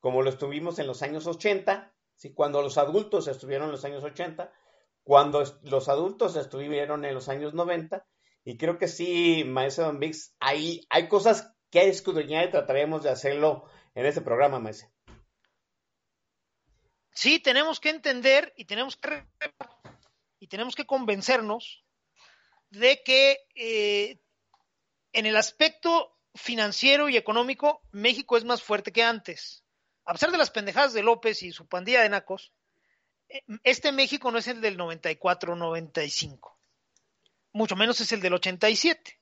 como 0.00 0.22
lo 0.22 0.30
estuvimos 0.30 0.78
en 0.78 0.86
los 0.86 1.02
años 1.02 1.26
80, 1.26 1.93
¿sí? 2.16 2.32
cuando 2.32 2.62
los 2.62 2.78
adultos 2.78 3.28
estuvieron 3.28 3.66
en 3.66 3.72
los 3.72 3.84
años 3.84 4.02
80, 4.02 4.52
cuando 5.02 5.44
los 5.62 5.88
adultos 5.88 6.36
estuvieron 6.36 7.04
en 7.04 7.14
los 7.14 7.28
años 7.28 7.54
90, 7.54 8.06
y 8.44 8.56
creo 8.56 8.78
que 8.78 8.88
sí, 8.88 9.44
Maestro 9.44 9.86
Don 9.86 10.00
Vix, 10.00 10.34
hay, 10.38 10.86
hay 10.90 11.08
cosas 11.08 11.54
que 11.70 11.80
hay 11.80 11.88
escudriñar 11.88 12.46
y 12.46 12.50
trataremos 12.50 13.02
de 13.02 13.10
hacerlo 13.10 13.64
en 13.94 14.06
este 14.06 14.20
programa, 14.20 14.60
Maestro. 14.60 14.88
Sí, 17.12 17.38
tenemos 17.38 17.80
que 17.80 17.90
entender 17.90 18.52
y 18.56 18.64
tenemos 18.64 18.96
que 18.96 19.24
y 20.40 20.48
tenemos 20.48 20.74
que 20.74 20.84
convencernos 20.84 21.84
de 22.68 23.02
que 23.02 23.38
eh, 23.54 24.20
en 25.12 25.26
el 25.26 25.36
aspecto 25.36 26.18
financiero 26.34 27.08
y 27.08 27.16
económico 27.16 27.80
México 27.92 28.36
es 28.36 28.44
más 28.44 28.62
fuerte 28.62 28.92
que 28.92 29.02
antes. 29.02 29.63
A 30.04 30.12
pesar 30.12 30.30
de 30.30 30.38
las 30.38 30.50
pendejadas 30.50 30.92
de 30.92 31.02
López 31.02 31.42
y 31.42 31.52
su 31.52 31.66
pandilla 31.66 32.02
de 32.02 32.08
nacos, 32.08 32.52
eh, 33.28 33.42
este 33.62 33.92
México 33.92 34.30
no 34.30 34.38
es 34.38 34.48
el 34.48 34.60
del 34.60 34.76
94-95. 34.76 36.56
Mucho 37.52 37.76
menos 37.76 38.00
es 38.00 38.12
el 38.12 38.20
del 38.20 38.34
87. 38.34 39.18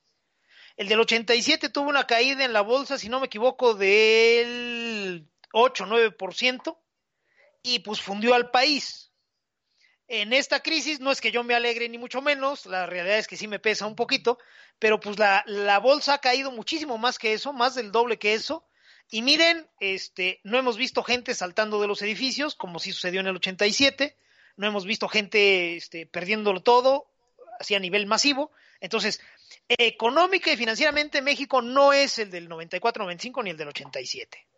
El 0.77 0.89
del 0.89 1.01
87 1.01 1.69
tuvo 1.69 1.91
una 1.91 2.07
caída 2.07 2.45
en 2.45 2.53
la 2.53 2.63
bolsa, 2.63 2.99
si 2.99 3.09
no 3.09 3.21
me 3.21 3.27
equivoco, 3.27 3.75
del 3.75 5.29
8-9% 5.53 6.79
y 7.63 7.81
pues 7.81 8.01
fundió 8.01 8.35
al 8.35 8.51
país. 8.51 9.13
En 10.09 10.33
esta 10.33 10.61
crisis 10.61 11.01
no 11.01 11.11
es 11.11 11.21
que 11.21 11.31
yo 11.31 11.45
me 11.45 11.55
alegre 11.55 11.89
ni 11.89 11.97
mucho 11.97 12.21
menos, 12.21 12.67
la 12.67 12.87
realidad 12.87 13.19
es 13.19 13.29
que 13.29 13.37
sí 13.37 13.47
me 13.49 13.59
pesa 13.61 13.87
un 13.87 13.97
poquito, 13.97 14.39
pero 14.79 14.99
pues 14.99 15.19
la, 15.19 15.43
la 15.47 15.79
bolsa 15.79 16.15
ha 16.15 16.19
caído 16.19 16.51
muchísimo 16.51 16.99
más 16.99 17.19
que 17.19 17.33
eso, 17.33 17.53
más 17.53 17.75
del 17.75 17.93
doble 17.93 18.19
que 18.19 18.35
eso. 18.35 18.67
Y 19.15 19.21
miren, 19.21 19.69
este, 19.79 20.41
no 20.43 20.59
hemos 20.59 20.79
visto 20.79 21.03
gente 21.03 21.35
saltando 21.35 21.83
de 21.83 21.87
los 21.87 22.01
edificios, 22.01 22.55
como 22.55 22.79
sí 22.79 22.93
sucedió 22.93 23.21
en 23.21 23.27
el 23.27 23.37
87, 23.37 24.17
no 24.57 24.67
hemos 24.67 24.87
visto 24.87 25.07
gente 25.07 25.77
este, 25.77 26.07
perdiéndolo 26.07 26.63
todo, 26.63 27.13
así 27.61 27.75
a 27.75 27.79
nivel 27.79 28.07
masivo. 28.07 28.53
Entonces, 28.81 29.21
económica 29.69 30.51
y 30.51 30.57
financieramente 30.57 31.21
México 31.21 31.61
no 31.61 31.93
es 31.93 32.19
el 32.21 32.31
del 32.31 32.49
94-95 32.49 33.45
ni 33.45 33.51
el 33.51 33.59
del 33.59 33.69
87. 33.69 34.49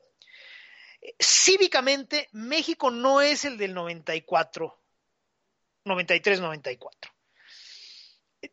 Cívicamente, 1.19 2.29
México 2.31 2.93
no 2.93 3.21
es 3.21 3.45
el 3.45 3.59
del 3.59 3.75
94, 3.75 4.81
93-94. 5.85 6.89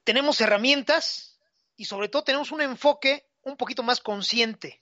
Tenemos 0.03 0.41
herramientas 0.41 1.39
y 1.77 1.85
sobre 1.85 2.09
todo 2.09 2.23
tenemos 2.23 2.51
un 2.51 2.61
enfoque 2.61 3.27
un 3.43 3.55
poquito 3.55 3.83
más 3.83 3.99
consciente 3.99 4.80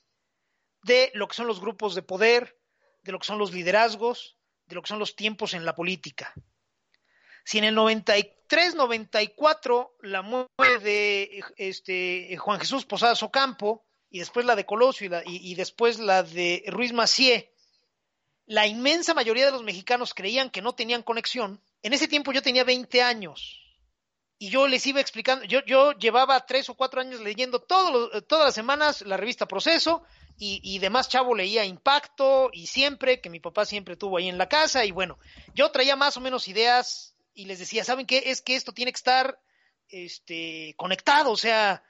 de 0.82 1.10
lo 1.14 1.28
que 1.28 1.34
son 1.34 1.46
los 1.46 1.60
grupos 1.60 1.94
de 1.94 2.02
poder, 2.02 2.58
de 3.02 3.12
lo 3.12 3.18
que 3.18 3.26
son 3.26 3.38
los 3.38 3.52
liderazgos, 3.52 4.38
de 4.66 4.74
lo 4.74 4.82
que 4.82 4.88
son 4.88 4.98
los 4.98 5.16
tiempos 5.16 5.54
en 5.54 5.64
la 5.64 5.74
política. 5.74 6.34
Si 7.44 7.58
en 7.58 7.64
el 7.64 7.76
93-94 7.76 9.92
la 10.02 10.22
muerte 10.22 10.78
de 10.82 11.44
este, 11.56 12.36
Juan 12.36 12.60
Jesús 12.60 12.86
Posadas 12.86 13.22
Ocampo 13.22 13.84
y 14.10 14.20
después 14.20 14.46
la 14.46 14.56
de 14.56 14.66
Colosio 14.66 15.22
y, 15.26 15.54
después 15.54 15.98
la 15.98 16.22
de 16.22 16.64
Ruiz 16.68 16.92
Macié, 16.92 17.52
la 18.46 18.66
inmensa 18.66 19.14
mayoría 19.14 19.46
de 19.46 19.52
los 19.52 19.62
mexicanos 19.62 20.14
creían 20.14 20.50
que 20.50 20.62
no 20.62 20.74
tenían 20.74 21.02
conexión. 21.02 21.62
En 21.82 21.92
ese 21.92 22.08
tiempo 22.08 22.32
yo 22.32 22.42
tenía 22.42 22.64
20 22.64 23.02
años 23.02 23.62
y 24.38 24.50
yo 24.50 24.66
les 24.66 24.84
iba 24.86 25.00
explicando, 25.00 25.44
yo, 25.44 25.64
yo 25.64 25.92
llevaba 25.92 26.44
tres 26.46 26.68
o 26.68 26.74
cuatro 26.74 27.00
años 27.00 27.20
leyendo 27.20 27.60
todas 27.60 28.24
las 28.30 28.54
semanas 28.54 29.02
la 29.02 29.16
revista 29.16 29.46
Proceso 29.46 30.02
y, 30.38 30.60
y 30.62 30.78
demás 30.78 31.08
chavo 31.08 31.34
leía 31.34 31.64
Impacto 31.64 32.50
y 32.52 32.66
siempre, 32.66 33.20
que 33.20 33.30
mi 33.30 33.40
papá 33.40 33.64
siempre 33.64 33.96
tuvo 33.96 34.18
ahí 34.18 34.28
en 34.28 34.38
la 34.38 34.48
casa 34.48 34.84
y 34.84 34.90
bueno, 34.90 35.18
yo 35.54 35.70
traía 35.70 35.96
más 35.96 36.16
o 36.16 36.20
menos 36.20 36.48
ideas 36.48 37.14
y 37.34 37.44
les 37.46 37.58
decía, 37.58 37.84
¿saben 37.84 38.06
qué? 38.06 38.24
Es 38.26 38.42
que 38.42 38.56
esto 38.56 38.72
tiene 38.72 38.92
que 38.92 38.96
estar 38.96 39.40
este, 39.88 40.74
conectado, 40.76 41.32
o 41.32 41.36
sea, 41.36 41.82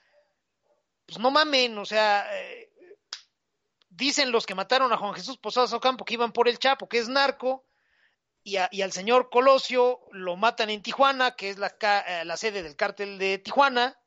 pues 1.06 1.18
no 1.18 1.30
mamen, 1.30 1.76
o 1.78 1.84
sea, 1.84 2.26
eh, 2.32 2.70
dicen 3.88 4.32
los 4.32 4.46
que 4.46 4.54
mataron 4.54 4.92
a 4.92 4.96
Juan 4.96 5.14
Jesús 5.14 5.38
Posadas 5.38 5.72
Ocampo 5.72 6.04
que 6.04 6.14
iban 6.14 6.32
por 6.32 6.48
el 6.48 6.58
Chapo, 6.58 6.88
que 6.88 6.98
es 6.98 7.08
narco, 7.08 7.64
y, 8.42 8.56
a, 8.56 8.68
y 8.72 8.82
al 8.82 8.92
señor 8.92 9.28
Colosio 9.30 10.00
lo 10.12 10.36
matan 10.36 10.70
en 10.70 10.82
Tijuana, 10.82 11.36
que 11.36 11.50
es 11.50 11.58
la, 11.58 11.76
eh, 12.06 12.24
la 12.24 12.36
sede 12.36 12.62
del 12.62 12.76
cártel 12.76 13.18
de 13.18 13.38
Tijuana, 13.38 13.98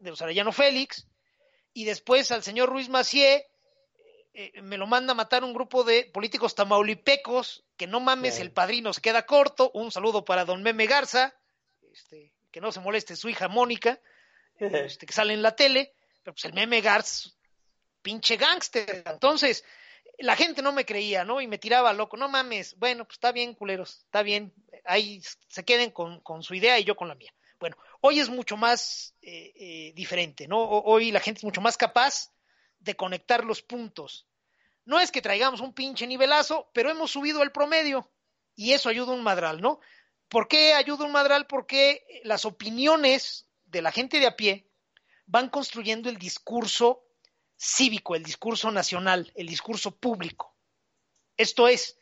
de 0.00 0.10
los 0.10 0.20
Arellano 0.22 0.52
Félix, 0.52 1.06
y 1.72 1.84
después 1.84 2.30
al 2.30 2.42
señor 2.42 2.68
Ruiz 2.68 2.88
Macié 2.88 3.49
eh, 4.32 4.62
me 4.62 4.76
lo 4.76 4.86
manda 4.86 5.12
a 5.12 5.16
matar 5.16 5.44
un 5.44 5.52
grupo 5.52 5.84
de 5.84 6.04
políticos 6.12 6.54
tamaulipecos, 6.54 7.64
que 7.76 7.86
no 7.86 8.00
mames, 8.00 8.36
sí. 8.36 8.42
el 8.42 8.52
padrino 8.52 8.92
se 8.92 9.00
queda 9.00 9.26
corto, 9.26 9.70
un 9.74 9.90
saludo 9.90 10.24
para 10.24 10.44
don 10.44 10.62
Meme 10.62 10.86
Garza, 10.86 11.34
este, 11.92 12.32
que 12.50 12.60
no 12.60 12.72
se 12.72 12.80
moleste 12.80 13.16
su 13.16 13.28
hija 13.28 13.48
Mónica, 13.48 14.00
este, 14.58 15.06
que 15.06 15.12
sale 15.12 15.34
en 15.34 15.42
la 15.42 15.56
tele, 15.56 15.94
pero 16.22 16.34
pues 16.34 16.44
el 16.44 16.52
Meme 16.52 16.80
Garza 16.80 17.30
pinche 18.02 18.36
gángster. 18.36 19.04
Entonces, 19.06 19.64
la 20.18 20.36
gente 20.36 20.62
no 20.62 20.72
me 20.72 20.84
creía, 20.84 21.24
¿no? 21.24 21.40
Y 21.40 21.46
me 21.46 21.58
tiraba 21.58 21.92
loco. 21.92 22.16
No 22.16 22.28
mames, 22.28 22.76
bueno, 22.78 23.04
pues 23.04 23.16
está 23.16 23.32
bien, 23.32 23.54
culeros, 23.54 24.02
está 24.04 24.22
bien. 24.22 24.52
Ahí 24.84 25.22
se 25.48 25.64
queden 25.64 25.90
con, 25.90 26.20
con 26.20 26.42
su 26.42 26.54
idea 26.54 26.78
y 26.78 26.84
yo 26.84 26.96
con 26.96 27.08
la 27.08 27.14
mía. 27.14 27.32
Bueno, 27.58 27.76
hoy 28.00 28.20
es 28.20 28.28
mucho 28.28 28.56
más 28.56 29.14
eh, 29.20 29.52
eh, 29.54 29.92
diferente, 29.94 30.48
¿no? 30.48 30.62
Hoy 30.62 31.12
la 31.12 31.20
gente 31.20 31.38
es 31.38 31.44
mucho 31.44 31.60
más 31.60 31.76
capaz 31.76 32.32
de 32.80 32.96
conectar 32.96 33.44
los 33.44 33.62
puntos. 33.62 34.26
No 34.84 34.98
es 34.98 35.12
que 35.12 35.22
traigamos 35.22 35.60
un 35.60 35.72
pinche 35.72 36.06
nivelazo, 36.06 36.70
pero 36.72 36.90
hemos 36.90 37.12
subido 37.12 37.42
el 37.42 37.52
promedio 37.52 38.10
y 38.56 38.72
eso 38.72 38.88
ayuda 38.88 39.12
un 39.12 39.22
madral, 39.22 39.60
¿no? 39.60 39.80
¿Por 40.28 40.48
qué 40.48 40.74
ayuda 40.74 41.04
un 41.04 41.12
madral? 41.12 41.46
Porque 41.46 42.04
las 42.24 42.44
opiniones 42.44 43.48
de 43.64 43.82
la 43.82 43.92
gente 43.92 44.18
de 44.18 44.26
a 44.26 44.36
pie 44.36 44.68
van 45.26 45.48
construyendo 45.48 46.08
el 46.08 46.18
discurso 46.18 47.04
cívico, 47.56 48.14
el 48.14 48.24
discurso 48.24 48.70
nacional, 48.70 49.32
el 49.34 49.46
discurso 49.46 49.96
público. 49.96 50.56
Esto 51.36 51.68
es, 51.68 51.98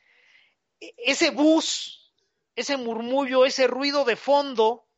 ese 0.81 1.31
bus, 1.31 2.15
ese 2.55 2.77
murmullo, 2.77 3.45
ese 3.45 3.67
ruido 3.67 4.05
de 4.05 4.17
fondo 4.17 4.89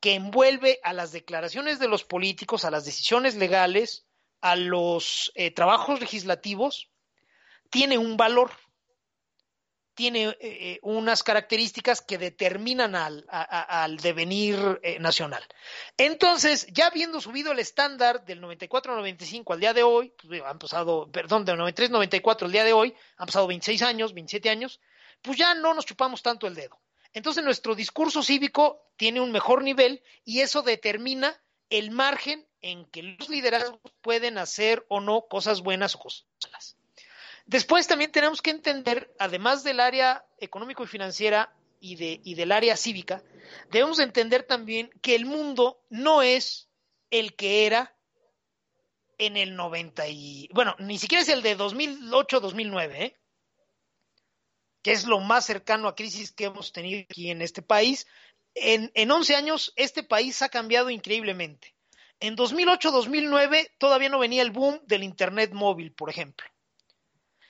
que 0.00 0.14
envuelve 0.14 0.80
a 0.82 0.92
las 0.92 1.12
declaraciones 1.12 1.78
de 1.78 1.88
los 1.88 2.02
políticos, 2.02 2.64
a 2.64 2.70
las 2.70 2.84
decisiones 2.84 3.36
legales, 3.36 4.06
a 4.42 4.56
los 4.56 5.32
eh, 5.34 5.52
trabajos 5.52 6.00
legislativos, 6.00 6.90
tiene 7.70 7.96
un 7.96 8.16
valor, 8.16 8.50
tiene 9.94 10.36
eh, 10.40 10.78
unas 10.82 11.22
características 11.22 12.02
que 12.02 12.18
determinan 12.18 12.94
al 12.94 13.96
devenir 13.98 14.80
eh, 14.82 14.98
nacional. 14.98 15.42
Entonces, 15.96 16.66
ya 16.72 16.88
habiendo 16.88 17.20
subido 17.20 17.52
el 17.52 17.60
estándar 17.60 18.24
del 18.24 18.42
94-95 18.42 19.54
al 19.54 19.60
día 19.60 19.72
de 19.72 19.84
hoy, 19.84 20.12
pues, 20.26 20.42
han 20.42 20.58
pasado, 20.58 21.10
perdón, 21.10 21.44
del 21.44 21.58
93-94 21.58 22.42
al 22.42 22.52
día 22.52 22.64
de 22.64 22.72
hoy, 22.72 22.94
han 23.16 23.26
pasado 23.26 23.46
26 23.46 23.80
años, 23.82 24.12
27 24.12 24.50
años, 24.50 24.80
pues 25.22 25.38
ya 25.38 25.54
no 25.54 25.72
nos 25.72 25.86
chupamos 25.86 26.20
tanto 26.20 26.48
el 26.48 26.54
dedo. 26.54 26.80
Entonces, 27.12 27.44
nuestro 27.44 27.74
discurso 27.76 28.22
cívico 28.22 28.90
tiene 28.96 29.20
un 29.20 29.30
mejor 29.30 29.62
nivel 29.62 30.02
y 30.24 30.40
eso 30.40 30.62
determina 30.62 31.40
el 31.70 31.90
margen 31.90 32.46
en 32.62 32.86
que 32.86 33.02
los 33.02 33.28
liderazgos 33.28 33.80
pueden 34.00 34.38
hacer 34.38 34.86
o 34.88 35.00
no 35.00 35.26
cosas 35.28 35.60
buenas 35.60 35.94
o 35.94 35.98
cosas 35.98 36.24
malas. 36.44 36.76
Después 37.44 37.86
también 37.88 38.12
tenemos 38.12 38.40
que 38.40 38.50
entender, 38.50 39.12
además 39.18 39.64
del 39.64 39.80
área 39.80 40.24
económico 40.38 40.84
y 40.84 40.86
financiera 40.86 41.52
y, 41.80 41.96
de, 41.96 42.20
y 42.22 42.34
del 42.34 42.52
área 42.52 42.76
cívica, 42.76 43.22
debemos 43.70 43.98
entender 43.98 44.44
también 44.44 44.90
que 45.02 45.16
el 45.16 45.26
mundo 45.26 45.82
no 45.90 46.22
es 46.22 46.68
el 47.10 47.34
que 47.34 47.66
era 47.66 47.94
en 49.18 49.36
el 49.36 49.56
90 49.56 50.08
y... 50.08 50.48
Bueno, 50.52 50.76
ni 50.78 50.98
siquiera 50.98 51.22
es 51.22 51.28
el 51.28 51.42
de 51.42 51.58
2008-2009, 51.58 52.90
¿eh? 52.94 53.16
que 54.82 54.92
es 54.92 55.04
lo 55.04 55.20
más 55.20 55.46
cercano 55.46 55.88
a 55.88 55.94
crisis 55.94 56.32
que 56.32 56.44
hemos 56.44 56.72
tenido 56.72 57.04
aquí 57.08 57.30
en 57.30 57.42
este 57.42 57.62
país. 57.62 58.06
En, 58.54 58.90
en 58.94 59.10
11 59.10 59.36
años, 59.36 59.72
este 59.76 60.02
país 60.02 60.42
ha 60.42 60.48
cambiado 60.48 60.90
increíblemente. 60.90 61.74
En 62.22 62.36
2008-2009 62.36 63.72
todavía 63.78 64.08
no 64.08 64.20
venía 64.20 64.42
el 64.42 64.52
boom 64.52 64.80
del 64.86 65.02
Internet 65.02 65.50
móvil, 65.52 65.92
por 65.92 66.08
ejemplo. 66.08 66.46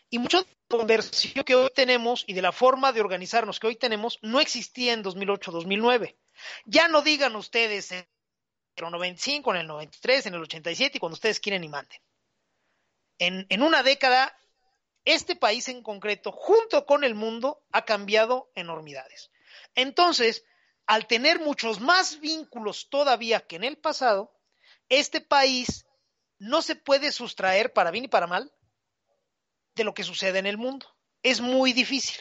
Y 0.09 0.19
mucho 0.19 0.47
conversión 0.67 1.45
que 1.45 1.55
hoy 1.55 1.69
tenemos 1.75 2.25
y 2.27 2.33
de 2.33 2.41
la 2.41 2.53
forma 2.53 2.91
de 2.91 3.03
organizarnos 3.03 3.61
que 3.61 3.67
hoy 3.67 3.77
tenemos 3.77 4.19
no 4.23 4.41
existía 4.41 4.95
en 4.95 5.05
2008-2009. 5.05 6.17
Ya 6.65 6.89
no 6.89 7.03
digan 7.03 7.37
ustedes 7.37 7.93
en 7.93 8.09
el 8.77 8.91
95, 8.91 9.51
en 9.51 9.61
el 9.61 9.67
93, 9.67 10.27
en 10.27 10.35
el 10.35 10.41
87 10.41 10.97
y 10.97 11.01
cuando 11.01 11.17
ustedes 11.17 11.39
quieren 11.39 11.65
y 11.65 11.69
manden. 11.69 12.01
En, 13.19 13.47
en 13.51 13.63
una 13.63 13.83
década, 13.83 14.35
este 15.05 15.37
país 15.37 15.69
en 15.69 15.83
concreto, 15.83 16.33
junto 16.33 16.87
con 16.87 17.05
el 17.05 17.15
mundo, 17.15 17.63
ha 17.73 17.85
cambiado 17.85 18.51
enormidades. 18.55 19.31
Entonces, 19.75 20.47
al 20.87 21.07
tener 21.07 21.41
muchos 21.41 21.79
más 21.81 22.21
vínculos 22.21 22.89
todavía 22.89 23.41
que 23.41 23.57
en 23.57 23.65
el 23.65 23.77
pasado, 23.77 24.33
este 24.93 25.21
país 25.21 25.87
no 26.39 26.61
se 26.61 26.77
puede 26.77 27.13
sustraer 27.13 27.73
para 27.73 27.91
bien 27.91 28.05
y 28.05 28.09
para 28.09 28.27
mal 28.27 28.53
de 29.75 29.85
lo 29.85 29.95
que 29.95 30.05
sucede 30.05 30.39
en 30.39 30.47
el 30.47 30.59
mundo. 30.59 30.87
Es 31.23 31.41
muy 31.41 31.73
difícil. 31.73 32.19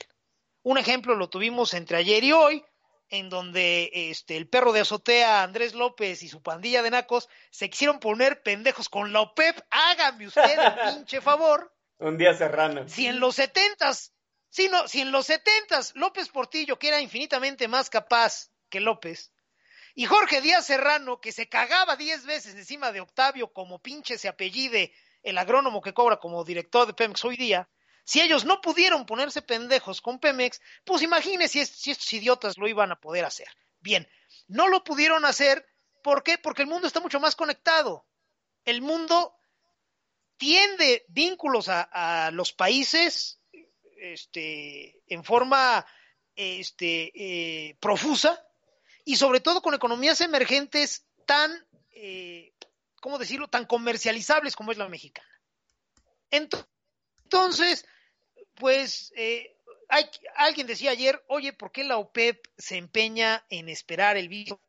Un 0.64 0.78
ejemplo 0.78 1.16
lo 1.16 1.30
tuvimos 1.30 1.74
entre 1.74 1.98
ayer 1.98 2.24
y 2.24 2.32
hoy, 2.32 2.64
en 3.10 3.30
donde 3.30 3.90
este, 3.94 4.38
el 4.38 4.48
perro 4.48 4.72
de 4.72 4.82
azotea 4.82 5.44
Andrés 5.44 5.74
López 5.74 6.24
y 6.24 6.30
su 6.30 6.42
pandilla 6.42 6.82
de 6.82 6.92
nacos 6.92 7.28
se 7.50 7.70
quisieron 7.70 8.00
poner 8.00 8.42
pendejos 8.42 8.88
con 8.88 9.12
la 9.12 9.22
OPEP. 9.22 9.60
Hágame 9.70 10.28
usted 10.28 10.58
el 10.58 10.96
pinche 10.96 11.20
favor. 11.20 11.76
Un 11.98 12.18
día 12.18 12.34
serrano. 12.34 12.88
Si 12.88 13.06
en 13.06 13.20
los 13.20 13.36
setentas, 13.36 14.14
si, 14.50 14.70
no, 14.70 14.88
si 14.88 15.02
en 15.02 15.12
los 15.12 15.26
setentas 15.26 15.94
López 15.96 16.30
Portillo, 16.30 16.80
que 16.80 16.88
era 16.88 17.02
infinitamente 17.02 17.68
más 17.68 17.90
capaz 17.90 18.50
que 18.70 18.80
López, 18.80 19.34
y 19.96 20.06
Jorge 20.06 20.42
Díaz 20.42 20.66
Serrano, 20.66 21.20
que 21.20 21.32
se 21.32 21.50
cagaba 21.50 21.96
diez 21.96 22.26
veces 22.26 22.56
encima 22.56 22.92
de 22.92 23.02
Octavio 23.02 23.52
como 23.52 23.80
pinche 23.80 24.18
se 24.18 24.28
apellide 24.28 24.94
el 25.24 25.38
agrónomo 25.38 25.82
que 25.82 25.94
cobra 25.94 26.18
como 26.18 26.44
director 26.44 26.88
de 26.88 26.94
Pemex 26.94 27.24
hoy 27.26 27.38
día, 27.38 27.70
si 28.04 28.22
ellos 28.22 28.46
no 28.46 28.62
pudieron 28.62 29.06
ponerse 29.06 29.42
pendejos 29.42 30.02
con 30.02 30.20
Pemex, 30.20 30.60
pues 30.84 31.02
imagínense 31.02 31.66
si, 31.66 31.92
estos 31.92 32.12
idiotas 32.14 32.58
lo 32.58 32.68
iban 32.68 32.92
a 32.92 33.00
poder 33.00 33.26
hacer. 33.26 33.48
Bien, 33.80 34.10
no 34.48 34.68
lo 34.68 34.84
pudieron 34.84 35.26
hacer, 35.26 35.68
¿por 36.04 36.24
qué? 36.24 36.38
Porque 36.38 36.64
el 36.64 36.68
mundo 36.68 36.88
está 36.88 37.00
mucho 37.00 37.20
más 37.20 37.36
conectado. 37.36 38.06
El 38.66 38.82
mundo 38.82 39.36
tiende 40.38 41.06
vínculos 41.10 41.70
a, 41.70 41.82
a 42.28 42.32
los 42.32 42.54
países 42.54 43.40
este, 44.02 45.04
en 45.08 45.24
forma 45.24 45.86
este, 46.36 47.12
eh, 47.16 47.78
profusa 47.80 48.44
y 49.06 49.16
sobre 49.16 49.40
todo 49.40 49.62
con 49.62 49.74
economías 49.74 50.22
emergentes 50.22 51.06
tan, 51.26 51.52
eh, 51.92 52.54
¿cómo 53.00 53.18
decirlo?, 53.18 53.48
tan 53.48 53.66
comercializables 53.66 54.56
como 54.56 54.72
es 54.72 54.78
la 54.78 54.90
mexicana. 54.90 55.28
Entonces, 56.32 57.86
pues 58.56 59.12
eh, 59.16 59.58
hay, 59.90 60.06
alguien 60.36 60.68
decía 60.68 60.92
ayer, 60.92 61.24
oye, 61.28 61.54
¿por 61.54 61.72
qué 61.72 61.84
la 61.84 61.98
OPEP 61.98 62.48
se 62.58 62.78
empeña 62.78 63.46
en 63.50 63.70
esperar 63.70 64.18
el 64.18 64.30
visto 64.30 64.62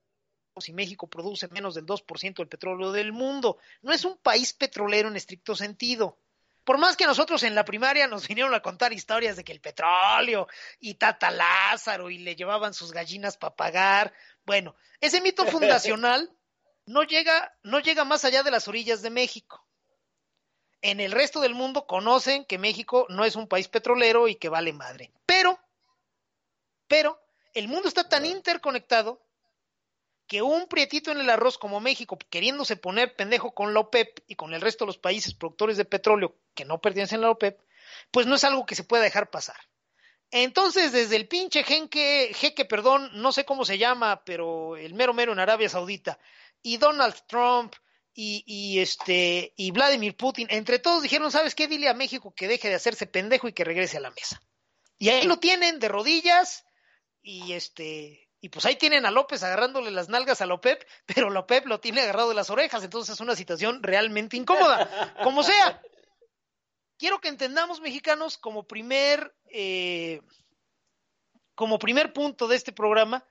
si 0.58 0.72
México 0.72 1.08
produce 1.08 1.48
menos 1.48 1.74
del 1.74 1.86
2% 1.86 2.34
del 2.34 2.48
petróleo 2.48 2.92
del 2.92 3.12
mundo? 3.12 3.58
No 3.80 3.92
es 3.92 4.04
un 4.04 4.18
país 4.18 4.52
petrolero 4.52 5.08
en 5.08 5.16
estricto 5.16 5.54
sentido. 5.54 6.18
Por 6.64 6.78
más 6.78 6.96
que 6.96 7.06
nosotros 7.06 7.42
en 7.42 7.54
la 7.54 7.64
primaria 7.64 8.06
nos 8.06 8.28
vinieron 8.28 8.54
a 8.54 8.62
contar 8.62 8.92
historias 8.92 9.36
de 9.36 9.44
que 9.44 9.52
el 9.52 9.60
petróleo 9.60 10.46
y 10.78 10.94
Tata 10.94 11.30
Lázaro 11.30 12.08
y 12.08 12.18
le 12.18 12.36
llevaban 12.36 12.72
sus 12.72 12.92
gallinas 12.92 13.36
para 13.36 13.56
pagar, 13.56 14.12
bueno, 14.44 14.76
ese 15.00 15.20
mito 15.20 15.44
fundacional 15.46 16.30
no 16.86 17.02
llega, 17.02 17.56
no 17.62 17.80
llega 17.80 18.04
más 18.04 18.24
allá 18.24 18.42
de 18.42 18.52
las 18.52 18.68
orillas 18.68 19.02
de 19.02 19.10
México. 19.10 19.66
En 20.80 21.00
el 21.00 21.12
resto 21.12 21.40
del 21.40 21.54
mundo 21.54 21.86
conocen 21.86 22.44
que 22.44 22.58
México 22.58 23.06
no 23.08 23.24
es 23.24 23.36
un 23.36 23.48
país 23.48 23.68
petrolero 23.68 24.28
y 24.28 24.36
que 24.36 24.48
vale 24.48 24.72
madre. 24.72 25.12
Pero, 25.26 25.58
pero, 26.88 27.20
el 27.54 27.68
mundo 27.68 27.88
está 27.88 28.08
tan 28.08 28.24
interconectado 28.26 29.24
que 30.32 30.40
un 30.40 30.66
prietito 30.66 31.10
en 31.10 31.18
el 31.18 31.28
arroz 31.28 31.58
como 31.58 31.78
México, 31.78 32.16
queriéndose 32.30 32.76
poner 32.76 33.14
pendejo 33.16 33.52
con 33.52 33.74
la 33.74 33.80
OPEP 33.80 34.20
y 34.28 34.34
con 34.34 34.54
el 34.54 34.62
resto 34.62 34.86
de 34.86 34.86
los 34.86 34.96
países 34.96 35.34
productores 35.34 35.76
de 35.76 35.84
petróleo 35.84 36.34
que 36.54 36.64
no 36.64 36.80
pertenecen 36.80 37.18
a 37.18 37.24
la 37.24 37.30
OPEP, 37.32 37.60
pues 38.10 38.26
no 38.26 38.36
es 38.36 38.44
algo 38.44 38.64
que 38.64 38.74
se 38.74 38.82
pueda 38.82 39.02
dejar 39.02 39.28
pasar. 39.28 39.58
Entonces, 40.30 40.90
desde 40.90 41.16
el 41.16 41.28
pinche 41.28 41.64
jeque, 41.64 42.32
jeque, 42.34 42.64
perdón, 42.64 43.10
no 43.12 43.30
sé 43.30 43.44
cómo 43.44 43.66
se 43.66 43.76
llama, 43.76 44.24
pero 44.24 44.78
el 44.78 44.94
mero 44.94 45.12
mero 45.12 45.32
en 45.32 45.38
Arabia 45.38 45.68
Saudita, 45.68 46.18
y 46.62 46.78
Donald 46.78 47.14
Trump, 47.26 47.74
y, 48.14 48.78
este 48.78 49.52
y 49.54 49.70
Vladimir 49.70 50.16
Putin, 50.16 50.46
entre 50.48 50.78
todos 50.78 51.02
dijeron, 51.02 51.30
¿sabes 51.30 51.54
qué? 51.54 51.68
Dile 51.68 51.90
a 51.90 51.94
México 51.94 52.32
que 52.34 52.48
deje 52.48 52.70
de 52.70 52.76
hacerse 52.76 53.06
pendejo 53.06 53.48
y 53.48 53.52
que 53.52 53.64
regrese 53.64 53.98
a 53.98 54.00
la 54.00 54.10
mesa. 54.12 54.40
Y 54.98 55.10
ahí 55.10 55.26
lo 55.26 55.36
tienen 55.36 55.78
de 55.78 55.88
rodillas 55.88 56.64
y 57.20 57.52
este 57.52 58.31
y 58.44 58.48
pues 58.48 58.66
ahí 58.66 58.74
tienen 58.74 59.06
a 59.06 59.12
López 59.12 59.44
agarrándole 59.44 59.92
las 59.92 60.08
nalgas 60.08 60.40
a 60.40 60.46
López, 60.46 60.78
pero 61.06 61.30
López 61.30 61.64
lo 61.64 61.80
tiene 61.80 62.02
agarrado 62.02 62.28
de 62.30 62.34
las 62.34 62.50
orejas, 62.50 62.82
entonces 62.82 63.14
es 63.14 63.20
una 63.20 63.36
situación 63.36 63.82
realmente 63.82 64.36
incómoda. 64.36 65.14
Como 65.22 65.44
sea, 65.44 65.80
quiero 66.98 67.20
que 67.20 67.28
entendamos 67.28 67.80
mexicanos 67.80 68.36
como 68.36 68.66
primer 68.66 69.34
eh, 69.46 70.20
como 71.54 71.78
primer 71.78 72.12
punto 72.12 72.48
de 72.48 72.56
este 72.56 72.72
programa 72.72 73.24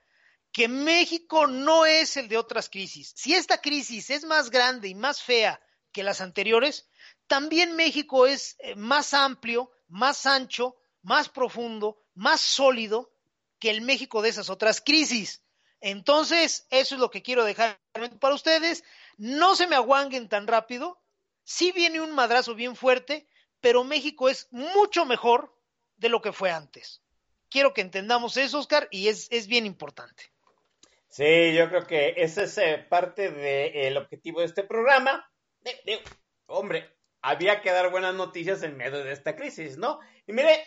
que 0.50 0.68
México 0.68 1.46
no 1.46 1.84
es 1.84 2.16
el 2.16 2.28
de 2.28 2.38
otras 2.38 2.70
crisis. 2.70 3.12
Si 3.14 3.34
esta 3.34 3.58
crisis 3.60 4.10
es 4.10 4.24
más 4.24 4.50
grande 4.50 4.88
y 4.88 4.94
más 4.94 5.22
fea 5.22 5.60
que 5.92 6.02
las 6.02 6.20
anteriores, 6.22 6.88
también 7.26 7.76
México 7.76 8.26
es 8.26 8.56
eh, 8.60 8.74
más 8.76 9.12
amplio, 9.12 9.70
más 9.88 10.24
ancho, 10.24 10.76
más 11.02 11.28
profundo, 11.28 12.02
más 12.14 12.40
sólido 12.40 13.11
que 13.62 13.70
el 13.70 13.80
México 13.80 14.22
de 14.22 14.28
esas 14.28 14.50
otras 14.50 14.80
crisis. 14.80 15.40
Entonces, 15.80 16.66
eso 16.70 16.96
es 16.96 17.00
lo 17.00 17.12
que 17.12 17.22
quiero 17.22 17.44
dejar 17.44 17.80
para 18.18 18.34
ustedes. 18.34 18.82
No 19.18 19.54
se 19.54 19.68
me 19.68 19.76
aguanguen 19.76 20.28
tan 20.28 20.48
rápido. 20.48 21.00
Sí 21.44 21.70
viene 21.70 22.00
un 22.00 22.10
madrazo 22.10 22.56
bien 22.56 22.74
fuerte, 22.74 23.28
pero 23.60 23.84
México 23.84 24.28
es 24.28 24.48
mucho 24.50 25.04
mejor 25.04 25.56
de 25.96 26.08
lo 26.08 26.20
que 26.20 26.32
fue 26.32 26.50
antes. 26.50 27.04
Quiero 27.48 27.72
que 27.72 27.82
entendamos 27.82 28.36
eso, 28.36 28.58
Oscar, 28.58 28.88
y 28.90 29.06
es, 29.06 29.28
es 29.30 29.46
bien 29.46 29.64
importante. 29.64 30.24
Sí, 31.06 31.54
yo 31.54 31.68
creo 31.68 31.86
que 31.86 32.14
ese 32.16 32.44
es 32.44 32.58
eh, 32.58 32.84
parte 32.90 33.30
del 33.30 33.96
objetivo 33.96 34.40
de 34.40 34.46
este 34.46 34.64
programa. 34.64 35.30
De, 35.60 36.02
hombre, 36.46 36.96
había 37.20 37.60
que 37.60 37.70
dar 37.70 37.92
buenas 37.92 38.16
noticias 38.16 38.64
en 38.64 38.76
medio 38.76 39.04
de 39.04 39.12
esta 39.12 39.36
crisis, 39.36 39.78
¿no? 39.78 40.00
Y 40.26 40.32
mire, 40.32 40.66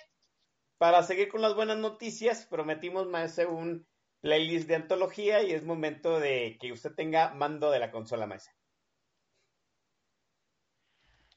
para 0.78 1.04
seguir 1.04 1.30
con 1.30 1.42
las 1.42 1.56
buenas 1.56 1.78
noticias, 1.78 2.46
prometimos 2.46 3.08
más 3.08 3.38
un 3.38 3.88
playlist 4.22 4.68
de 4.68 4.76
antología 4.76 5.44
y 5.44 5.54
es 5.54 5.64
momento 5.64 6.20
de 6.20 6.58
que 6.60 6.72
usted 6.72 6.94
tenga 6.96 7.34
mando 7.34 7.72
de 7.72 7.80
la 7.80 7.92
consola 7.92 8.26
maestra. 8.26 8.54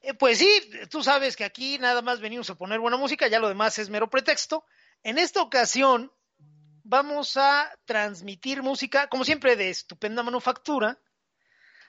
Eh, 0.01 0.15
pues 0.15 0.39
sí, 0.39 0.49
tú 0.91 1.03
sabes 1.03 1.37
que 1.37 1.45
aquí 1.45 1.79
nada 1.79 2.03
más 2.03 2.21
venimos 2.21 2.49
a 2.51 2.55
poner 2.55 2.81
buena 2.81 2.97
música, 2.97 3.29
ya 3.29 3.41
lo 3.41 3.49
demás 3.49 3.79
es 3.79 3.91
mero 3.91 4.09
pretexto. 4.09 4.65
En 5.03 5.19
esta 5.19 5.43
ocasión 5.43 6.13
vamos 6.83 7.37
a 7.37 7.71
transmitir 7.85 8.63
música, 8.63 9.09
como 9.09 9.25
siempre, 9.25 9.57
de 9.57 9.71
estupenda 9.71 10.23
manufactura. 10.23 10.99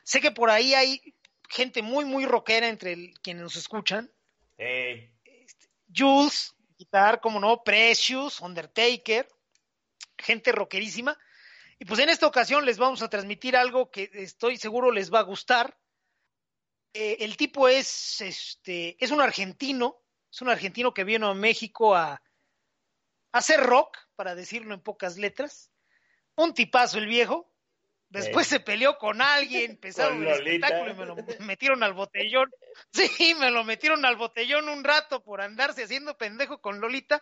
Sé 0.03 0.21
que 0.21 0.31
por 0.31 0.49
ahí 0.49 0.73
hay 0.73 1.01
gente 1.49 1.81
muy, 1.81 2.05
muy 2.05 2.25
rockera 2.25 2.67
entre 2.67 2.93
el, 2.93 3.13
quienes 3.21 3.43
nos 3.43 3.55
escuchan. 3.55 4.12
Hey. 4.57 5.13
Jules, 5.95 6.53
guitar, 6.80 7.20
como 7.20 7.39
no, 7.39 7.62
Precious, 7.62 8.39
Undertaker, 8.39 9.28
gente 10.18 10.52
rockerísima. 10.54 11.18
Y 11.78 11.86
pues 11.86 12.00
en 12.00 12.10
esta 12.10 12.26
ocasión 12.26 12.65
les 12.65 12.78
vamos 12.78 13.02
a 13.02 13.10
transmitir 13.10 13.56
algo 13.56 13.92
que 13.92 14.10
estoy 14.13 14.58
seguro 14.58 14.92
les 14.92 15.13
va 15.13 15.20
a 15.20 15.24
gustar. 15.24 15.78
Eh, 16.94 17.18
el 17.20 17.38
tipo 17.38 17.68
es, 17.68 18.22
este, 18.22 18.98
es 19.04 19.12
un 19.12 19.22
argentino, 19.22 20.02
es 20.32 20.42
un 20.42 20.50
argentino 20.50 20.94
que 20.94 21.04
vino 21.04 21.28
a 21.28 21.36
México 21.36 21.96
a, 21.96 22.22
hacer 23.32 23.60
rock, 23.60 23.96
para 24.15 24.34
decirlo 24.34 24.74
en 24.74 24.82
pocas 24.82 25.18
letras. 25.18 25.72
Un 26.36 26.54
tipazo 26.54 26.98
el 26.98 27.06
viejo. 27.06 27.54
Después 28.10 28.48
Eh. 28.48 28.50
se 28.52 28.60
peleó 28.60 28.98
con 28.98 29.22
alguien, 29.22 29.72
empezaron 29.72 30.17
Con 30.24 30.28
el 30.28 30.48
espectáculo 30.48 30.91
y 30.91 30.95
me 30.95 31.06
lo 31.06 31.15
metieron 31.39 31.84
al 31.84 31.93
botellón. 31.93 32.52
Sí, 32.93 33.36
me 33.36 33.52
lo 33.52 33.63
metieron 33.63 34.06
al 34.06 34.15
botellón 34.15 34.69
un 34.69 34.84
rato 34.84 35.22
por 35.24 35.41
andarse 35.41 35.84
haciendo 35.84 36.17
pendejo 36.17 36.62
con 36.62 36.80
Lolita. 36.80 37.22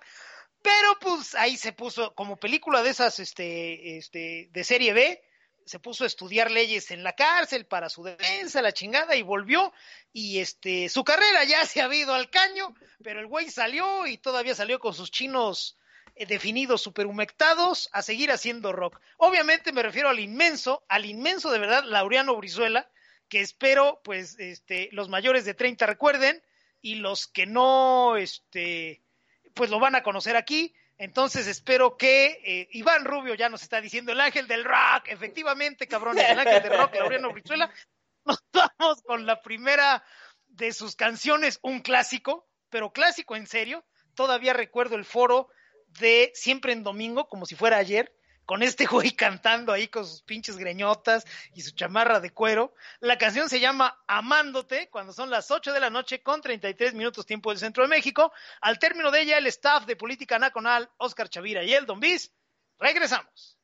Pero 0.62 0.98
pues 1.00 1.36
ahí 1.36 1.58
se 1.58 1.72
puso, 1.74 2.14
como 2.14 2.38
película 2.38 2.84
de 2.84 2.90
esas, 2.90 3.20
este, 3.20 3.98
este, 3.98 4.50
de 4.52 4.64
serie 4.64 4.94
B, 4.94 5.22
se 5.66 5.80
puso 5.80 6.04
a 6.04 6.08
estudiar 6.08 6.50
leyes 6.52 6.92
en 6.92 7.04
la 7.04 7.14
cárcel 7.14 7.66
para 7.66 7.90
su 7.90 8.04
defensa, 8.04 8.62
la 8.62 8.72
chingada, 8.72 9.16
y 9.16 9.22
volvió. 9.22 9.74
Y 10.14 10.40
este, 10.40 10.90
su 10.90 11.04
carrera 11.04 11.44
ya 11.44 11.66
se 11.66 11.82
ha 11.82 11.94
ido 11.94 12.14
al 12.14 12.30
caño, 12.30 12.74
pero 13.04 13.20
el 13.20 13.28
güey 13.28 13.50
salió 13.50 14.08
y 14.08 14.18
todavía 14.18 14.56
salió 14.56 14.80
con 14.80 14.94
sus 14.94 15.12
chinos 15.12 15.78
definidos, 16.26 16.82
superhumectados, 16.82 17.90
a 17.92 18.02
seguir 18.02 18.32
haciendo 18.32 18.72
rock. 18.72 19.00
Obviamente 19.18 19.72
me 19.72 19.84
refiero 19.84 20.10
al 20.10 20.20
inmenso, 20.20 20.84
al 20.88 21.06
inmenso 21.06 21.52
de 21.52 21.60
verdad, 21.60 21.84
Laureano 21.84 22.36
Brizuela, 22.36 22.90
que 23.30 23.42
espero, 23.42 24.02
pues, 24.04 24.40
este, 24.40 24.90
los 24.92 25.10
mayores 25.10 25.46
de 25.46 25.54
30 25.54 25.86
recuerden, 25.86 26.42
y 26.82 26.96
los 26.96 27.28
que 27.28 27.46
no, 27.46 28.18
este, 28.18 29.04
pues 29.54 29.70
lo 29.70 29.80
van 29.80 29.96
a 29.96 30.04
conocer 30.04 30.36
aquí. 30.36 30.74
Entonces 30.98 31.46
espero 31.48 31.98
que 31.98 32.40
eh, 32.44 32.70
Iván 32.72 33.06
Rubio 33.06 33.36
ya 33.36 33.50
nos 33.50 33.62
está 33.62 33.82
diciendo 33.82 34.12
el 34.12 34.22
ángel 34.22 34.48
del 34.48 34.64
rock. 34.64 35.08
Efectivamente, 35.08 35.88
cabrones, 35.88 36.30
el 36.30 36.40
ángel 36.40 36.64
del 36.64 36.78
rock, 36.78 36.96
Laureano 36.96 37.32
Brizuela. 37.32 37.72
Nos 38.26 38.44
vamos 38.54 39.02
con 39.04 39.26
la 39.26 39.42
primera 39.42 40.04
de 40.48 40.74
sus 40.74 40.96
canciones, 40.96 41.60
un 41.62 41.82
clásico, 41.82 42.48
pero 42.70 42.92
clásico 42.92 43.36
en 43.36 43.48
serio. 43.48 43.86
Todavía 44.16 44.54
recuerdo 44.54 44.96
el 44.96 45.06
foro 45.06 45.50
de 46.00 46.32
Siempre 46.36 46.74
en 46.74 46.84
Domingo, 46.84 47.28
como 47.28 47.46
si 47.46 47.56
fuera 47.56 47.78
ayer, 47.78 48.14
con 48.46 48.64
este 48.64 48.86
güey 48.86 49.12
cantando 49.16 49.74
ahí 49.74 49.88
con 49.90 50.06
sus 50.06 50.22
pinches 50.22 50.58
greñotas 50.58 51.26
y 51.54 51.62
su 51.62 51.72
chamarra 51.72 52.20
de 52.20 52.32
cuero. 52.32 52.74
La 53.00 53.18
canción 53.18 53.50
se 53.50 53.60
llama 53.60 54.02
Amándote, 54.08 54.90
cuando 54.90 55.14
son 55.14 55.30
las 55.30 55.52
8 55.52 55.74
de 55.74 55.80
la 55.80 55.90
noche 55.90 56.24
con 56.24 56.42
33 56.42 56.94
minutos 56.94 57.26
tiempo 57.26 57.50
del 57.50 57.60
centro 57.60 57.84
de 57.84 57.90
México. 57.90 58.32
Al 58.62 58.80
término 58.80 59.12
de 59.12 59.22
ella, 59.22 59.38
el 59.38 59.48
staff 59.48 59.86
de 59.86 59.96
Política 59.96 60.40
Nacional, 60.40 60.90
Oscar 60.98 61.30
Chavira 61.30 61.64
y 61.64 61.74
el 61.74 61.86
Don 61.86 62.00
Bis, 62.00 62.32
regresamos. 62.80 63.57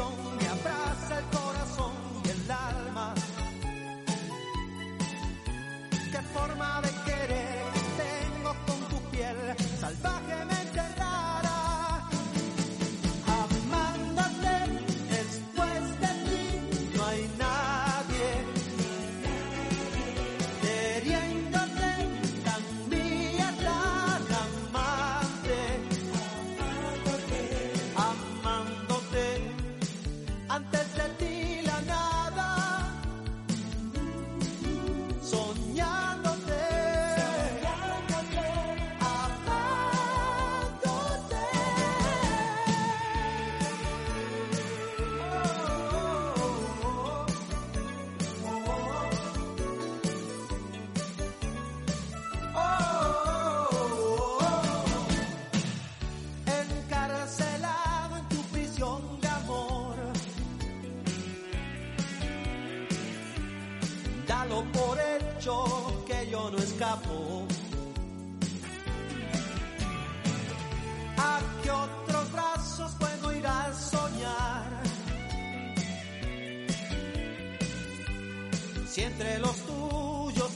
Seducción 0.00 0.36
me 0.38 0.46
abraza 0.46 0.89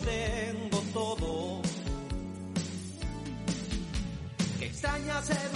tengo 0.02 0.82
todo. 0.92 1.62
Que 4.58 4.66
extraña 4.66 5.22
seducción 5.22 5.53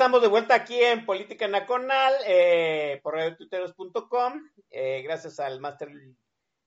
estamos 0.00 0.22
de 0.22 0.28
vuelta 0.28 0.54
aquí 0.54 0.82
en 0.82 1.04
Política 1.04 1.46
Nacional 1.46 2.14
eh, 2.26 3.00
por 3.02 3.16
radiotuiteros.com. 3.16 4.50
Eh, 4.70 5.02
gracias 5.02 5.38
al 5.38 5.60
máster 5.60 5.90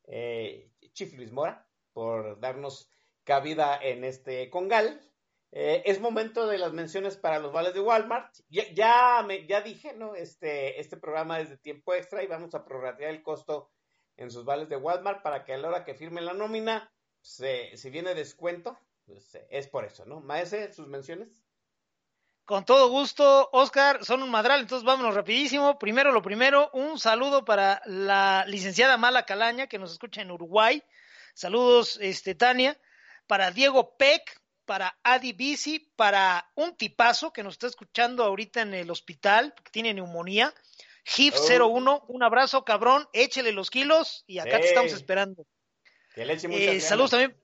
eh, 0.05 0.69
Chief 0.93 1.11
Luis 1.15 1.31
Mora 1.31 1.67
por 1.93 2.39
darnos 2.39 2.91
cabida 3.23 3.79
en 3.81 4.03
este 4.03 4.51
congal. 4.51 5.01
Eh, 5.51 5.81
es 5.87 5.99
momento 5.99 6.45
de 6.45 6.59
las 6.59 6.73
menciones 6.73 7.17
para 7.17 7.39
los 7.39 7.51
vales 7.51 7.73
de 7.73 7.79
Walmart. 7.79 8.35
Ya, 8.49 9.23
me, 9.25 9.47
ya 9.47 9.61
dije, 9.61 9.95
¿no? 9.95 10.13
Este, 10.13 10.79
este 10.79 10.97
programa 10.97 11.39
es 11.39 11.49
de 11.49 11.57
tiempo 11.57 11.95
extra 11.95 12.21
y 12.21 12.27
vamos 12.27 12.53
a 12.53 12.63
prorratear 12.63 13.09
el 13.09 13.23
costo 13.23 13.71
en 14.15 14.29
sus 14.29 14.45
vales 14.45 14.69
de 14.69 14.77
Walmart 14.77 15.23
para 15.23 15.43
que 15.43 15.53
a 15.53 15.57
la 15.57 15.69
hora 15.69 15.85
que 15.85 15.95
firmen 15.95 16.27
la 16.27 16.33
nómina, 16.33 16.93
se, 17.19 17.75
si 17.77 17.89
viene 17.89 18.13
descuento, 18.13 18.77
pues 19.07 19.39
es 19.49 19.67
por 19.69 19.85
eso, 19.85 20.05
¿no? 20.05 20.19
Maese, 20.19 20.71
sus 20.71 20.87
menciones. 20.87 21.42
Con 22.45 22.65
todo 22.65 22.89
gusto, 22.89 23.49
Oscar, 23.53 24.03
son 24.03 24.21
un 24.21 24.29
madral, 24.29 24.59
entonces 24.59 24.85
vámonos 24.85 25.15
rapidísimo. 25.15 25.79
Primero 25.79 26.11
lo 26.11 26.21
primero, 26.21 26.69
un 26.73 26.99
saludo 26.99 27.45
para 27.45 27.81
la 27.85 28.43
licenciada 28.47 28.97
Mala 28.97 29.23
Calaña, 29.25 29.67
que 29.67 29.79
nos 29.79 29.93
escucha 29.93 30.21
en 30.21 30.31
Uruguay. 30.31 30.83
Saludos, 31.33 31.97
este, 32.01 32.35
Tania. 32.35 32.77
Para 33.27 33.51
Diego 33.51 33.95
Peck, 33.95 34.41
para 34.65 34.97
Adi 35.03 35.31
Bici, 35.31 35.79
para 35.95 36.51
un 36.55 36.75
tipazo 36.75 37.31
que 37.31 37.43
nos 37.43 37.53
está 37.53 37.67
escuchando 37.67 38.25
ahorita 38.25 38.61
en 38.61 38.73
el 38.73 38.91
hospital, 38.91 39.53
que 39.63 39.71
tiene 39.71 39.93
neumonía. 39.93 40.53
HIF 41.05 41.35
Oh. 41.37 41.69
01, 41.69 42.05
un 42.09 42.23
abrazo, 42.23 42.65
cabrón, 42.65 43.07
échele 43.13 43.53
los 43.53 43.69
kilos 43.69 44.25
y 44.27 44.39
acá 44.39 44.59
te 44.59 44.67
estamos 44.67 44.91
esperando. 44.91 45.45
Que 46.13 46.25
le 46.25 46.33
eche 46.33 46.47
Eh, 46.51 46.81
saludos 46.81 47.11
también. 47.11 47.37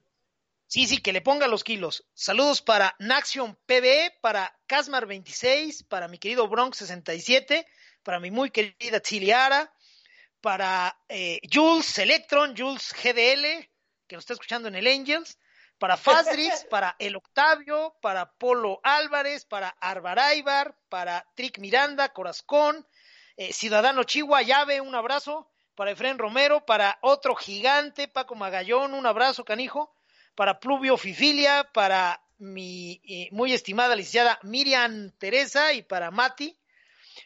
Sí, 0.69 0.85
sí, 0.85 0.99
que 0.99 1.13
le 1.13 1.21
ponga 1.21 1.47
los 1.47 1.63
kilos. 1.63 2.05
Saludos 2.13 2.61
para 2.61 2.95
Naxion 2.99 3.57
PBE, 3.65 4.19
para 4.21 4.55
Casmar 4.67 5.07
26, 5.07 5.81
para 5.85 6.07
mi 6.07 6.19
querido 6.19 6.47
Bronx 6.47 6.77
67, 6.77 7.65
para 8.03 8.19
mi 8.19 8.29
muy 8.29 8.51
querida 8.51 9.01
Chiliara, 9.01 9.73
para 10.41 10.95
eh, 11.09 11.39
Jules 11.51 11.97
Electron, 11.97 12.55
Jules 12.55 12.93
GDL, 12.93 13.67
que 14.05 14.15
nos 14.15 14.21
está 14.21 14.33
escuchando 14.33 14.67
en 14.67 14.75
el 14.75 14.85
Angels, 14.85 15.39
para 15.79 15.97
Fazrix, 15.97 16.65
para 16.69 16.95
El 16.99 17.15
Octavio, 17.15 17.95
para 17.99 18.31
Polo 18.33 18.79
Álvarez, 18.83 19.45
para 19.45 19.69
Arbaraibar, 19.69 20.77
para 20.87 21.25
Trick 21.35 21.57
Miranda, 21.57 22.09
Corazcón, 22.09 22.87
eh, 23.37 23.53
Ciudadano 23.53 24.03
Chihuahua, 24.03 24.43
Llave, 24.43 24.81
un 24.81 24.93
abrazo, 24.93 25.49
para 25.73 25.89
Efren 25.89 26.19
Romero, 26.19 26.63
para 26.63 26.99
otro 27.01 27.33
gigante, 27.33 28.07
Paco 28.07 28.35
Magallón, 28.35 28.93
un 28.93 29.07
abrazo, 29.07 29.43
canijo, 29.43 29.95
para 30.39 30.57
Pluvio 30.61 30.95
Fifilia, 30.95 31.69
para 31.73 32.23
mi 32.37 33.01
eh, 33.03 33.27
muy 33.33 33.51
estimada 33.51 33.93
licenciada 33.93 34.39
Miriam 34.43 35.11
Teresa 35.17 35.73
y 35.73 35.81
para 35.81 36.11
Mati. 36.11 36.57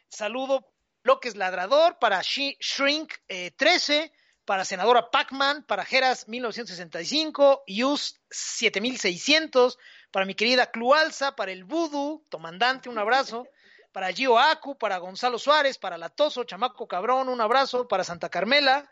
Saludo 0.09 0.73
Bloques 1.03 1.35
Ladrador, 1.35 1.99
para 1.99 2.19
Shi- 2.21 2.57
Shrink 2.59 3.13
eh, 3.27 3.51
13, 3.51 4.11
para 4.45 4.65
Senadora 4.65 5.11
Pacman, 5.11 5.61
para 5.61 5.85
Geras 5.85 6.27
1965, 6.27 7.65
Yus 7.67 8.19
7600, 8.31 9.77
para 10.09 10.25
mi 10.25 10.33
querida 10.33 10.71
Clualza, 10.71 11.35
para 11.35 11.51
el 11.51 11.65
Voodoo, 11.65 12.23
Tomandante, 12.29 12.89
un 12.89 12.97
abrazo, 12.97 13.47
para 13.91 14.11
Gio 14.11 14.39
Acu, 14.39 14.75
para 14.75 14.97
Gonzalo 14.97 15.37
Suárez, 15.37 15.77
para 15.77 15.99
Latoso, 15.99 16.45
Chamaco 16.45 16.87
Cabrón, 16.87 17.29
un 17.29 17.41
abrazo, 17.41 17.87
para 17.87 18.03
Santa 18.03 18.29
Carmela, 18.29 18.89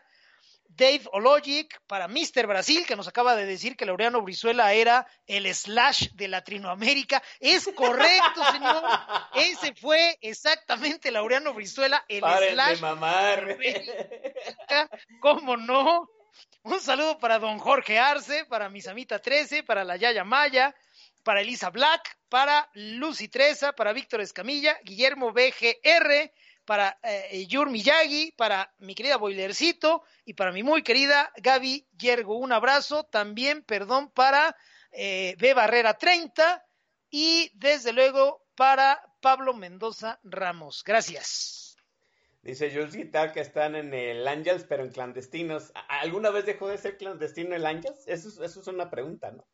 Dave 0.74 1.02
Ologic, 1.12 1.80
para 1.86 2.06
Mr. 2.06 2.46
Brasil, 2.46 2.86
que 2.86 2.96
nos 2.96 3.08
acaba 3.08 3.36
de 3.36 3.46
decir 3.46 3.76
que 3.76 3.84
Laureano 3.84 4.22
Brizuela 4.22 4.72
era 4.72 5.06
el 5.26 5.46
slash 5.54 6.08
de 6.14 6.28
Latinoamérica. 6.28 7.22
Es 7.40 7.68
correcto, 7.74 8.42
señor. 8.52 8.82
Ese 9.34 9.74
fue 9.74 10.16
exactamente 10.20 11.10
Laureano 11.10 11.52
Brizuela, 11.52 12.04
el 12.08 12.20
Paren 12.20 12.48
de 12.48 12.54
slash 12.54 12.80
mamar. 12.80 13.58
¿Cómo 15.20 15.56
no? 15.56 16.08
Un 16.62 16.80
saludo 16.80 17.18
para 17.18 17.38
don 17.38 17.58
Jorge 17.58 17.98
Arce, 17.98 18.44
para 18.46 18.68
Misamita 18.68 19.18
13, 19.18 19.64
para 19.64 19.84
la 19.84 19.96
Yaya 19.96 20.24
Maya, 20.24 20.74
para 21.22 21.40
Elisa 21.40 21.70
Black, 21.70 22.16
para 22.28 22.70
Lucy 22.74 23.28
Treza, 23.28 23.72
para 23.72 23.92
Víctor 23.92 24.20
Escamilla, 24.20 24.78
Guillermo 24.84 25.32
BGR, 25.32 26.32
para 26.64 26.98
eh, 27.02 27.46
Yur 27.48 27.70
Miyagi, 27.70 28.32
para 28.36 28.72
mi 28.78 28.94
querida 28.94 29.16
Boilercito 29.16 30.02
y 30.24 30.34
para 30.34 30.52
mi 30.52 30.62
muy 30.62 30.82
querida 30.82 31.32
Gaby 31.36 31.86
Yergo. 31.98 32.36
Un 32.36 32.52
abrazo 32.52 33.04
también, 33.04 33.62
perdón, 33.62 34.10
para 34.10 34.56
eh, 34.92 35.34
B 35.38 35.54
Barrera 35.54 35.94
30 35.94 36.64
y 37.10 37.50
desde 37.54 37.92
luego 37.92 38.44
para 38.54 39.00
Pablo 39.20 39.54
Mendoza 39.54 40.20
Ramos. 40.22 40.82
Gracias. 40.84 41.76
Dice 42.42 42.70
Jules 42.72 42.94
Guitar 42.96 43.32
que 43.32 43.40
están 43.40 43.76
en 43.76 43.94
el 43.94 44.26
Angels, 44.26 44.64
pero 44.68 44.82
en 44.84 44.90
clandestinos. 44.90 45.70
¿A- 45.74 46.00
¿Alguna 46.00 46.30
vez 46.30 46.44
dejó 46.44 46.68
de 46.68 46.76
ser 46.78 46.96
clandestino 46.96 47.54
el 47.54 47.64
Angels? 47.66 48.02
Eso 48.08 48.28
es, 48.28 48.38
eso 48.38 48.60
es 48.60 48.66
una 48.66 48.90
pregunta, 48.90 49.30
¿no? 49.30 49.46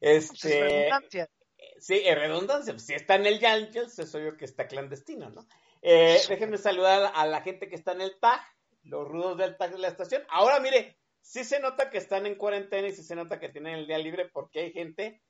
Pues 0.00 0.30
es 0.30 0.44
Este, 0.44 0.60
redundancia. 0.60 1.30
sí, 1.78 2.02
en 2.04 2.18
redundancia. 2.18 2.78
Si 2.78 2.92
está 2.92 3.14
en 3.14 3.24
el 3.26 3.42
Angels, 3.44 3.98
es 3.98 4.14
obvio 4.14 4.36
que 4.36 4.44
está 4.44 4.66
clandestino, 4.66 5.30
¿no? 5.30 5.46
Eh, 5.88 6.20
déjenme 6.28 6.58
saludar 6.58 7.12
a 7.14 7.26
la 7.26 7.42
gente 7.42 7.68
que 7.68 7.76
está 7.76 7.92
en 7.92 8.00
el 8.00 8.18
TAG, 8.18 8.40
los 8.82 9.06
rudos 9.06 9.38
del 9.38 9.56
TAG 9.56 9.70
de 9.70 9.78
la 9.78 9.86
estación. 9.86 10.20
Ahora, 10.30 10.58
mire, 10.58 10.98
sí 11.20 11.44
se 11.44 11.60
nota 11.60 11.90
que 11.90 11.98
están 11.98 12.26
en 12.26 12.34
cuarentena 12.34 12.88
y 12.88 12.92
sí 12.92 13.04
se 13.04 13.14
nota 13.14 13.38
que 13.38 13.50
tienen 13.50 13.74
el 13.76 13.86
día 13.86 13.98
libre 13.98 14.28
porque 14.28 14.58
hay 14.62 14.72
gente 14.72 15.22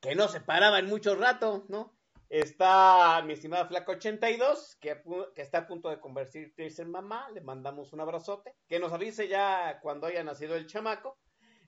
que 0.00 0.14
no 0.14 0.28
se 0.28 0.40
paraba 0.40 0.78
en 0.78 0.86
mucho 0.86 1.14
rato, 1.16 1.66
¿no? 1.68 1.94
Está 2.30 3.20
mi 3.26 3.34
estimada 3.34 3.66
Flaca 3.66 3.92
82, 3.92 4.76
que, 4.80 5.02
que 5.34 5.42
está 5.42 5.58
a 5.58 5.66
punto 5.66 5.90
de 5.90 6.00
convertirse 6.00 6.80
en 6.80 6.90
mamá. 6.90 7.28
Le 7.34 7.42
mandamos 7.42 7.92
un 7.92 8.00
abrazote. 8.00 8.54
Que 8.66 8.78
nos 8.78 8.90
avise 8.90 9.28
ya 9.28 9.80
cuando 9.82 10.06
haya 10.06 10.24
nacido 10.24 10.56
el 10.56 10.66
chamaco. 10.66 11.18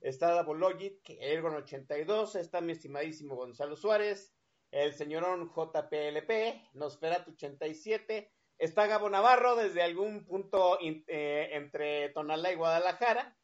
Está 0.01 0.33
Dabologit, 0.33 1.01
Ergon 1.21 1.57
82. 1.57 2.37
Está 2.37 2.63
mi 2.63 2.73
estimadísimo 2.73 3.37
Gonzalo 3.37 3.77
Suárez. 3.77 4.36
El 4.77 4.93
señorón 4.93 5.49
JPLP, 5.49 6.75
Nosferatu 6.75 7.31
87. 7.31 8.31
Está 8.59 8.87
Gabo 8.87 9.09
Navarro 9.09 9.57
desde 9.57 9.83
algún 9.83 10.27
punto 10.27 10.79
eh, 10.83 11.49
entre 11.53 12.11
Tonalá 12.11 12.53
y 12.53 12.57
Guadalajara. 12.57 13.39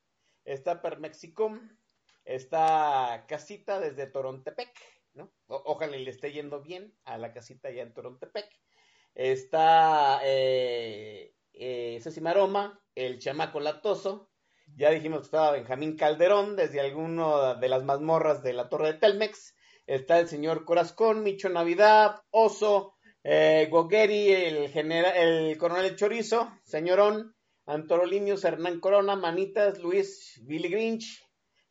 Está 0.45 0.83
Permexicum. 0.83 1.71
Está 2.27 3.25
Casita 3.27 3.81
desde 3.81 4.09
Torontepec. 4.09 4.79
¿no? 5.15 5.33
Ojalá 5.47 5.97
le 5.97 6.11
esté 6.11 6.33
yendo 6.33 6.61
bien 6.61 6.95
a 7.07 7.17
la 7.17 7.33
casita 7.33 7.69
allá 7.69 7.81
en 7.81 7.95
Torontepec. 7.95 8.51
Está 9.15 10.21
eh, 10.25 11.35
eh, 11.55 11.99
Maroma, 12.21 12.79
el 12.95 13.19
chamaco 13.21 13.59
latoso. 13.59 14.31
Ya 14.77 14.91
dijimos 14.91 15.21
que 15.21 15.25
estaba 15.25 15.53
Benjamín 15.53 15.97
Calderón 15.97 16.57
desde 16.57 16.81
alguno 16.81 17.55
de 17.55 17.69
las 17.71 17.85
mazmorras 17.85 18.43
de 18.43 18.53
la 18.53 18.69
Torre 18.69 18.93
de 18.93 18.99
Telmex. 18.99 19.55
Está 19.93 20.21
el 20.21 20.27
señor 20.27 20.65
Corazcón, 20.65 21.23
Micho 21.23 21.51
Navidad, 21.51 22.23
Oso, 22.31 22.95
eh, 23.23 23.69
Gogueri, 23.71 24.33
el, 24.33 24.57
el 24.75 25.59
coronel 25.59 25.97
Chorizo, 25.97 26.51
señorón, 26.65 27.37
Antorolinius, 27.67 28.43
Hernán 28.43 28.81
Corona, 28.81 29.17
Manitas, 29.17 29.81
Luis, 29.81 30.41
Billy 30.45 30.71
Grinch, 30.71 31.23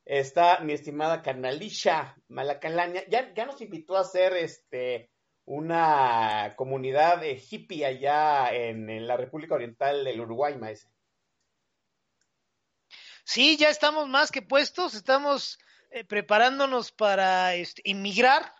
está 0.05 0.59
mi 0.59 0.73
estimada 0.73 1.23
carnalisha 1.23 2.15
Malacalaña. 2.27 3.01
Ya, 3.09 3.33
ya 3.33 3.47
nos 3.47 3.59
invitó 3.59 3.97
a 3.97 4.01
hacer 4.01 4.33
este 4.33 5.09
una 5.45 6.53
comunidad 6.57 7.21
de 7.21 7.41
hippie 7.41 7.87
allá 7.87 8.53
en, 8.53 8.87
en 8.87 9.07
la 9.07 9.17
República 9.17 9.55
Oriental 9.55 10.03
del 10.03 10.21
Uruguay, 10.21 10.55
maese. 10.59 10.91
Sí, 13.23 13.57
ya 13.57 13.69
estamos 13.69 14.07
más 14.07 14.31
que 14.31 14.43
puestos, 14.43 14.93
estamos 14.93 15.57
eh, 15.91 16.05
preparándonos 16.05 16.93
para 16.93 17.53
este, 17.55 17.81
inmigrar 17.83 18.55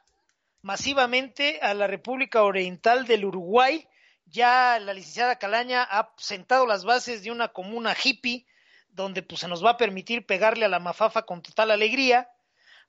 masivamente 0.62 1.60
a 1.62 1.74
la 1.74 1.88
República 1.88 2.44
Oriental 2.44 3.06
del 3.06 3.24
Uruguay. 3.24 3.88
Ya 4.26 4.80
la 4.80 4.94
licenciada 4.94 5.40
Calaña 5.40 5.82
ha 5.84 6.14
sentado 6.18 6.66
las 6.66 6.84
bases 6.84 7.24
de 7.24 7.32
una 7.32 7.48
comuna 7.48 7.96
hippie 7.96 8.46
donde 8.90 9.24
pues, 9.24 9.42
se 9.42 9.48
nos 9.48 9.64
va 9.64 9.72
a 9.72 9.78
permitir 9.78 10.26
pegarle 10.26 10.66
a 10.66 10.70
la 10.70 10.80
mafafa 10.80 11.22
con 11.22 11.42
total 11.42 11.72
alegría. 11.72 12.30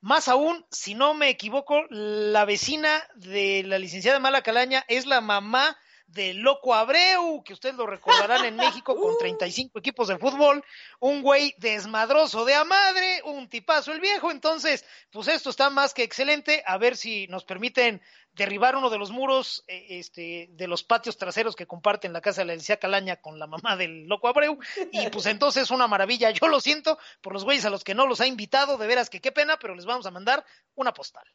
Más 0.01 0.27
aún, 0.27 0.65
si 0.69 0.93
no 0.93 1.13
me 1.13 1.29
equivoco, 1.29 1.85
la 1.89 2.43
vecina 2.43 3.01
de 3.15 3.63
la 3.63 3.79
licenciada 3.79 4.19
Mala 4.19 4.41
Calaña 4.41 4.83
es 4.89 5.05
la 5.05 5.21
mamá 5.21 5.77
de 6.13 6.33
Loco 6.35 6.73
Abreu, 6.73 7.43
que 7.43 7.53
ustedes 7.53 7.75
lo 7.75 7.87
recordarán 7.87 8.45
en 8.45 8.55
México 8.83 8.95
con 8.95 9.17
35 9.17 9.79
equipos 9.79 10.07
de 10.07 10.17
fútbol, 10.17 10.63
un 10.99 11.21
güey 11.21 11.55
desmadroso 11.57 12.45
de 12.45 12.53
a 12.53 12.63
madre, 12.63 13.21
un 13.25 13.49
tipazo 13.49 13.91
el 13.91 13.99
viejo, 13.99 14.31
entonces, 14.31 14.85
pues 15.11 15.27
esto 15.27 15.49
está 15.49 15.69
más 15.69 15.93
que 15.93 16.03
excelente, 16.03 16.63
a 16.65 16.77
ver 16.77 16.95
si 16.95 17.27
nos 17.27 17.43
permiten 17.43 18.01
derribar 18.33 18.75
uno 18.75 18.89
de 18.89 18.97
los 18.97 19.11
muros 19.11 19.63
eh, 19.67 19.85
este, 19.89 20.47
de 20.51 20.67
los 20.67 20.83
patios 20.83 21.17
traseros 21.17 21.55
que 21.55 21.67
comparten 21.67 22.13
la 22.13 22.21
casa 22.21 22.41
de 22.41 22.45
la 22.45 22.53
Alicia 22.53 22.77
Calaña 22.77 23.17
con 23.17 23.39
la 23.39 23.47
mamá 23.47 23.75
del 23.75 24.05
Loco 24.05 24.27
Abreu, 24.27 24.57
y 24.91 25.09
pues 25.09 25.25
entonces 25.25 25.71
una 25.71 25.87
maravilla, 25.87 26.29
yo 26.31 26.47
lo 26.47 26.59
siento 26.59 26.97
por 27.21 27.33
los 27.33 27.43
güeyes 27.43 27.65
a 27.65 27.69
los 27.69 27.83
que 27.83 27.95
no 27.95 28.05
los 28.05 28.21
ha 28.21 28.27
invitado, 28.27 28.77
de 28.77 28.87
veras 28.87 29.09
que 29.09 29.21
qué 29.21 29.31
pena, 29.31 29.57
pero 29.57 29.75
les 29.75 29.85
vamos 29.85 30.05
a 30.05 30.11
mandar 30.11 30.45
una 30.75 30.93
postal. 30.93 31.25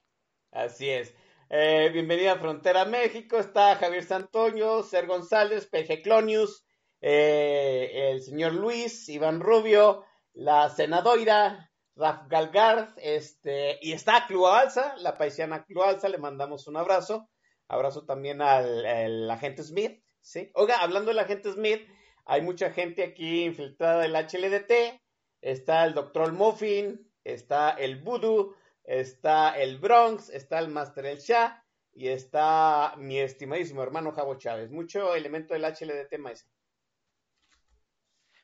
Así 0.52 0.88
es. 0.88 1.14
Eh, 1.50 1.88
bienvenida 1.94 2.32
a 2.32 2.38
Frontera 2.38 2.84
México. 2.84 3.38
Está 3.38 3.74
Javier 3.76 4.04
Santoño, 4.04 4.82
Ser 4.82 5.06
González, 5.06 5.66
Peje 5.66 6.02
Clonius, 6.02 6.66
eh, 7.00 8.10
el 8.10 8.20
señor 8.20 8.52
Luis, 8.52 9.08
Iván 9.08 9.40
Rubio, 9.40 10.04
la 10.34 10.68
senadora, 10.68 11.72
Raf 11.96 12.28
Galgard, 12.28 12.90
este, 12.98 13.78
y 13.80 13.92
está 13.92 14.26
Clualza, 14.26 14.94
la 14.98 15.16
paisiana 15.16 15.64
Clualza, 15.64 16.10
le 16.10 16.18
mandamos 16.18 16.66
un 16.66 16.76
abrazo. 16.76 17.30
Abrazo 17.66 18.04
también 18.04 18.42
al, 18.42 18.84
al 18.84 19.30
agente 19.30 19.62
Smith, 19.62 20.02
¿sí? 20.20 20.50
Oiga, 20.52 20.76
hablando 20.82 21.08
del 21.08 21.18
agente 21.18 21.50
Smith, 21.50 21.80
hay 22.26 22.42
mucha 22.42 22.72
gente 22.72 23.02
aquí 23.02 23.44
infiltrada 23.44 24.02
del 24.02 24.12
HLDT. 24.14 25.00
Está 25.40 25.86
el 25.86 25.94
doctor 25.94 26.32
Muffin, 26.32 27.10
está 27.24 27.70
el 27.70 28.02
Voodoo, 28.02 28.54
está 28.88 29.50
el 29.58 29.78
Bronx, 29.78 30.30
está 30.30 30.58
el 30.58 30.68
Master 30.68 31.04
El 31.04 31.18
Shah 31.18 31.62
y 31.92 32.08
está 32.08 32.94
mi 32.96 33.20
estimadísimo 33.20 33.82
hermano 33.82 34.12
Javo 34.12 34.36
Chávez. 34.36 34.70
Mucho 34.70 35.14
elemento 35.14 35.52
del 35.52 35.64
HLDT, 35.64 36.18
maestro. 36.18 36.50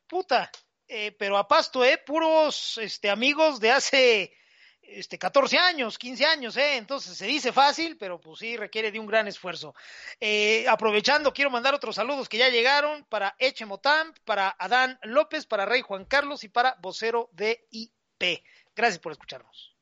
Puta, 0.07 0.51
eh, 0.87 1.13
pero 1.13 1.39
a 1.39 1.49
pasto, 1.49 1.83
¿eh? 1.83 1.97
Puros 2.05 2.77
este, 2.77 3.09
amigos 3.09 3.59
de 3.59 3.71
hace 3.71 4.35
este, 4.83 5.19
14 5.19 5.57
años, 5.57 5.97
15 5.97 6.27
años, 6.27 6.57
¿eh? 6.59 6.77
Entonces 6.77 7.17
se 7.17 7.25
dice 7.27 7.51
fácil, 7.51 7.97
pero 7.97 8.21
pues 8.21 8.41
sí 8.41 8.59
requiere 8.59 8.93
de 8.93 9.01
un 9.01 9.07
gran 9.07 9.27
esfuerzo. 9.27 9.75
Eh, 10.21 10.67
aprovechando, 10.69 11.33
quiero 11.33 11.51
mandar 11.51 11.73
otros 11.73 11.95
saludos 11.95 12.29
que 12.29 12.37
ya 12.37 12.51
llegaron 12.51 13.07
para 13.07 13.35
Eche 13.39 13.65
Motam, 13.65 14.13
para 14.27 14.55
Adán 14.59 14.99
López, 15.05 15.47
para 15.47 15.65
Rey 15.65 15.81
Juan 15.81 16.05
Carlos 16.05 16.45
y 16.45 16.51
para 16.51 16.77
Vocero 16.83 17.31
de 17.33 17.67
IP. 17.71 18.45
Gracias 18.77 18.99
por 18.99 19.13
escucharnos. 19.13 19.74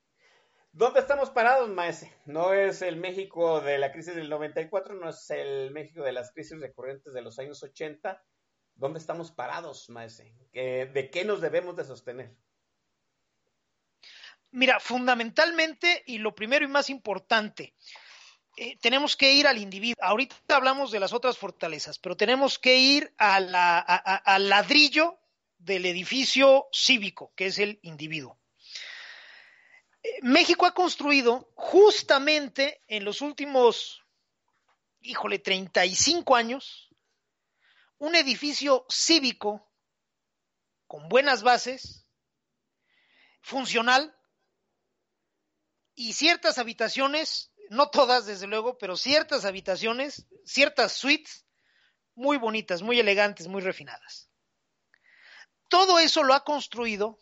¿Dónde 0.75 1.01
estamos 1.01 1.29
parados, 1.29 1.69
maese? 1.69 2.11
No 2.25 2.55
es 2.55 2.81
el 2.81 2.97
México 2.97 3.61
de 3.61 3.77
la 3.77 3.93
crisis 3.93 4.15
del 4.15 4.31
94, 4.31 4.95
no 4.95 5.11
es 5.11 5.29
el 5.29 5.71
México 5.71 6.03
de 6.03 6.13
las 6.13 6.33
crisis 6.33 6.59
recurrentes 6.59 7.13
de 7.13 7.21
los 7.21 7.39
años 7.39 7.63
80. 7.63 8.25
¿Dónde 8.75 8.99
estamos 8.99 9.31
parados, 9.33 9.91
maese? 9.91 10.35
¿De 10.55 11.11
qué 11.13 11.27
nos 11.27 11.43
debemos 11.43 11.77
de 11.77 11.85
sostener? 11.85 12.35
Mira, 14.51 14.81
fundamentalmente, 14.81 16.05
y 16.07 16.17
lo 16.17 16.35
primero 16.35 16.65
y 16.65 16.69
más 16.69 16.89
importante, 16.89 17.75
eh, 18.57 18.79
tenemos 18.79 19.15
que 19.15 19.31
ir 19.33 19.47
al 19.47 19.59
individuo. 19.59 20.03
Ahorita 20.03 20.57
hablamos 20.57 20.91
de 20.91 21.01
las 21.01 21.13
otras 21.13 21.37
fortalezas, 21.37 21.99
pero 21.99 22.17
tenemos 22.17 22.59
que 22.59 22.79
ir 22.79 23.15
al 23.19 23.53
ladrillo 24.49 25.19
del 25.59 25.85
edificio 25.85 26.69
cívico, 26.73 27.35
que 27.37 27.47
es 27.47 27.59
el 27.59 27.79
individuo. 27.83 28.42
México 30.23 30.67
ha 30.67 30.75
construido 30.75 31.51
justamente 31.55 32.83
en 32.89 33.05
los 33.05 33.21
últimos, 33.21 34.03
híjole, 35.01 35.39
35 35.39 36.35
años, 36.35 36.89
un 37.99 38.17
edificio 38.17 38.85
cívico 38.89 39.71
con 40.89 41.09
buenas 41.09 41.43
bases, 41.43 42.05
funcional 43.41 44.17
y 45.95 46.13
ciertas 46.15 46.59
habitaciones, 46.59 47.53
no 47.71 47.91
todas 47.91 48.27
desde 48.27 48.47
luego, 48.47 48.77
pero 48.79 48.97
ciertas 48.97 49.45
habitaciones, 49.45 50.27
ciertas 50.45 50.93
suites 50.93 51.47
muy 52.15 52.39
bonitas, 52.39 52.83
muy 52.83 52.99
elegantes, 52.99 53.47
muy 53.47 53.63
refinadas. 53.63 54.31
Todo 55.69 55.99
eso 55.99 56.23
lo 56.23 56.35
ha 56.35 56.45
construido 56.45 57.19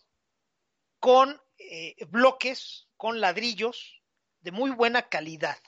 con 0.99 1.41
eh, 1.61 1.97
bloques, 2.07 2.89
con 2.97 3.21
ladrillos 3.21 4.03
de 4.41 4.51
muy 4.51 4.71
buena 4.71 5.09
calidad, 5.09 5.59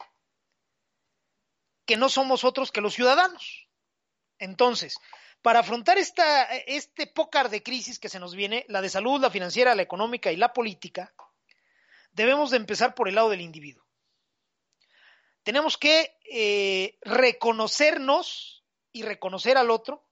que 1.87 1.97
no 1.97 2.09
somos 2.09 2.45
otros 2.45 2.73
que 2.73 2.81
los 2.81 2.95
ciudadanos. 2.95 3.69
Entonces, 4.39 4.97
para 5.43 5.61
afrontar 5.61 5.99
esta, 5.99 6.45
este 6.57 7.07
pócar 7.07 7.51
de 7.51 7.63
crisis 7.63 7.99
que 7.99 8.09
se 8.09 8.21
nos 8.21 8.35
viene, 8.35 8.65
la 8.69 8.81
de 8.81 8.89
salud, 8.89 9.21
la 9.21 9.31
financiera, 9.31 9.75
la 9.75 9.83
económica 9.83 10.33
y 10.33 10.37
la 10.37 10.53
política, 10.53 11.15
debemos 12.13 12.51
de 12.51 12.59
empezar 12.59 12.95
por 12.95 13.09
el 13.09 13.17
lado 13.17 13.31
del 13.31 13.41
individuo. 13.41 13.85
Tenemos 15.43 15.77
que 15.77 16.17
eh, 16.31 16.99
reconocernos 17.03 18.65
y 18.93 19.03
reconocer 19.03 19.57
al 19.57 19.71
otro, 19.71 20.07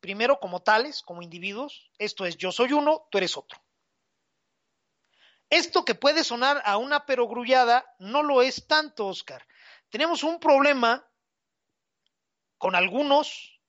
primero 0.00 0.38
como 0.38 0.62
tales, 0.62 1.02
como 1.02 1.22
individuos. 1.22 1.90
Esto 1.98 2.24
es, 2.24 2.36
yo 2.36 2.52
soy 2.52 2.72
uno, 2.72 3.08
tú 3.10 3.18
eres 3.18 3.36
otro. 3.36 3.60
Esto 5.50 5.84
que 5.84 5.94
puede 5.94 6.24
sonar 6.24 6.62
a 6.64 6.76
una 6.76 7.06
perogrullada 7.06 7.84
no 7.98 8.22
lo 8.22 8.42
es 8.42 8.66
tanto, 8.66 9.06
Oscar. 9.06 9.46
Tenemos 9.88 10.22
un 10.22 10.38
problema 10.38 11.08
con 12.58 12.74
algunos 12.74 13.60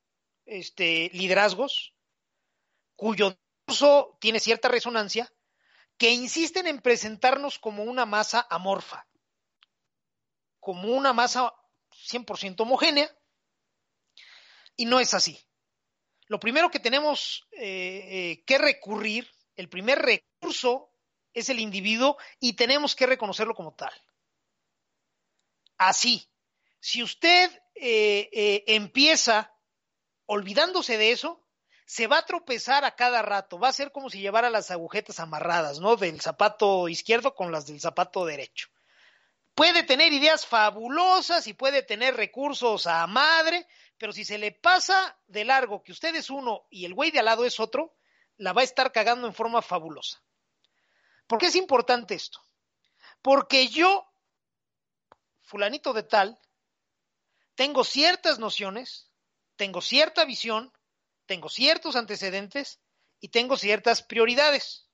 este, 0.46 1.10
liderazgos 1.14 1.94
cuyo 2.96 3.38
discurso 3.66 4.18
tiene 4.20 4.40
cierta 4.40 4.68
resonancia, 4.68 5.32
que 5.98 6.12
insisten 6.12 6.68
en 6.68 6.82
presentarnos 6.82 7.60
como 7.60 7.84
una 7.84 8.06
masa 8.06 8.46
amorfa, 8.50 9.08
como 10.60 10.90
una 10.90 11.14
masa 11.14 11.54
100% 11.92 12.62
homogénea, 12.62 13.10
y 14.76 14.86
no 14.86 15.00
es 15.00 15.14
así. 15.14 15.40
Lo 16.28 16.40
primero 16.40 16.70
que 16.72 16.80
tenemos 16.80 17.48
eh, 17.52 17.62
eh, 17.62 18.44
que 18.46 18.58
recurrir, 18.58 19.30
el 19.56 19.70
primer 19.70 20.00
recurso 20.00 20.89
es 21.34 21.50
el 21.50 21.60
individuo 21.60 22.18
y 22.40 22.54
tenemos 22.54 22.96
que 22.96 23.06
reconocerlo 23.06 23.56
como 23.56 23.74
tal. 23.74 23.94
Así, 25.78 26.30
si 26.80 27.04
usted 27.04 27.52
eh, 27.76 28.30
eh, 28.32 28.64
empieza 28.68 29.54
olvidándose 30.26 30.98
de 30.98 31.12
eso, 31.12 31.46
se 31.86 32.06
va 32.06 32.20
a 32.20 32.26
tropezar 32.26 32.86
a 32.86 32.96
cada 32.96 33.22
rato, 33.22 33.58
va 33.58 33.70
a 33.70 33.74
ser 33.74 33.92
como 33.92 34.10
si 34.10 34.20
llevara 34.20 34.52
las 34.52 34.70
agujetas 34.70 35.20
amarradas, 35.20 35.80
¿no? 35.80 35.96
Del 35.96 36.22
zapato 36.22 36.88
izquierdo 36.88 37.34
con 37.34 37.52
las 37.52 37.66
del 37.66 37.80
zapato 37.80 38.26
derecho. 38.26 38.70
Puede 39.56 39.84
tener 39.84 40.14
ideas 40.14 40.46
fabulosas 40.46 41.48
y 41.48 41.54
puede 41.54 41.82
tener 41.82 42.16
recursos 42.16 42.86
a 42.86 43.08
madre, 43.08 43.68
pero 43.98 44.14
si 44.14 44.24
se 44.24 44.38
le 44.38 44.52
pasa 44.52 45.18
de 45.26 45.46
largo 45.46 45.82
que 45.82 45.92
usted 45.92 46.16
es 46.16 46.30
uno 46.30 46.68
y 46.70 46.86
el 46.86 46.94
güey 46.94 47.10
de 47.12 47.20
al 47.20 47.26
lado 47.26 47.44
es 47.44 47.60
otro, 47.60 47.96
la 48.38 48.54
va 48.54 48.62
a 48.62 48.66
estar 48.66 48.92
cagando 48.92 49.28
en 49.28 49.34
forma 49.34 49.62
fabulosa. 49.62 50.22
¿Por 51.30 51.38
qué 51.38 51.46
es 51.46 51.56
importante 51.56 52.16
esto? 52.16 52.44
Porque 53.22 53.68
yo, 53.68 54.12
fulanito 55.42 55.94
de 55.94 56.02
tal, 56.02 56.40
tengo 57.54 57.84
ciertas 57.84 58.40
nociones, 58.40 59.12
tengo 59.56 59.80
cierta 59.80 60.26
visión, 60.26 60.74
tengo 61.28 61.48
ciertos 61.48 61.96
antecedentes 61.96 62.80
y 63.20 63.30
tengo 63.30 63.58
ciertas 63.58 64.02
prioridades. 64.02 64.88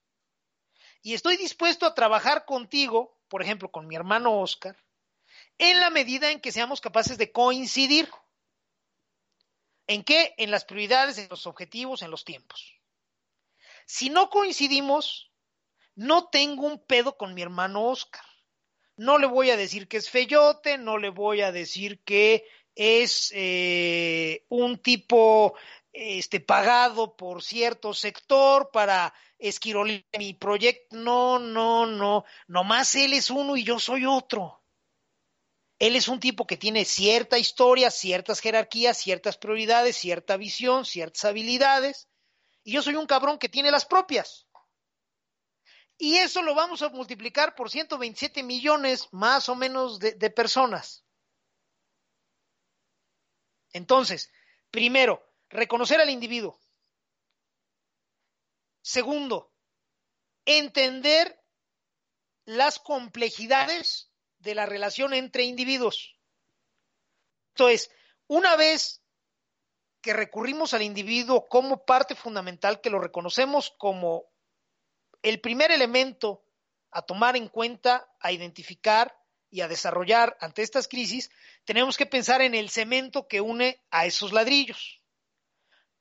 Y 1.02 1.14
estoy 1.14 1.38
dispuesto 1.38 1.86
a 1.86 1.96
trabajar 1.96 2.44
contigo, 2.44 3.18
por 3.30 3.42
ejemplo, 3.42 3.72
con 3.72 3.88
mi 3.88 3.96
hermano 3.96 4.42
Oscar, 4.42 4.76
en 5.58 5.80
la 5.80 5.90
medida 5.90 6.32
en 6.32 6.42
que 6.42 6.52
seamos 6.52 6.82
capaces 6.82 7.18
de 7.18 7.32
coincidir. 7.32 8.12
¿En 9.88 10.04
qué? 10.04 10.36
En 10.38 10.52
las 10.52 10.66
prioridades, 10.66 11.18
en 11.18 11.30
los 11.30 11.48
objetivos, 11.48 12.02
en 12.02 12.12
los 12.12 12.26
tiempos. 12.26 12.78
Si 13.86 14.10
no 14.10 14.30
coincidimos, 14.30 15.32
no 15.96 16.28
tengo 16.30 16.68
un 16.68 16.80
pedo 16.80 17.18
con 17.18 17.34
mi 17.34 17.42
hermano 17.42 17.86
Oscar. 17.86 18.24
No 18.98 19.18
le 19.18 19.28
voy 19.28 19.50
a 19.50 19.58
decir 19.58 19.88
que 19.88 19.98
es 19.98 20.10
feyote, 20.10 20.78
no 20.78 20.98
le 20.98 21.10
voy 21.10 21.42
a 21.42 21.52
decir 21.52 22.02
que 22.04 22.46
es 22.76 23.32
eh, 23.34 24.46
un 24.50 24.78
tipo 24.78 25.56
este, 25.92 26.40
pagado 26.40 27.16
por 27.16 27.42
cierto 27.42 27.94
sector 27.94 28.70
para 28.72 29.14
esquirolear 29.40 30.04
mi 30.18 30.34
proyecto. 30.34 30.96
No, 30.98 31.40
no, 31.40 31.86
no. 31.86 32.26
Nomás 32.48 32.96
él 32.96 33.14
es 33.14 33.30
uno 33.30 33.56
y 33.58 33.64
yo 33.64 33.80
soy 33.80 34.06
otro. 34.06 34.62
Él 35.80 35.96
es 35.96 36.08
un 36.08 36.20
tipo 36.20 36.48
que 36.48 36.56
tiene 36.56 36.86
cierta 36.86 37.38
historia, 37.38 37.92
ciertas 37.92 38.40
jerarquías, 38.40 38.98
ciertas 38.98 39.38
prioridades, 39.38 39.98
cierta 39.98 40.38
visión, 40.38 40.86
ciertas 40.86 41.26
habilidades. 41.26 42.08
Y 42.64 42.72
yo 42.74 42.82
soy 42.82 42.96
un 42.96 43.08
cabrón 43.08 43.38
que 43.38 43.50
tiene 43.50 43.72
las 43.72 43.86
propias. 43.86 44.45
Y 45.98 46.18
eso 46.18 46.42
lo 46.42 46.54
vamos 46.56 46.82
a 46.82 46.90
multiplicar 46.90 47.56
por 47.56 47.70
127 47.70 48.44
millones 48.44 49.08
más 49.12 49.48
o 49.48 49.56
menos 49.56 50.00
de, 50.00 50.30
personas. 50.30 51.06
Entonces, 53.72 54.32
primero, 54.72 55.26
reconocer 55.50 56.02
al 56.02 56.10
individuo. 56.10 56.60
Segundo, 58.82 59.54
entender 60.46 61.42
las 62.46 62.78
complejidades 62.80 64.12
de 64.40 64.54
la 64.54 64.66
relación 64.66 65.14
entre 65.14 65.44
individuos. 65.44 66.20
Esto 67.50 67.70
es, 67.70 67.90
una 68.28 68.56
vez 68.56 69.02
que 70.02 70.14
recurrimos 70.14 70.74
al 70.74 70.84
individuo 70.84 71.48
como 71.48 71.84
parte 71.84 72.16
fundamental, 72.16 72.82
que 72.82 72.90
lo 72.90 73.00
reconocemos 73.00 73.74
como 73.78 74.26
el 75.26 75.40
primer 75.40 75.72
elemento 75.72 76.46
a 76.92 77.02
tomar 77.02 77.36
en 77.36 77.48
cuenta, 77.48 78.08
a 78.20 78.32
identificar 78.32 79.18
y 79.50 79.62
a 79.62 79.68
desarrollar 79.68 80.38
ante 80.40 80.62
estas 80.62 80.88
crisis, 80.88 81.32
tenemos 81.64 81.98
que 81.98 82.06
pensar 82.06 82.44
en 82.44 82.54
el 82.54 82.70
cemento 82.70 83.28
que 83.28 83.42
une 83.42 83.84
a 83.90 84.06
esos 84.06 84.34
ladrillos. 84.34 85.02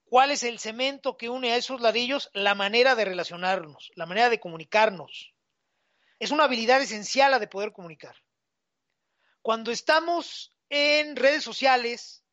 ¿Cuál 0.05 0.31
es 0.31 0.43
el 0.43 0.59
cemento 0.59 1.16
que 1.16 1.31
une 1.31 1.53
a 1.53 1.57
esos 1.57 1.81
ladrillos? 1.81 2.29
La 2.35 2.55
manera 2.55 2.95
de 2.95 3.07
relacionarnos, 3.07 3.93
la 3.95 4.05
manera 4.05 4.29
de 4.29 4.41
comunicarnos. 4.41 5.33
Es 6.18 6.31
una 6.31 6.45
habilidad 6.45 6.83
esencial 6.83 7.31
la 7.31 7.39
de 7.39 7.49
poder 7.49 7.72
comunicar. 7.72 8.14
Cuando 9.41 9.72
estamos 9.72 10.55
en 10.68 11.16
redes 11.16 11.43
sociales, 11.43 12.27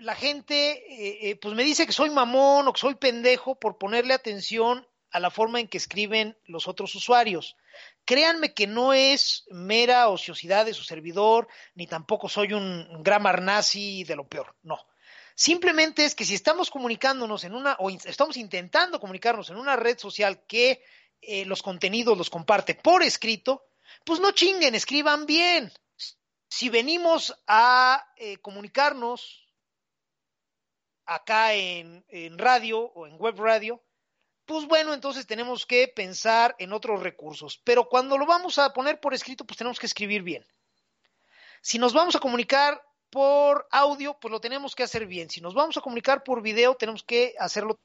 la 0.00 0.16
gente 0.16 0.72
eh, 0.72 1.30
eh, 1.30 1.36
pues 1.36 1.54
me 1.54 1.62
dice 1.62 1.86
que 1.86 1.92
soy 1.92 2.10
mamón 2.10 2.66
o 2.66 2.72
que 2.72 2.80
soy 2.80 2.96
pendejo 2.96 3.60
por 3.60 3.78
ponerle 3.78 4.12
atención 4.12 4.87
a 5.10 5.20
la 5.20 5.30
forma 5.30 5.60
en 5.60 5.68
que 5.68 5.78
escriben 5.78 6.36
los 6.46 6.68
otros 6.68 6.94
usuarios. 6.94 7.56
Créanme 8.04 8.54
que 8.54 8.66
no 8.66 8.92
es 8.92 9.44
mera 9.50 10.08
ociosidad 10.08 10.66
de 10.66 10.74
su 10.74 10.84
servidor, 10.84 11.48
ni 11.74 11.86
tampoco 11.86 12.28
soy 12.28 12.52
un 12.52 13.02
grammar 13.02 13.42
nazi 13.42 14.04
de 14.04 14.16
lo 14.16 14.28
peor, 14.28 14.54
no. 14.62 14.86
Simplemente 15.34 16.04
es 16.04 16.16
que 16.16 16.24
si 16.24 16.34
estamos 16.34 16.68
comunicándonos 16.68 17.44
en 17.44 17.54
una, 17.54 17.76
o 17.78 17.90
estamos 17.90 18.36
intentando 18.36 18.98
comunicarnos 18.98 19.48
en 19.50 19.56
una 19.56 19.76
red 19.76 19.96
social 19.96 20.44
que 20.48 20.82
eh, 21.20 21.44
los 21.44 21.62
contenidos 21.62 22.18
los 22.18 22.28
comparte 22.28 22.74
por 22.74 23.04
escrito, 23.04 23.64
pues 24.04 24.18
no 24.18 24.32
chinguen, 24.32 24.74
escriban 24.74 25.26
bien. 25.26 25.72
Si 26.48 26.68
venimos 26.68 27.38
a 27.46 28.04
eh, 28.16 28.38
comunicarnos 28.38 29.48
acá 31.04 31.54
en, 31.54 32.04
en 32.08 32.36
radio 32.36 32.80
o 32.80 33.06
en 33.06 33.16
web 33.16 33.38
radio, 33.38 33.80
pues 34.48 34.66
bueno, 34.66 34.94
entonces 34.94 35.26
tenemos 35.26 35.66
que 35.66 35.88
pensar 35.88 36.56
en 36.58 36.72
otros 36.72 37.02
recursos. 37.02 37.60
Pero 37.64 37.86
cuando 37.86 38.16
lo 38.16 38.24
vamos 38.24 38.58
a 38.58 38.72
poner 38.72 38.98
por 38.98 39.12
escrito, 39.12 39.44
pues 39.44 39.58
tenemos 39.58 39.78
que 39.78 39.84
escribir 39.84 40.22
bien. 40.22 40.42
Si 41.60 41.78
nos 41.78 41.92
vamos 41.92 42.16
a 42.16 42.18
comunicar 42.18 42.82
por 43.10 43.68
audio, 43.70 44.18
pues 44.18 44.32
lo 44.32 44.40
tenemos 44.40 44.74
que 44.74 44.84
hacer 44.84 45.06
bien. 45.06 45.28
Si 45.28 45.42
nos 45.42 45.52
vamos 45.52 45.76
a 45.76 45.82
comunicar 45.82 46.24
por 46.24 46.40
video, 46.40 46.74
tenemos 46.76 47.02
que 47.02 47.34
hacerlo. 47.38 47.78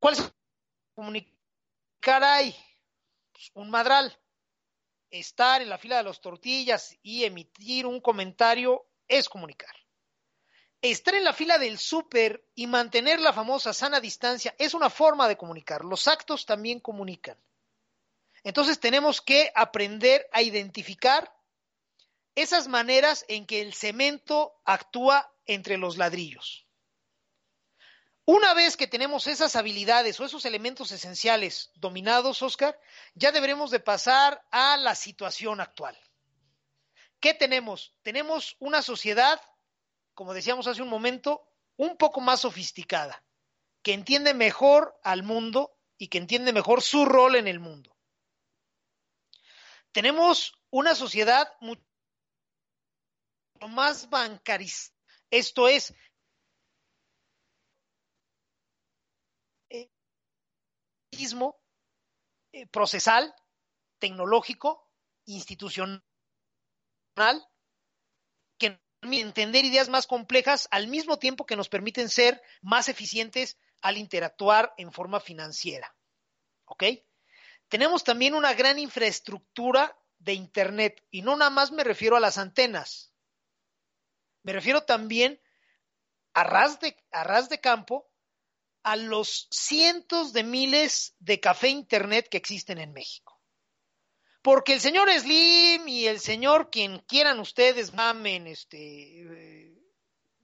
¿Cuál 0.00 0.14
es 0.14 0.32
comunicar 0.96 2.24
hay? 2.24 2.52
Pues 3.32 3.52
un 3.54 3.70
madral. 3.70 4.18
Estar 5.08 5.62
en 5.62 5.70
la 5.70 5.78
fila 5.78 5.98
de 5.98 6.02
las 6.02 6.20
tortillas 6.20 6.98
y 7.00 7.22
emitir 7.22 7.86
un 7.86 8.00
comentario 8.00 8.86
es 9.06 9.28
comunicar. 9.28 9.85
Estar 10.82 11.14
en 11.14 11.24
la 11.24 11.32
fila 11.32 11.58
del 11.58 11.78
súper 11.78 12.44
y 12.54 12.66
mantener 12.66 13.20
la 13.20 13.32
famosa 13.32 13.72
sana 13.72 14.00
distancia 14.00 14.54
es 14.58 14.74
una 14.74 14.90
forma 14.90 15.26
de 15.28 15.36
comunicar. 15.36 15.84
Los 15.84 16.06
actos 16.06 16.46
también 16.46 16.80
comunican. 16.80 17.38
Entonces 18.44 18.78
tenemos 18.78 19.20
que 19.20 19.50
aprender 19.54 20.28
a 20.32 20.42
identificar 20.42 21.34
esas 22.36 22.68
maneras 22.68 23.24
en 23.28 23.46
que 23.46 23.62
el 23.62 23.74
cemento 23.74 24.60
actúa 24.64 25.32
entre 25.46 25.78
los 25.78 25.96
ladrillos. 25.96 26.66
Una 28.28 28.54
vez 28.54 28.76
que 28.76 28.88
tenemos 28.88 29.28
esas 29.28 29.54
habilidades 29.56 30.18
o 30.18 30.24
esos 30.24 30.44
elementos 30.44 30.90
esenciales 30.90 31.70
dominados, 31.76 32.42
Oscar, 32.42 32.78
ya 33.14 33.30
deberemos 33.30 33.70
de 33.70 33.80
pasar 33.80 34.44
a 34.50 34.76
la 34.76 34.94
situación 34.96 35.60
actual. 35.60 35.96
¿Qué 37.20 37.34
tenemos? 37.34 37.94
Tenemos 38.02 38.56
una 38.58 38.82
sociedad, 38.82 39.40
como 40.16 40.32
decíamos 40.32 40.66
hace 40.66 40.80
un 40.80 40.88
momento, 40.88 41.46
un 41.76 41.98
poco 41.98 42.22
más 42.22 42.40
sofisticada, 42.40 43.22
que 43.82 43.92
entiende 43.92 44.32
mejor 44.32 44.98
al 45.04 45.22
mundo 45.22 45.78
y 45.98 46.08
que 46.08 46.16
entiende 46.16 46.54
mejor 46.54 46.80
su 46.80 47.04
rol 47.04 47.36
en 47.36 47.46
el 47.46 47.60
mundo. 47.60 47.94
Tenemos 49.92 50.54
una 50.70 50.94
sociedad 50.94 51.52
mucho 51.60 51.82
más 53.68 54.08
bancarizada, 54.08 54.96
esto 55.30 55.68
es, 55.68 55.94
eh, 62.52 62.66
procesal, 62.70 63.34
tecnológico, 63.98 64.90
institucional, 65.26 66.02
entender 69.02 69.64
ideas 69.64 69.88
más 69.88 70.06
complejas 70.06 70.68
al 70.70 70.88
mismo 70.88 71.18
tiempo 71.18 71.46
que 71.46 71.56
nos 71.56 71.68
permiten 71.68 72.08
ser 72.08 72.42
más 72.62 72.88
eficientes 72.88 73.58
al 73.82 73.98
interactuar 73.98 74.74
en 74.76 74.92
forma 74.92 75.20
financiera. 75.20 75.94
¿Ok? 76.64 76.84
Tenemos 77.68 78.04
también 78.04 78.34
una 78.34 78.54
gran 78.54 78.78
infraestructura 78.78 79.96
de 80.18 80.34
Internet 80.34 81.04
y 81.10 81.22
no 81.22 81.36
nada 81.36 81.50
más 81.50 81.72
me 81.72 81.84
refiero 81.84 82.16
a 82.16 82.20
las 82.20 82.38
antenas. 82.38 83.12
Me 84.42 84.52
refiero 84.52 84.84
también 84.84 85.40
a 86.32 86.44
ras 86.44 86.78
de, 86.80 87.60
campo 87.60 88.08
a 88.82 88.94
los 88.94 89.48
cientos 89.50 90.32
de 90.32 90.44
miles 90.44 91.16
de 91.18 91.40
café 91.40 91.68
Internet 91.68 92.28
que 92.28 92.36
existen 92.36 92.78
en 92.78 92.92
México. 92.92 93.35
Porque 94.46 94.74
el 94.74 94.80
señor 94.80 95.10
Slim 95.10 95.88
y 95.88 96.06
el 96.06 96.20
señor 96.20 96.70
quien 96.70 97.00
quieran 97.00 97.40
ustedes 97.40 97.92
mamen 97.94 98.46
este 98.46 98.78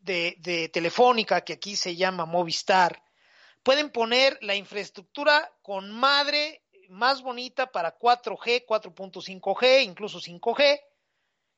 de, 0.00 0.34
de 0.40 0.68
Telefónica, 0.70 1.42
que 1.42 1.52
aquí 1.52 1.76
se 1.76 1.94
llama 1.94 2.26
Movistar, 2.26 3.00
pueden 3.62 3.90
poner 3.90 4.40
la 4.40 4.56
infraestructura 4.56 5.48
con 5.62 5.92
madre 5.92 6.64
más 6.88 7.22
bonita 7.22 7.70
para 7.70 7.96
4G, 7.96 8.66
4.5G, 8.66 9.84
incluso 9.84 10.18
5G. 10.18 10.80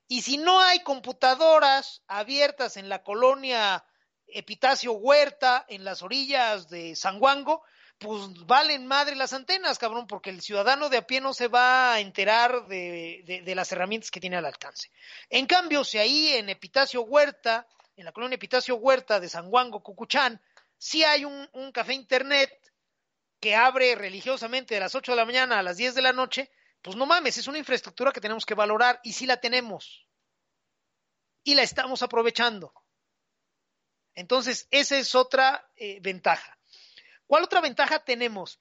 Y 0.09 0.21
si 0.21 0.37
no 0.37 0.61
hay 0.61 0.81
computadoras 0.81 2.03
abiertas 2.09 2.77
en 2.77 2.91
la 2.91 3.03
colonia 3.03 3.87
Epitacio 4.27 4.93
Huerta, 4.93 5.65
en 5.67 5.83
las 5.83 6.03
orillas 6.03 6.69
de 6.69 6.95
San 6.95 7.21
Juango, 7.21 7.63
pues 8.05 8.47
valen 8.47 8.87
madre 8.87 9.17
las 9.17 9.33
antenas, 9.33 9.79
cabrón, 9.79 10.07
porque 10.07 10.31
el 10.31 10.43
ciudadano 10.43 10.91
de 10.91 10.99
a 10.99 11.07
pie 11.07 11.21
no 11.21 11.33
se 11.33 11.49
va 11.49 11.95
a 11.95 12.01
enterar 12.01 12.67
de, 12.67 13.43
de, 13.45 13.55
las 13.55 13.73
herramientas 13.73 14.11
que 14.11 14.21
tiene 14.21 14.37
al 14.37 14.45
alcance. 14.45 14.91
En 15.31 15.47
cambio, 15.47 15.83
si 15.85 15.99
ahí 15.99 16.29
en 16.35 16.51
Epitacio 16.51 17.03
Huerta, 17.03 17.67
en 17.97 18.05
la 18.05 18.13
colonia 18.13 18.37
Epitacio 18.37 18.77
Huerta 18.77 19.21
de 19.21 19.29
San 19.29 19.49
Juango, 19.49 19.83
Cucuchán, 19.83 20.41
sí 20.77 21.03
hay 21.03 21.25
un, 21.25 21.49
un 21.53 21.73
café 21.73 21.95
internet 21.95 22.51
que 23.41 23.55
abre 23.55 23.95
religiosamente 23.95 24.75
de 24.75 24.81
las 24.81 24.95
8 24.95 25.13
de 25.13 25.17
la 25.17 25.25
mañana 25.25 25.59
a 25.59 25.63
las 25.63 25.79
10 25.79 25.95
de 25.95 26.03
la 26.03 26.13
noche, 26.13 26.51
pues 26.83 26.97
no 26.97 27.07
mames, 27.07 27.39
es 27.39 27.49
una 27.49 27.59
infraestructura 27.59 28.13
que 28.13 28.21
tenemos 28.21 28.45
que 28.45 28.55
valorar 28.55 29.01
y 29.03 29.15
sí 29.15 29.27
la 29.27 29.39
tenemos. 29.39 30.07
Y 31.43 31.55
la 31.55 31.63
estamos 31.63 32.03
aprovechando. 32.03 32.75
Entonces, 34.15 34.69
esa 34.71 34.97
es 34.99 35.15
otra 35.15 35.69
eh, 35.77 35.99
ventaja. 36.01 36.59
¿Cuál 37.27 37.45
otra 37.45 37.61
ventaja 37.61 37.99
tenemos? 38.01 38.61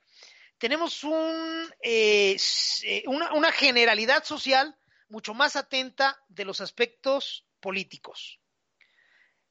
Tenemos 0.58 1.04
un, 1.04 1.74
eh, 1.82 2.38
una, 3.08 3.34
una 3.34 3.52
generalidad 3.52 4.24
social 4.24 4.78
mucho 5.10 5.34
más 5.34 5.56
atenta 5.56 6.22
de 6.28 6.46
los 6.46 6.62
aspectos 6.62 7.46
políticos. 7.60 8.40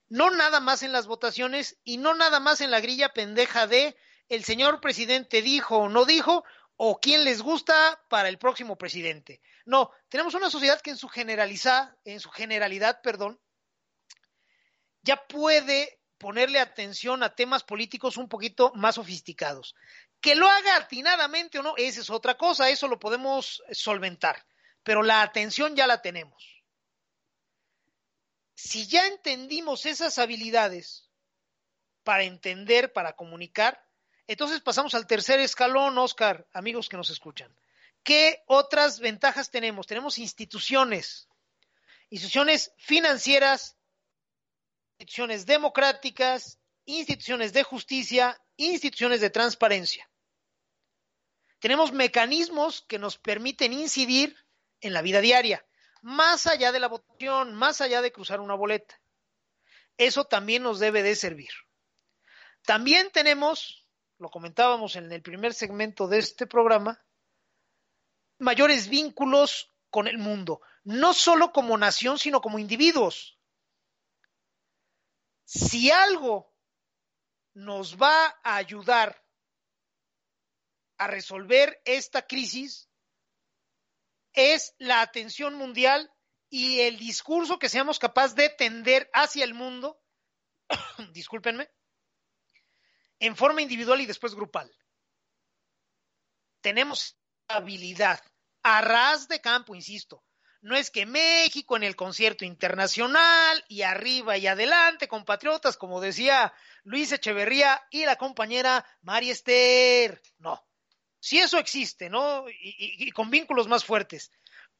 No 0.08 0.30
nada 0.30 0.60
más 0.60 0.82
en 0.82 0.92
las 0.92 1.06
votaciones 1.06 1.78
y 1.84 1.98
no 1.98 2.14
nada 2.14 2.40
más 2.40 2.60
en 2.60 2.70
la 2.70 2.80
grilla 2.80 3.12
pendeja 3.12 3.66
de 3.66 3.96
el 4.28 4.44
señor 4.44 4.80
presidente 4.80 5.42
dijo 5.42 5.78
o 5.78 5.88
no 5.88 6.04
dijo 6.04 6.44
o 6.76 6.98
quién 7.00 7.24
les 7.24 7.42
gusta 7.42 8.02
para 8.08 8.28
el 8.28 8.38
próximo 8.38 8.76
presidente. 8.76 9.40
No, 9.64 9.90
tenemos 10.08 10.34
una 10.34 10.50
sociedad 10.50 10.80
que 10.80 10.90
en 10.90 10.96
su 10.96 11.08
generalidad, 11.08 11.96
en 12.04 12.18
su 12.18 12.30
generalidad, 12.30 13.00
perdón, 13.02 13.40
ya 15.02 15.16
puede 15.26 16.01
ponerle 16.22 16.60
atención 16.60 17.24
a 17.24 17.34
temas 17.34 17.64
políticos 17.64 18.16
un 18.16 18.28
poquito 18.28 18.70
más 18.76 18.94
sofisticados. 18.94 19.74
Que 20.20 20.36
lo 20.36 20.48
haga 20.48 20.76
atinadamente 20.76 21.58
o 21.58 21.64
no, 21.64 21.74
esa 21.76 22.00
es 22.00 22.10
otra 22.10 22.38
cosa, 22.38 22.70
eso 22.70 22.86
lo 22.86 23.00
podemos 23.00 23.60
solventar, 23.72 24.46
pero 24.84 25.02
la 25.02 25.22
atención 25.22 25.74
ya 25.74 25.88
la 25.88 26.00
tenemos. 26.00 26.62
Si 28.54 28.86
ya 28.86 29.08
entendimos 29.08 29.84
esas 29.84 30.20
habilidades 30.20 31.10
para 32.04 32.22
entender, 32.22 32.92
para 32.92 33.14
comunicar, 33.14 33.84
entonces 34.28 34.60
pasamos 34.60 34.94
al 34.94 35.08
tercer 35.08 35.40
escalón, 35.40 35.98
Oscar, 35.98 36.46
amigos 36.52 36.88
que 36.88 36.96
nos 36.96 37.10
escuchan. 37.10 37.52
¿Qué 38.04 38.44
otras 38.46 39.00
ventajas 39.00 39.50
tenemos? 39.50 39.88
Tenemos 39.88 40.18
instituciones, 40.18 41.28
instituciones 42.10 42.72
financieras, 42.76 43.76
instituciones 45.02 45.46
democráticas, 45.46 46.60
instituciones 46.84 47.52
de 47.52 47.64
justicia, 47.64 48.40
instituciones 48.56 49.20
de 49.20 49.30
transparencia. 49.30 50.08
Tenemos 51.58 51.90
mecanismos 51.92 52.82
que 52.82 53.00
nos 53.00 53.18
permiten 53.18 53.72
incidir 53.72 54.36
en 54.80 54.92
la 54.92 55.02
vida 55.02 55.20
diaria, 55.20 55.66
más 56.02 56.46
allá 56.46 56.70
de 56.70 56.78
la 56.78 56.86
votación, 56.86 57.52
más 57.52 57.80
allá 57.80 58.00
de 58.00 58.12
cruzar 58.12 58.38
una 58.38 58.54
boleta. 58.54 59.00
Eso 59.96 60.24
también 60.24 60.62
nos 60.62 60.78
debe 60.78 61.02
de 61.02 61.16
servir. 61.16 61.50
También 62.64 63.10
tenemos, 63.10 63.84
lo 64.18 64.30
comentábamos 64.30 64.94
en 64.94 65.10
el 65.10 65.20
primer 65.20 65.52
segmento 65.52 66.06
de 66.06 66.18
este 66.18 66.46
programa, 66.46 67.04
mayores 68.38 68.88
vínculos 68.88 69.68
con 69.90 70.06
el 70.06 70.18
mundo, 70.18 70.60
no 70.84 71.12
solo 71.12 71.52
como 71.52 71.76
nación, 71.76 72.20
sino 72.20 72.40
como 72.40 72.60
individuos 72.60 73.36
si 75.44 75.90
algo 75.90 76.52
nos 77.54 78.00
va 78.00 78.26
a 78.42 78.56
ayudar 78.56 79.22
a 80.98 81.06
resolver 81.06 81.80
esta 81.84 82.26
crisis, 82.26 82.88
es 84.32 84.74
la 84.78 85.00
atención 85.00 85.54
mundial 85.54 86.10
y 86.48 86.80
el 86.80 86.98
discurso 86.98 87.58
que 87.58 87.68
seamos 87.68 87.98
capaces 87.98 88.34
de 88.34 88.50
tender 88.50 89.10
hacia 89.12 89.44
el 89.44 89.54
mundo, 89.54 90.00
discúlpenme, 91.12 91.70
en 93.18 93.36
forma 93.36 93.62
individual 93.62 94.00
y 94.00 94.06
después 94.06 94.34
grupal. 94.34 94.70
Tenemos 96.60 97.18
habilidad, 97.48 98.22
a 98.62 98.80
ras 98.80 99.28
de 99.28 99.40
campo, 99.40 99.74
insisto, 99.74 100.24
no 100.62 100.76
es 100.76 100.90
que 100.90 101.06
México 101.06 101.76
en 101.76 101.82
el 101.82 101.96
concierto 101.96 102.44
internacional 102.44 103.64
y 103.68 103.82
arriba 103.82 104.38
y 104.38 104.46
adelante, 104.46 105.08
compatriotas, 105.08 105.76
como 105.76 106.00
decía 106.00 106.54
Luis 106.84 107.10
Echeverría 107.10 107.82
y 107.90 108.04
la 108.06 108.14
compañera 108.16 108.86
María 109.02 109.32
Esther. 109.32 110.22
No. 110.38 110.64
Si 111.18 111.38
eso 111.38 111.58
existe, 111.58 112.08
¿no? 112.08 112.44
Y, 112.48 113.10
con 113.10 113.28
vínculos 113.28 113.66
más 113.66 113.84
fuertes. 113.84 114.30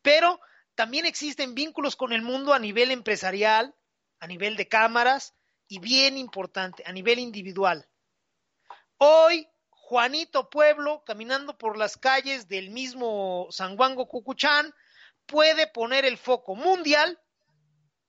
Pero 0.02 0.40
también 0.76 1.04
existen 1.04 1.54
vínculos 1.54 1.96
con 1.96 2.12
el 2.12 2.22
mundo 2.22 2.54
a 2.54 2.60
nivel 2.60 2.92
empresarial, 2.92 3.74
a 4.20 4.28
nivel 4.28 4.56
de 4.56 4.68
cámaras 4.68 5.34
y 5.66 5.80
bien 5.80 6.16
importante, 6.16 6.84
a 6.86 6.92
nivel 6.92 7.18
individual. 7.18 7.88
Hoy, 8.98 9.48
Juanito 9.68 10.48
Pueblo, 10.48 11.02
caminando 11.04 11.58
por 11.58 11.76
las 11.76 11.96
calles 11.96 12.46
del 12.46 12.70
mismo 12.70 13.48
San 13.50 13.76
Juan 13.76 13.96
Cucuchán, 13.96 14.72
puede 15.26 15.66
poner 15.66 16.04
el 16.04 16.18
foco 16.18 16.54
mundial 16.54 17.20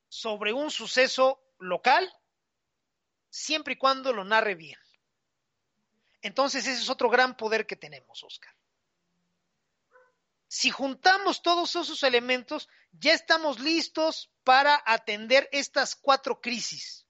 sobre 0.08 0.54
un 0.54 0.70
suceso 0.70 1.44
local, 1.60 2.12
siempre 3.30 3.74
y 3.74 3.78
cuando 3.78 4.14
lo 4.14 4.24
narre 4.24 4.56
bien. 4.56 4.80
Entonces, 6.22 6.66
ese 6.66 6.82
es 6.82 6.90
otro 6.90 7.10
gran 7.10 7.36
poder 7.36 7.66
que 7.66 7.76
tenemos, 7.76 8.24
Oscar. 8.24 8.54
Si 10.48 10.70
juntamos 10.70 11.42
todos 11.42 11.76
esos 11.76 12.04
elementos, 12.04 12.70
ya 12.92 13.14
estamos 13.14 13.60
listos 13.60 14.32
para 14.44 14.82
atender 14.86 15.50
estas 15.52 15.96
cuatro 15.96 16.40
crisis. 16.40 17.08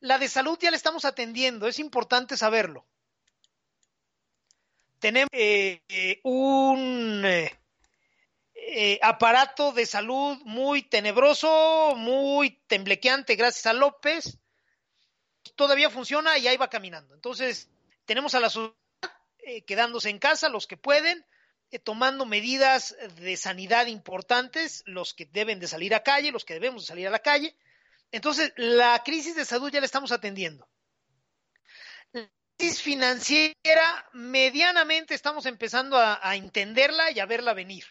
La 0.00 0.18
de 0.18 0.28
salud 0.28 0.58
ya 0.58 0.70
la 0.70 0.78
estamos 0.78 1.04
atendiendo, 1.04 1.68
es 1.68 1.78
importante 1.78 2.38
saberlo. 2.38 2.86
Tenemos 4.98 5.28
eh, 5.32 5.82
eh, 5.88 6.20
un 6.24 7.22
eh, 7.24 7.59
eh, 8.62 8.98
aparato 9.02 9.72
de 9.72 9.86
salud 9.86 10.36
muy 10.44 10.82
tenebroso, 10.82 11.94
muy 11.96 12.50
temblequeante, 12.66 13.34
gracias 13.34 13.66
a 13.66 13.72
López. 13.72 14.38
Todavía 15.56 15.88
funciona 15.88 16.36
y 16.36 16.46
ahí 16.46 16.56
va 16.56 16.68
caminando. 16.68 17.14
Entonces, 17.14 17.70
tenemos 18.04 18.34
a 18.34 18.40
la 18.40 18.50
sociedad 18.50 18.76
eh, 19.38 19.62
quedándose 19.62 20.10
en 20.10 20.18
casa, 20.18 20.50
los 20.50 20.66
que 20.66 20.76
pueden, 20.76 21.24
eh, 21.70 21.78
tomando 21.78 22.26
medidas 22.26 22.94
de 23.16 23.36
sanidad 23.38 23.86
importantes, 23.86 24.82
los 24.86 25.14
que 25.14 25.24
deben 25.24 25.58
de 25.58 25.66
salir 25.66 25.94
a 25.94 26.02
calle, 26.02 26.30
los 26.30 26.44
que 26.44 26.54
debemos 26.54 26.82
de 26.82 26.88
salir 26.88 27.08
a 27.08 27.10
la 27.10 27.20
calle. 27.20 27.56
Entonces, 28.12 28.52
la 28.56 29.02
crisis 29.02 29.34
de 29.36 29.46
salud 29.46 29.70
ya 29.70 29.80
la 29.80 29.86
estamos 29.86 30.12
atendiendo. 30.12 30.68
La 32.12 32.28
crisis 32.58 32.82
financiera, 32.82 34.08
medianamente 34.12 35.14
estamos 35.14 35.46
empezando 35.46 35.96
a, 35.96 36.20
a 36.22 36.36
entenderla 36.36 37.10
y 37.10 37.20
a 37.20 37.26
verla 37.26 37.54
venir 37.54 37.86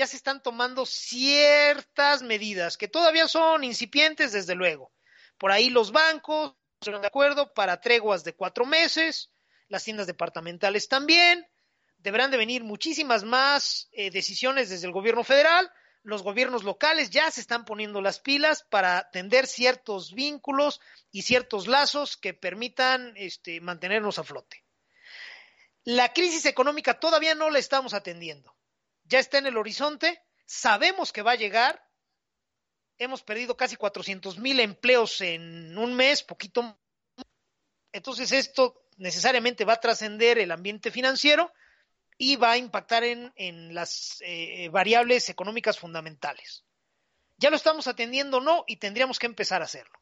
ya 0.00 0.06
se 0.06 0.16
están 0.16 0.42
tomando 0.42 0.86
ciertas 0.86 2.22
medidas 2.22 2.78
que 2.78 2.88
todavía 2.88 3.28
son 3.28 3.64
incipientes, 3.64 4.32
desde 4.32 4.54
luego. 4.54 4.94
Por 5.36 5.52
ahí 5.52 5.68
los 5.68 5.92
bancos 5.92 6.54
de 6.80 7.06
acuerdo 7.06 7.52
para 7.52 7.82
treguas 7.82 8.24
de 8.24 8.34
cuatro 8.34 8.64
meses, 8.64 9.30
las 9.68 9.84
tiendas 9.84 10.06
departamentales 10.06 10.88
también. 10.88 11.46
Deberán 11.98 12.30
de 12.30 12.38
venir 12.38 12.64
muchísimas 12.64 13.24
más 13.24 13.90
eh, 13.92 14.10
decisiones 14.10 14.70
desde 14.70 14.86
el 14.86 14.94
gobierno 14.94 15.22
federal. 15.22 15.70
Los 16.02 16.22
gobiernos 16.22 16.64
locales 16.64 17.10
ya 17.10 17.30
se 17.30 17.42
están 17.42 17.66
poniendo 17.66 18.00
las 18.00 18.20
pilas 18.20 18.64
para 18.70 19.10
tender 19.10 19.46
ciertos 19.46 20.14
vínculos 20.14 20.80
y 21.12 21.22
ciertos 21.22 21.68
lazos 21.68 22.16
que 22.16 22.32
permitan 22.32 23.12
este, 23.16 23.60
mantenernos 23.60 24.18
a 24.18 24.24
flote. 24.24 24.64
La 25.84 26.14
crisis 26.14 26.46
económica 26.46 26.98
todavía 26.98 27.34
no 27.34 27.50
la 27.50 27.58
estamos 27.58 27.92
atendiendo 27.92 28.56
ya 29.10 29.18
está 29.18 29.38
en 29.38 29.46
el 29.46 29.56
horizonte, 29.56 30.22
sabemos 30.46 31.12
que 31.12 31.22
va 31.22 31.32
a 31.32 31.36
llegar, 31.36 31.84
hemos 32.96 33.22
perdido 33.22 33.56
casi 33.56 33.74
400 33.74 34.38
mil 34.38 34.60
empleos 34.60 35.20
en 35.20 35.76
un 35.76 35.94
mes, 35.94 36.22
poquito. 36.22 36.78
Entonces 37.92 38.30
esto 38.30 38.86
necesariamente 38.98 39.64
va 39.64 39.74
a 39.74 39.80
trascender 39.80 40.38
el 40.38 40.52
ambiente 40.52 40.92
financiero 40.92 41.52
y 42.16 42.36
va 42.36 42.52
a 42.52 42.56
impactar 42.56 43.02
en, 43.02 43.74
las 43.74 44.18
eh, 44.20 44.68
variables 44.68 45.28
económicas 45.28 45.78
fundamentales. 45.78 46.64
Ya 47.36 47.50
lo 47.50 47.56
estamos 47.56 47.88
atendiendo, 47.88 48.40
no, 48.40 48.64
y 48.68 48.76
tendríamos 48.76 49.18
que 49.18 49.26
empezar 49.26 49.60
a 49.60 49.64
hacerlo. 49.64 49.98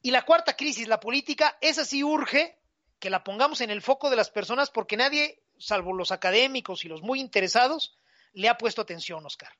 Y 0.00 0.10
la 0.10 0.24
cuarta 0.24 0.56
crisis, 0.56 0.88
la 0.88 1.00
política, 1.00 1.58
esa 1.60 1.84
sí 1.84 2.02
urge 2.02 2.58
que 2.98 3.10
la 3.10 3.24
pongamos 3.24 3.60
en 3.60 3.70
el 3.70 3.82
foco 3.82 4.08
de 4.08 4.16
las 4.16 4.30
personas 4.30 4.70
porque 4.70 4.96
nadie, 4.96 5.42
salvo 5.58 5.92
los 5.92 6.12
académicos 6.12 6.84
y 6.84 6.88
los 6.88 7.02
muy 7.02 7.20
interesados, 7.20 7.98
le 8.32 8.48
ha 8.48 8.58
puesto 8.58 8.82
atención, 8.82 9.24
Oscar. 9.24 9.52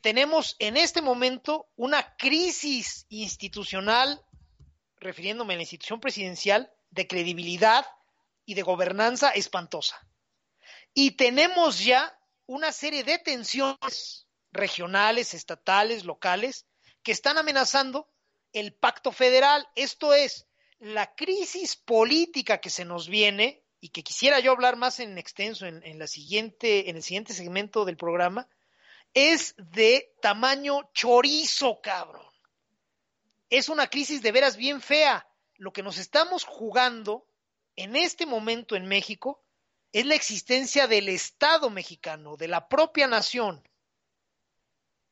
Tenemos 0.00 0.56
en 0.58 0.76
este 0.76 1.00
momento 1.00 1.70
una 1.76 2.16
crisis 2.16 3.06
institucional, 3.08 4.22
refiriéndome 4.98 5.54
a 5.54 5.56
la 5.56 5.62
institución 5.62 6.00
presidencial, 6.00 6.70
de 6.90 7.06
credibilidad 7.06 7.86
y 8.44 8.54
de 8.54 8.62
gobernanza 8.62 9.30
espantosa. 9.30 9.98
Y 10.92 11.12
tenemos 11.12 11.78
ya 11.82 12.16
una 12.46 12.70
serie 12.70 13.02
de 13.02 13.18
tensiones 13.18 14.28
regionales, 14.52 15.34
estatales, 15.34 16.04
locales, 16.04 16.66
que 17.02 17.12
están 17.12 17.38
amenazando 17.38 18.08
el 18.52 18.74
pacto 18.74 19.10
federal. 19.10 19.66
Esto 19.74 20.14
es, 20.14 20.46
la 20.78 21.14
crisis 21.14 21.76
política 21.76 22.60
que 22.60 22.70
se 22.70 22.84
nos 22.84 23.08
viene 23.08 23.63
y 23.84 23.90
que 23.90 24.02
quisiera 24.02 24.40
yo 24.40 24.50
hablar 24.52 24.76
más 24.76 24.98
en 24.98 25.18
extenso 25.18 25.66
en, 25.66 26.08
siguiente, 26.08 26.88
en 26.88 26.96
el 26.96 27.02
siguiente 27.02 27.34
segmento 27.34 27.84
del 27.84 27.98
programa, 27.98 28.48
es 29.12 29.54
de 29.58 30.10
tamaño 30.22 30.88
chorizo, 30.94 31.82
cabrón. 31.82 32.24
Es 33.50 33.68
una 33.68 33.88
crisis 33.88 34.22
de 34.22 34.32
veras 34.32 34.56
bien 34.56 34.80
fea. 34.80 35.28
Lo 35.56 35.74
que 35.74 35.82
nos 35.82 35.98
estamos 35.98 36.44
jugando 36.44 37.26
en 37.76 37.94
este 37.94 38.24
momento 38.24 38.74
en 38.74 38.86
México 38.86 39.44
es 39.92 40.06
la 40.06 40.14
existencia 40.14 40.86
del 40.86 41.10
Estado 41.10 41.68
mexicano, 41.68 42.38
de 42.38 42.48
la 42.48 42.70
propia 42.70 43.06
nación. 43.06 43.68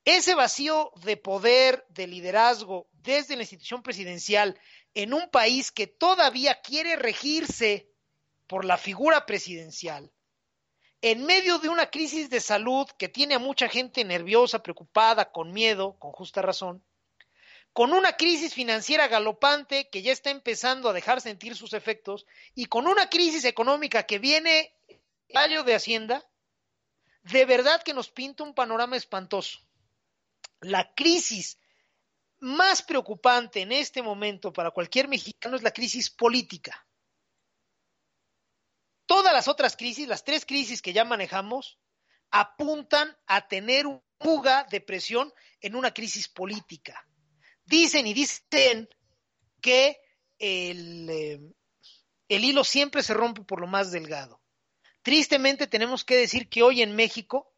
Ese 0.06 0.34
vacío 0.34 0.92
de 1.04 1.18
poder, 1.18 1.84
de 1.90 2.06
liderazgo 2.06 2.88
desde 2.94 3.36
la 3.36 3.42
institución 3.42 3.82
presidencial 3.82 4.58
en 4.94 5.12
un 5.12 5.28
país 5.28 5.70
que 5.70 5.86
todavía 5.86 6.62
quiere 6.62 6.96
regirse 6.96 7.91
por 8.46 8.64
la 8.64 8.76
figura 8.76 9.26
presidencial, 9.26 10.12
en 11.00 11.24
medio 11.24 11.58
de 11.58 11.68
una 11.68 11.90
crisis 11.90 12.30
de 12.30 12.40
salud 12.40 12.86
que 12.98 13.08
tiene 13.08 13.34
a 13.34 13.38
mucha 13.38 13.68
gente 13.68 14.04
nerviosa, 14.04 14.62
preocupada, 14.62 15.32
con 15.32 15.52
miedo, 15.52 15.96
con 15.98 16.12
justa 16.12 16.42
razón, 16.42 16.84
con 17.72 17.92
una 17.92 18.16
crisis 18.16 18.54
financiera 18.54 19.08
galopante 19.08 19.88
que 19.88 20.02
ya 20.02 20.12
está 20.12 20.30
empezando 20.30 20.88
a 20.88 20.92
dejar 20.92 21.20
sentir 21.20 21.56
sus 21.56 21.72
efectos 21.72 22.26
y 22.54 22.66
con 22.66 22.86
una 22.86 23.08
crisis 23.08 23.44
económica 23.44 24.04
que 24.04 24.18
viene 24.18 24.74
año 25.34 25.64
de 25.64 25.74
Hacienda, 25.74 26.24
de 27.22 27.44
verdad 27.46 27.82
que 27.82 27.94
nos 27.94 28.10
pinta 28.10 28.44
un 28.44 28.54
panorama 28.54 28.96
espantoso. 28.96 29.60
La 30.60 30.92
crisis 30.94 31.58
más 32.40 32.82
preocupante 32.82 33.60
en 33.60 33.72
este 33.72 34.02
momento 34.02 34.52
para 34.52 34.70
cualquier 34.70 35.08
mexicano 35.08 35.56
es 35.56 35.62
la 35.62 35.72
crisis 35.72 36.10
política. 36.10 36.86
Todas 39.12 39.34
las 39.34 39.46
otras 39.46 39.76
crisis, 39.76 40.08
las 40.08 40.24
tres 40.24 40.46
crisis 40.46 40.80
que 40.80 40.94
ya 40.94 41.04
manejamos, 41.04 41.78
apuntan 42.30 43.14
a 43.26 43.46
tener 43.46 43.86
un 43.86 44.02
fuga 44.18 44.66
de 44.70 44.80
presión 44.80 45.30
en 45.60 45.76
una 45.76 45.92
crisis 45.92 46.30
política. 46.30 47.06
Dicen 47.66 48.06
y 48.06 48.14
dicen 48.14 48.88
que 49.60 50.00
el, 50.38 51.10
eh, 51.10 51.40
el 52.26 52.42
hilo 52.42 52.64
siempre 52.64 53.02
se 53.02 53.12
rompe 53.12 53.42
por 53.42 53.60
lo 53.60 53.66
más 53.66 53.92
delgado. 53.92 54.40
Tristemente 55.02 55.66
tenemos 55.66 56.06
que 56.06 56.16
decir 56.16 56.48
que 56.48 56.62
hoy 56.62 56.80
en 56.80 56.96
México 56.96 57.54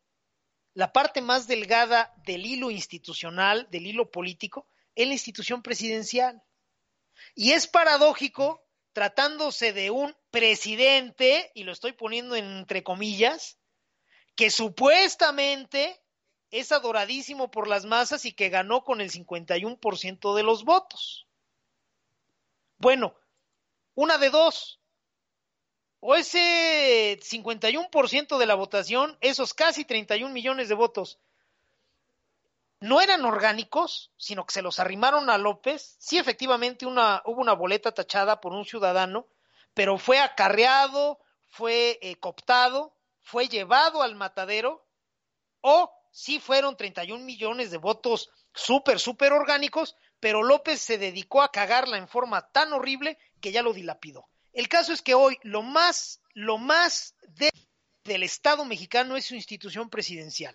la 0.73 0.93
parte 0.93 1.23
más 1.23 1.47
delgada 1.47 2.13
del 2.27 2.47
hilo 2.47 2.73
institucional, 2.73 3.69
del 3.71 3.87
hilo 3.87 4.11
político, 4.11 4.69
es 4.97 5.07
la 5.07 5.13
institución 5.13 5.63
presidencial. 5.63 6.43
Y 7.37 7.53
es 7.53 7.69
paradójico 7.69 8.64
tratándose 8.95 9.75
de 9.75 9.91
un 9.91 10.17
presidente, 10.31 11.51
y 11.55 11.65
lo 11.65 11.73
estoy 11.73 11.93
poniendo 11.93 12.37
entre 12.37 12.83
comillas, 12.83 13.59
que 14.37 14.51
supuestamente 14.51 16.01
es 16.51 16.73
adoradísimo 16.73 17.51
por 17.51 17.69
las 17.69 17.85
masas 17.85 18.25
y 18.25 18.33
que 18.33 18.49
ganó 18.49 18.85
con 18.85 19.01
el 19.01 19.11
51% 19.11 20.35
de 20.35 20.43
los 20.45 20.65
votos. 20.65 21.27
Bueno, 22.79 23.15
una 23.95 24.17
de 24.17 24.31
dos. 24.31 24.81
O 25.99 26.15
ese 26.15 27.19
51% 27.21 28.39
de 28.39 28.47
la 28.47 28.55
votación, 28.55 29.19
esos 29.21 29.55
casi 29.55 29.85
31 29.85 30.33
millones 30.33 30.69
de 30.69 30.75
votos, 30.75 31.19
no 32.85 33.01
eran 33.01 33.25
orgánicos, 33.25 34.13
sino 34.19 34.45
que 34.45 34.53
se 34.53 34.61
los 34.61 34.79
arrimaron 34.79 35.31
a 35.31 35.39
López. 35.39 35.97
Sí, 35.99 36.19
efectivamente 36.19 36.85
hubo 36.85 37.41
una 37.41 37.55
boleta 37.55 37.93
tachada 37.93 38.43
por 38.43 38.53
un 38.53 38.67
ciudadano, 38.67 39.27
pero 39.73 39.97
fue 39.97 40.19
acarreado, 40.19 41.19
fue 41.47 41.99
eh, 42.03 42.17
cooptado, 42.17 42.95
fue 43.23 43.49
llevado 43.49 44.03
al 44.03 44.17
matadero, 44.17 44.87
o 45.63 45.91
sí 46.13 46.39
fueron 46.39 46.77
31 46.77 47.25
millones 47.25 47.71
de 47.71 47.79
votos 47.79 48.29
súper, 48.53 49.01
súper 49.01 49.33
orgánicos, 49.33 49.97
pero 50.21 50.43
López 50.43 50.79
se 50.79 50.99
dedicó 50.99 51.41
a 51.41 51.51
cagarla 51.51 51.97
en 51.97 52.07
forma 52.07 52.51
tan 52.53 52.75
horrible 52.75 53.17
que 53.41 53.51
ya 53.51 53.63
lo 53.63 53.73
dilapidó. 53.73 54.29
El 54.53 54.69
caso 54.69 54.93
es 54.93 55.01
que 55.01 55.15
hoy 55.15 55.39
lo 55.43 55.63
más, 55.63 56.21
lo 56.35 56.59
más 56.59 57.15
de, 57.29 57.49
del 58.05 58.25
Estado 58.25 58.67
mexicano 58.67 59.17
es 59.17 59.25
su 59.25 59.35
institución 59.35 59.89
presidencial. 59.89 60.55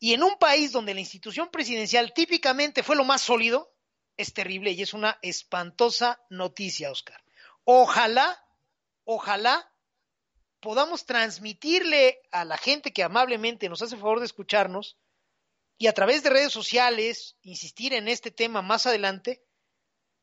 Y 0.00 0.14
en 0.14 0.24
un 0.24 0.36
país 0.38 0.72
donde 0.72 0.94
la 0.94 1.00
institución 1.00 1.50
presidencial 1.50 2.12
típicamente 2.12 2.82
fue 2.82 2.96
lo 2.96 3.04
más 3.04 3.22
sólido, 3.22 3.72
es 4.16 4.34
terrible 4.34 4.72
y 4.72 4.82
es 4.82 4.94
una 4.94 5.18
espantosa 5.22 6.20
noticia, 6.28 6.90
Oscar. 6.90 7.22
Ojalá 7.64 8.42
ojalá 9.04 9.70
podamos 10.60 11.04
transmitirle 11.06 12.20
a 12.30 12.44
la 12.44 12.56
gente 12.56 12.92
que 12.92 13.02
amablemente 13.02 13.68
nos 13.68 13.82
hace 13.82 13.96
favor 13.96 14.20
de 14.20 14.26
escucharnos 14.26 14.96
y 15.78 15.86
a 15.86 15.94
través 15.94 16.22
de 16.22 16.30
redes 16.30 16.52
sociales 16.52 17.36
insistir 17.42 17.94
en 17.94 18.08
este 18.08 18.30
tema 18.30 18.62
más 18.62 18.86
adelante 18.86 19.42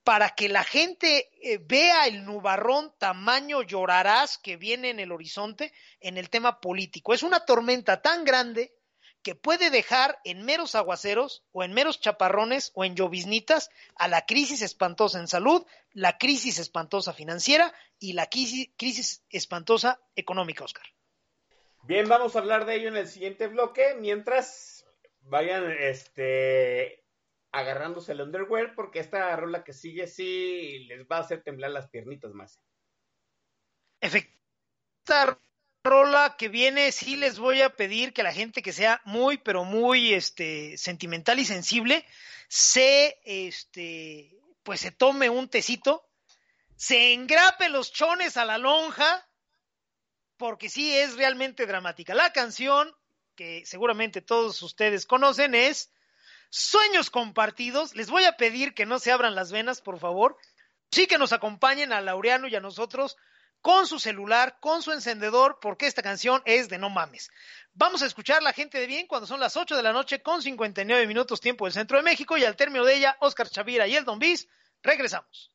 para 0.03 0.29
que 0.29 0.47
la 0.47 0.63
gente 0.63 1.29
eh, 1.41 1.57
vea 1.57 2.07
el 2.07 2.23
nubarrón 2.23 2.93
tamaño 2.97 3.61
llorarás 3.63 4.37
que 4.37 4.55
viene 4.55 4.91
en 4.91 5.01
el 5.01 5.11
horizonte 5.11 5.73
en 5.99 6.17
el 6.17 6.29
tema 6.29 6.61
político. 6.61 7.13
Es 7.13 7.23
una 7.23 7.41
tormenta 7.41 8.01
tan 8.01 8.23
grande 8.23 8.76
que 9.27 9.35
puede 9.35 9.69
dejar 9.71 10.21
en 10.23 10.45
meros 10.45 10.73
aguaceros 10.73 11.43
o 11.51 11.61
en 11.61 11.73
meros 11.73 11.99
chaparrones 11.99 12.71
o 12.75 12.85
en 12.85 12.95
lloviznitas 12.95 13.69
a 13.97 14.07
la 14.07 14.25
crisis 14.25 14.61
espantosa 14.61 15.19
en 15.19 15.27
salud, 15.27 15.65
la 15.91 16.17
crisis 16.17 16.59
espantosa 16.59 17.11
financiera 17.11 17.73
y 17.99 18.13
la 18.13 18.27
crisis, 18.27 18.69
crisis 18.77 19.25
espantosa 19.29 19.99
económica, 20.15 20.63
Oscar. 20.63 20.85
Bien, 21.83 22.07
vamos 22.07 22.37
a 22.37 22.39
hablar 22.39 22.65
de 22.65 22.75
ello 22.75 22.87
en 22.87 22.95
el 22.95 23.09
siguiente 23.09 23.47
bloque, 23.47 23.97
mientras 23.99 24.85
vayan 25.19 25.73
este 25.77 27.03
agarrándose 27.51 28.13
el 28.13 28.21
underwear 28.21 28.75
porque 28.75 28.99
esta 28.99 29.35
rola 29.35 29.65
que 29.65 29.73
sigue 29.73 30.07
sí 30.07 30.85
les 30.87 31.05
va 31.05 31.17
a 31.17 31.19
hacer 31.19 31.43
temblar 31.43 31.71
las 31.71 31.89
piernitas 31.89 32.31
más. 32.31 32.61
Efectivamente, 33.99 35.46
rola 35.83 36.35
que 36.37 36.49
viene, 36.49 36.91
sí 36.91 37.15
les 37.15 37.39
voy 37.39 37.61
a 37.61 37.75
pedir 37.75 38.13
que 38.13 38.23
la 38.23 38.33
gente 38.33 38.61
que 38.61 38.73
sea 38.73 39.01
muy, 39.05 39.37
pero 39.37 39.63
muy 39.63 40.13
este, 40.13 40.77
sentimental 40.77 41.39
y 41.39 41.45
sensible, 41.45 42.05
se, 42.47 43.19
este, 43.23 44.37
pues 44.63 44.81
se 44.81 44.91
tome 44.91 45.29
un 45.29 45.49
tecito, 45.49 46.05
se 46.75 47.13
engrape 47.13 47.69
los 47.69 47.91
chones 47.91 48.37
a 48.37 48.45
la 48.45 48.57
lonja, 48.57 49.27
porque 50.37 50.69
sí 50.69 50.95
es 50.95 51.15
realmente 51.15 51.65
dramática. 51.65 52.13
La 52.13 52.31
canción, 52.31 52.95
que 53.35 53.65
seguramente 53.65 54.21
todos 54.21 54.61
ustedes 54.61 55.05
conocen, 55.05 55.55
es 55.55 55.91
Sueños 56.49 57.09
Compartidos. 57.09 57.95
Les 57.95 58.09
voy 58.09 58.23
a 58.25 58.37
pedir 58.37 58.73
que 58.73 58.85
no 58.85 58.99
se 58.99 59.11
abran 59.11 59.35
las 59.35 59.51
venas, 59.51 59.81
por 59.81 59.99
favor. 59.99 60.37
Sí 60.91 61.07
que 61.07 61.17
nos 61.17 61.33
acompañen 61.33 61.91
a 61.91 62.01
Laureano 62.01 62.47
y 62.47 62.55
a 62.55 62.61
nosotros 62.61 63.17
con 63.67 63.85
su 63.85 63.99
celular, 63.99 64.59
con 64.61 64.81
su 64.81 64.93
encendedor, 64.93 65.59
porque 65.61 65.87
esta 65.87 66.01
canción 66.01 66.41
es 66.45 66.69
de 66.69 66.77
no 66.77 66.89
mames. 66.89 67.29
Vamos 67.73 68.01
a 68.01 68.05
escuchar 68.05 68.41
la 68.41 68.53
gente 68.53 68.79
de 68.79 68.87
bien 68.87 69.07
cuando 69.07 69.27
son 69.27 69.41
las 69.41 69.57
8 69.57 69.75
de 69.75 69.83
la 69.83 69.91
noche 69.91 70.21
con 70.21 70.41
59 70.41 71.05
minutos 71.05 71.41
tiempo 71.41 71.65
del 71.65 71.73
centro 71.73 71.97
de 71.97 72.03
México 72.03 72.37
y 72.37 72.45
al 72.45 72.55
término 72.55 72.85
de 72.85 72.95
ella, 72.95 73.17
Oscar 73.19 73.49
Chavira 73.49 73.85
y 73.85 73.97
el 73.97 74.05
Don 74.05 74.19
Bis, 74.19 74.47
regresamos. 74.81 75.51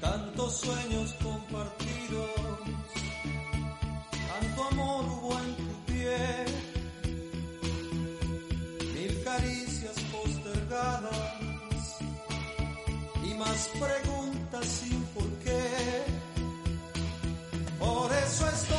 Tantos 0.00 0.60
sueños 0.60 0.95
preguntas 13.68 14.66
sin 14.66 15.02
por 15.14 15.28
qué. 15.44 16.04
Por 17.78 18.12
eso 18.12 18.48
estoy 18.48 18.75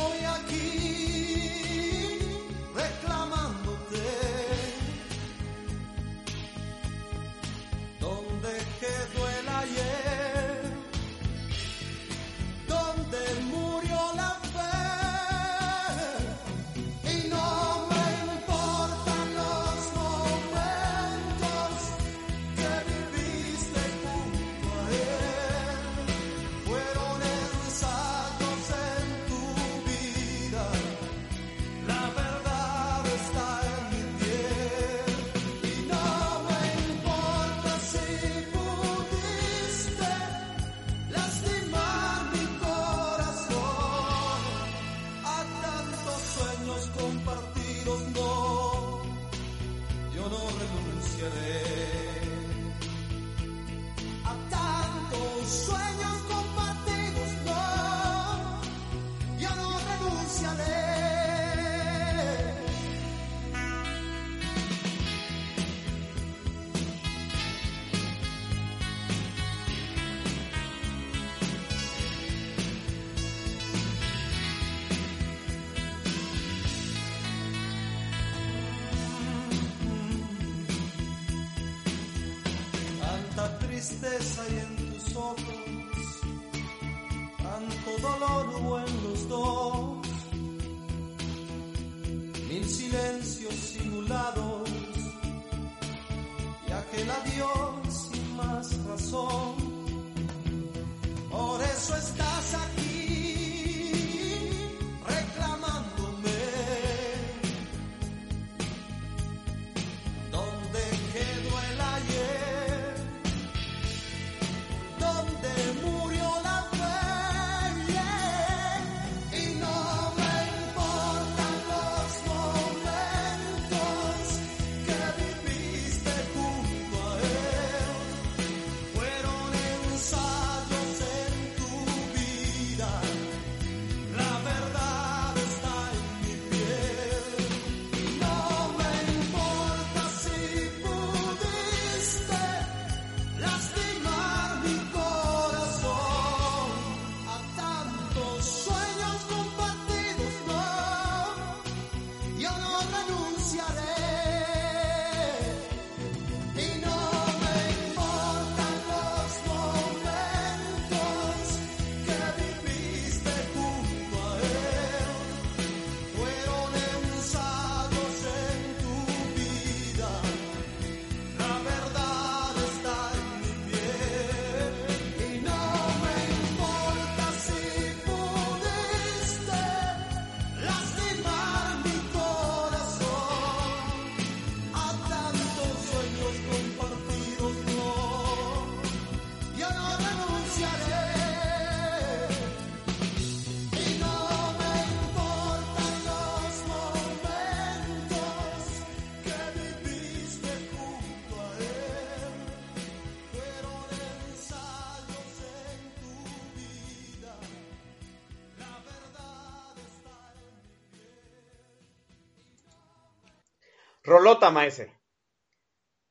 Rolota, 214.08 214.50
maese. 214.50 214.90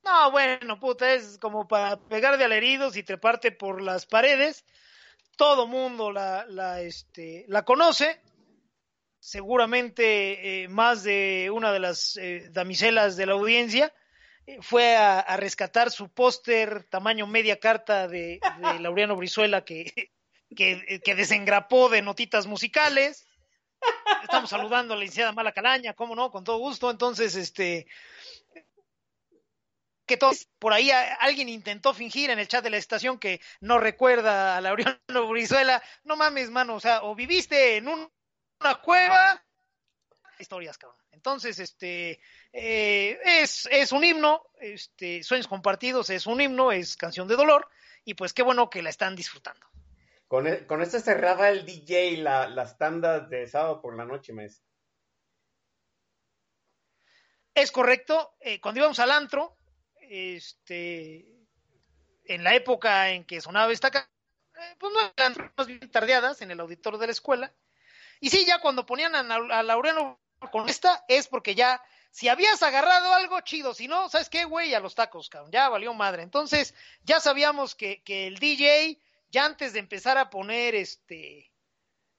No, 0.04 0.32
bueno, 0.32 0.80
puta, 0.80 1.14
es 1.14 1.38
como 1.40 1.68
para 1.68 1.98
pegar 1.98 2.38
de 2.38 2.46
alheridos 2.46 2.96
y 2.96 3.04
treparte 3.04 3.52
por 3.52 3.82
las 3.82 4.06
paredes. 4.06 4.64
Todo 5.36 5.68
mundo 5.68 6.12
la, 6.12 6.46
la, 6.48 6.82
este, 6.82 7.44
la 7.48 7.66
conoce. 7.66 8.22
Seguramente 9.20 10.64
eh, 10.64 10.68
más 10.70 11.04
de 11.04 11.50
una 11.52 11.74
de 11.74 11.80
las 11.80 12.16
eh, 12.18 12.48
damiselas 12.52 13.18
de 13.18 13.26
la 13.26 13.34
audiencia 13.34 13.94
eh, 14.46 14.60
fue 14.62 14.96
a, 14.96 15.20
a 15.20 15.36
rescatar 15.36 15.92
su 15.92 16.08
póster 16.08 16.84
tamaño 16.86 17.28
media 17.28 17.60
carta 17.60 18.08
de, 18.08 18.40
de 18.40 18.80
Laureano 18.80 19.16
Brizuela 19.18 19.66
que, 19.66 20.12
que, 20.56 21.02
que 21.04 21.16
desengrapó 21.16 21.90
de 21.90 22.02
notitas 22.02 22.48
musicales. 22.48 23.27
Estamos 24.24 24.50
saludando 24.50 24.94
a 24.94 24.98
la 24.98 25.02
licenciada 25.02 25.32
Mala 25.32 25.52
Calaña, 25.52 25.94
cómo 25.94 26.16
no, 26.16 26.32
con 26.32 26.44
todo 26.44 26.58
gusto. 26.58 26.90
Entonces, 26.92 27.36
este, 27.36 27.88
que 30.06 30.18
todos, 30.18 30.48
por 30.60 30.74
ahí 30.74 30.90
alguien 30.92 31.50
intentó 31.50 31.94
fingir 31.94 32.30
en 32.30 32.40
el 32.40 32.48
chat 32.48 32.64
de 32.64 32.70
la 32.70 32.78
estación 32.78 33.20
que 33.20 33.42
no 33.60 33.78
recuerda 33.80 34.58
a 34.58 34.62
Laureano 34.62 35.28
Brizuela. 35.30 35.82
No 36.04 36.16
mames, 36.16 36.50
mano, 36.50 36.76
o 36.76 36.80
sea, 36.80 37.04
o 37.04 37.16
viviste 37.16 37.78
en 37.78 37.88
un- 37.88 38.12
una 38.60 38.76
cueva. 38.76 39.44
Historias, 40.40 40.78
cabrón. 40.78 41.00
Entonces, 41.12 41.60
este, 41.60 42.22
eh, 42.54 43.20
es, 43.26 43.68
es 43.72 43.92
un 43.92 44.04
himno, 44.04 44.44
este, 44.60 45.24
Sueños 45.24 45.48
Compartidos 45.48 46.10
es 46.10 46.28
un 46.28 46.40
himno, 46.40 46.72
es 46.72 46.96
canción 46.96 47.28
de 47.28 47.36
dolor, 47.36 47.68
y 48.06 48.14
pues 48.14 48.34
qué 48.34 48.44
bueno 48.44 48.70
que 48.70 48.82
la 48.84 48.90
están 48.92 49.16
disfrutando. 49.16 49.68
Con, 50.28 50.46
e- 50.48 50.66
con 50.68 50.82
esto 50.82 51.00
cerraba 51.00 51.50
el 51.50 51.66
DJ 51.66 52.22
la, 52.22 52.48
las 52.50 52.78
tandas 52.78 53.30
de 53.30 53.48
sábado 53.48 53.82
por 53.82 53.96
la 53.96 54.06
noche, 54.06 54.34
maese. 54.34 54.62
Es 57.54 57.72
correcto, 57.72 58.36
eh, 58.40 58.60
cuando 58.62 58.80
íbamos 58.80 59.00
al 59.00 59.12
antro, 59.12 59.58
este, 60.02 61.26
en 62.26 62.44
la 62.44 62.54
época 62.54 63.10
en 63.10 63.24
que 63.26 63.42
sonaba 63.42 63.72
esta 63.72 63.90
ca- 63.90 64.10
eh, 64.56 64.76
pues 64.78 64.94
no 64.94 65.00
eran 65.16 65.52
más 65.58 65.68
bien 65.68 65.90
tardeadas 65.90 66.42
en 66.42 66.52
el 66.52 66.60
auditorio 66.60 67.00
de 67.00 67.08
la 67.08 67.12
escuela. 67.14 67.54
Y 68.20 68.30
sí, 68.30 68.46
ya 68.46 68.60
cuando 68.62 68.86
ponían 68.86 69.16
a, 69.16 69.20
a 69.20 69.64
Laureano 69.64 70.20
con 70.52 70.70
esta, 70.70 71.04
es 71.08 71.28
porque 71.28 71.56
ya, 71.56 71.82
si 72.12 72.30
habías 72.30 72.62
agarrado 72.64 73.14
algo 73.14 73.42
chido, 73.42 73.74
si 73.74 73.88
no, 73.88 74.10
¿sabes 74.10 74.30
qué, 74.30 74.46
güey? 74.46 74.74
A 74.76 74.80
los 74.80 74.96
tacos, 74.96 75.30
cabrón, 75.30 75.52
ya 75.52 75.70
valió 75.70 75.94
madre. 75.94 76.24
Entonces, 76.24 76.76
ya 77.04 77.20
sabíamos 77.20 77.76
que, 77.76 78.04
que 78.04 78.28
el 78.28 78.38
DJ, 78.38 79.00
ya 79.30 79.46
antes 79.46 79.74
de 79.74 79.80
empezar 79.80 80.18
a 80.18 80.30
poner 80.30 80.76
este 80.76 81.52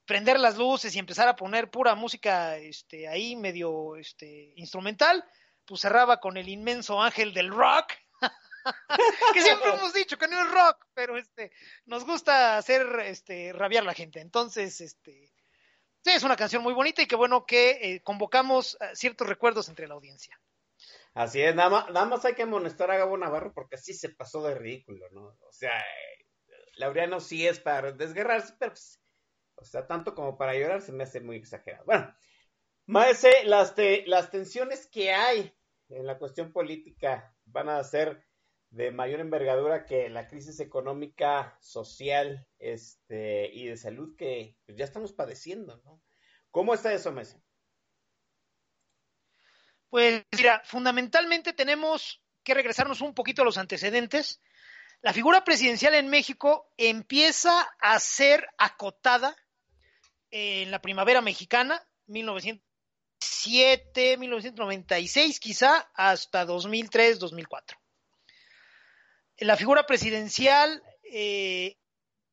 prender 0.09 0.41
las 0.41 0.57
luces 0.57 0.97
y 0.97 0.99
empezar 0.99 1.29
a 1.29 1.37
poner 1.37 1.71
pura 1.71 1.95
música 1.95 2.57
este 2.57 3.09
ahí 3.09 3.37
medio 3.37 3.97
este 3.97 4.55
instrumental, 4.57 5.23
pues 5.67 5.83
cerraba 5.83 6.19
con 6.19 6.39
el 6.39 6.49
inmenso 6.49 7.01
ángel 7.01 7.35
del 7.35 7.51
rock. 7.51 7.93
que 9.35 9.43
siempre 9.43 9.71
hemos 9.71 9.93
dicho 9.93 10.17
que 10.17 10.27
no 10.27 10.41
es 10.41 10.51
rock, 10.51 10.87
pero 10.95 11.19
este 11.19 11.53
nos 11.85 12.05
gusta 12.05 12.57
hacer 12.57 12.87
este 13.05 13.53
rabiar 13.53 13.85
la 13.85 13.95
gente. 13.95 14.21
Entonces, 14.21 14.81
este 14.81 15.31
sí, 16.03 16.11
es 16.11 16.23
una 16.23 16.37
canción 16.37 16.63
muy 16.63 16.73
bonita 16.73 17.03
y 17.03 17.07
qué 17.07 17.17
bueno 17.17 17.45
que 17.45 17.71
eh, 17.71 18.03
convocamos 18.03 18.79
eh, 18.81 18.91
ciertos 18.95 19.29
recuerdos 19.29 19.69
entre 19.69 19.87
la 19.87 19.95
audiencia. 19.95 20.41
Así 21.13 21.43
es, 21.43 21.55
nada 21.55 21.69
más, 21.69 21.91
nada 21.91 22.07
más 22.07 22.25
hay 22.25 22.35
que 22.35 22.43
amonestar 22.43 22.91
a 22.91 22.97
Gabo 22.97 23.19
Navarro 23.19 23.53
porque 23.53 23.77
así 23.77 23.93
se 23.93 24.09
pasó 24.09 24.43
de 24.43 24.55
ridículo, 24.55 25.09
¿no? 25.11 25.37
O 25.47 25.53
sea, 25.53 25.85
Laureano 26.79 27.21
sí 27.21 27.47
es 27.47 27.61
para 27.61 27.93
desgarrarse, 27.93 28.55
pero 28.59 28.73
pues, 28.73 29.01
o 29.57 29.65
sea, 29.65 29.87
tanto 29.87 30.15
como 30.15 30.39
para 30.39 30.55
llorar 30.55 30.83
se 30.83 30.93
me 30.93 31.05
hace 31.05 31.21
muy 31.21 31.37
exagerado. 31.37 31.85
Bueno, 31.85 32.15
Maese, 32.87 33.45
las, 33.45 33.75
te- 33.75 34.05
las 34.07 34.31
tensiones 34.31 34.87
que 34.89 35.13
hay 35.13 35.55
en 35.91 36.07
la 36.07 36.19
cuestión 36.19 36.53
política 36.53 37.35
van 37.45 37.69
a 37.69 37.83
ser 37.85 38.25
de 38.71 38.91
mayor 38.93 39.21
envergadura 39.21 39.87
que 39.87 40.09
la 40.11 40.29
crisis 40.29 40.61
económica, 40.61 41.57
social 41.61 42.47
este, 42.59 43.51
y 43.53 43.67
de 43.67 43.77
salud 43.77 44.17
que 44.17 44.57
pues, 44.67 44.79
ya 44.79 44.85
estamos 44.85 45.13
padeciendo, 45.13 45.81
¿no? 45.85 46.03
¿Cómo 46.51 46.75
está 46.75 46.93
eso, 46.93 47.13
Maese? 47.13 47.43
Pues 49.91 50.25
mira, 50.37 50.63
fundamentalmente 50.65 51.53
tenemos 51.53 52.23
que 52.43 52.55
regresarnos 52.55 53.01
un 53.01 53.15
poquito 53.15 53.43
a 53.43 53.45
los 53.45 53.59
antecedentes. 53.59 54.41
La 55.01 55.13
figura 55.13 55.45
presidencial 55.45 55.95
en 55.95 56.09
México 56.09 56.73
empieza 56.77 57.61
a 57.79 58.01
ser 58.01 58.49
acotada 58.59 59.37
en 60.31 60.73
la 60.73 60.83
primavera 60.83 61.23
mexicana, 61.23 61.81
1907, 62.07 64.17
1996 64.17 65.39
quizá, 65.39 65.89
hasta 65.95 66.45
2003, 66.45 67.21
2004. 67.21 67.79
La 69.39 69.57
figura 69.57 69.87
presidencial 69.87 70.83
eh, 71.05 71.77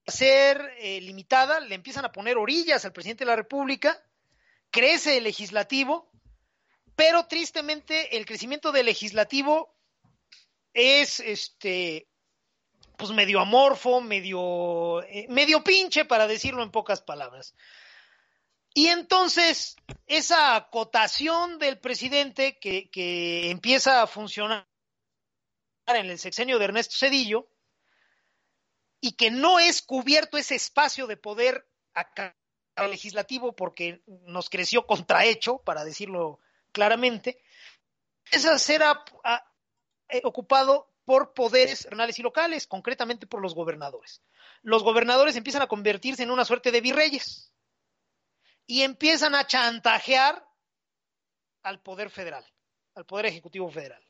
a 0.08 0.12
ser 0.12 0.60
eh, 0.80 1.00
limitada, 1.02 1.60
le 1.60 1.76
empiezan 1.76 2.06
a 2.06 2.12
poner 2.12 2.36
orillas 2.38 2.84
al 2.84 2.94
presidente 2.94 3.26
de 3.26 3.30
la 3.30 3.36
República, 3.36 4.04
crece 4.72 5.18
el 5.18 5.24
legislativo, 5.24 6.10
pero 6.96 7.28
tristemente 7.28 8.18
el 8.18 8.26
crecimiento 8.26 8.72
del 8.72 8.88
legislativo 8.88 9.76
es 10.74 11.20
este 11.20 12.08
pues 12.98 13.12
medio 13.12 13.40
amorfo, 13.40 14.02
medio 14.02 15.02
eh, 15.04 15.26
medio 15.30 15.64
pinche 15.64 16.06
para 16.06 16.28
decirlo 16.28 16.64
en 16.64 16.72
pocas 16.72 17.02
palabras. 17.02 17.56
Y 18.74 18.88
entonces 18.88 19.78
esa 20.06 20.56
acotación 20.56 21.60
del 21.60 21.80
presidente 21.80 22.60
que, 22.60 22.90
que 22.90 23.50
empieza 23.50 24.02
a 24.02 24.08
funcionar 24.08 24.68
en 25.88 26.06
el 26.08 26.20
sexenio 26.20 26.60
de 26.60 26.66
Ernesto 26.66 26.96
Cedillo 26.98 27.48
y 29.00 29.14
que 29.14 29.32
no 29.32 29.60
es 29.60 29.82
cubierto 29.82 30.38
ese 30.38 30.56
espacio 30.56 31.08
de 31.08 31.16
poder 31.16 31.68
acá 31.94 32.36
legislativo 32.90 33.56
porque 33.56 34.02
nos 34.06 34.50
creció 34.50 34.86
contrahecho, 34.86 35.60
para 35.60 35.86
decirlo 35.86 36.40
claramente, 36.74 37.42
es 38.32 38.46
a- 38.84 39.06
a- 39.24 39.52
eh, 40.10 40.22
ocupado 40.26 40.92
por 41.06 41.34
poderes 41.34 41.84
regionales 41.84 42.20
y 42.20 42.24
locales, 42.24 42.68
concretamente 42.68 43.28
por 43.28 43.42
los 43.42 43.54
gobernadores. 43.54 44.22
Los 44.64 44.84
gobernadores 44.84 45.36
empiezan 45.36 45.62
a 45.62 45.68
convertirse 45.68 46.24
en 46.24 46.32
una 46.32 46.44
suerte 46.44 46.72
de 46.72 46.82
virreyes 46.82 47.54
y 48.66 48.82
empiezan 48.82 49.36
a 49.36 49.46
chantajear 49.46 50.44
al 51.62 51.82
poder 51.82 52.10
federal, 52.10 52.46
al 52.96 53.06
poder 53.06 53.28
ejecutivo 53.28 53.70
federal. 53.70 54.04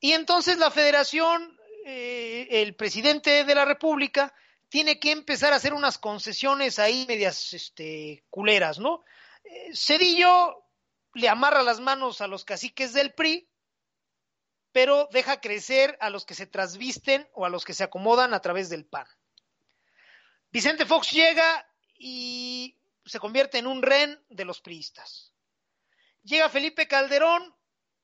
Y 0.00 0.12
entonces 0.12 0.58
la 0.58 0.70
federación, 0.70 1.56
eh, 1.84 2.48
el 2.50 2.74
presidente 2.74 3.44
de 3.44 3.54
la 3.54 3.64
República, 3.64 4.34
tiene 4.68 4.98
que 4.98 5.12
empezar 5.12 5.52
a 5.52 5.56
hacer 5.56 5.72
unas 5.72 5.98
concesiones 5.98 6.78
ahí 6.78 7.06
medias 7.08 7.52
este, 7.54 8.24
culeras, 8.28 8.78
¿no? 8.78 9.02
Eh, 9.44 9.70
Cedillo 9.74 10.64
le 11.14 11.28
amarra 11.28 11.62
las 11.62 11.80
manos 11.80 12.20
a 12.20 12.26
los 12.26 12.44
caciques 12.44 12.92
del 12.92 13.14
PRI, 13.14 13.47
pero 14.72 15.08
deja 15.12 15.40
crecer 15.40 15.96
a 16.00 16.10
los 16.10 16.24
que 16.24 16.34
se 16.34 16.46
trasvisten 16.46 17.28
o 17.32 17.44
a 17.44 17.48
los 17.48 17.64
que 17.64 17.74
se 17.74 17.84
acomodan 17.84 18.34
a 18.34 18.40
través 18.40 18.68
del 18.68 18.84
PAN. 18.84 19.06
Vicente 20.50 20.86
Fox 20.86 21.10
llega 21.10 21.66
y 21.98 22.76
se 23.04 23.18
convierte 23.18 23.58
en 23.58 23.66
un 23.66 23.82
ren 23.82 24.22
de 24.28 24.44
los 24.44 24.60
priistas. 24.60 25.32
Llega 26.22 26.48
Felipe 26.48 26.86
Calderón 26.86 27.54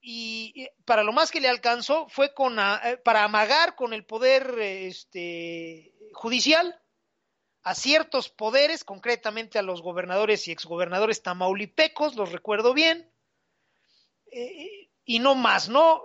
y 0.01 0.69
para 0.85 1.03
lo 1.03 1.13
más 1.13 1.31
que 1.31 1.41
le 1.41 1.49
alcanzó 1.49 2.09
fue 2.09 2.35
con 2.35 2.59
a- 2.59 2.81
eh, 2.85 2.97
para 2.99 3.25
amagar 3.25 3.75
con 3.75 3.93
el 3.93 4.05
poder 4.05 4.59
este, 4.59 5.95
judicial 6.13 6.79
a 7.63 7.75
ciertos 7.75 8.29
poderes, 8.29 8.85
concretamente 8.85 9.59
a 9.59 9.63
los 9.63 9.81
gobernadores 9.81 10.47
y 10.49 10.53
exgobernadores 10.53 11.23
tamaulipecos, 11.23 12.15
los 12.15 12.33
recuerdo 12.33 12.75
bien, 12.75 13.11
eh, 14.31 14.91
y 15.07 15.19
no 15.19 15.35
más, 15.35 15.71
¿no? 15.71 16.03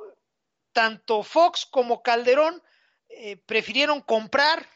Tanto 0.71 1.23
Fox 1.23 1.65
como 1.65 2.01
Calderón 2.01 2.61
eh, 3.09 3.37
prefirieron 3.37 4.01
comprar 4.01 4.67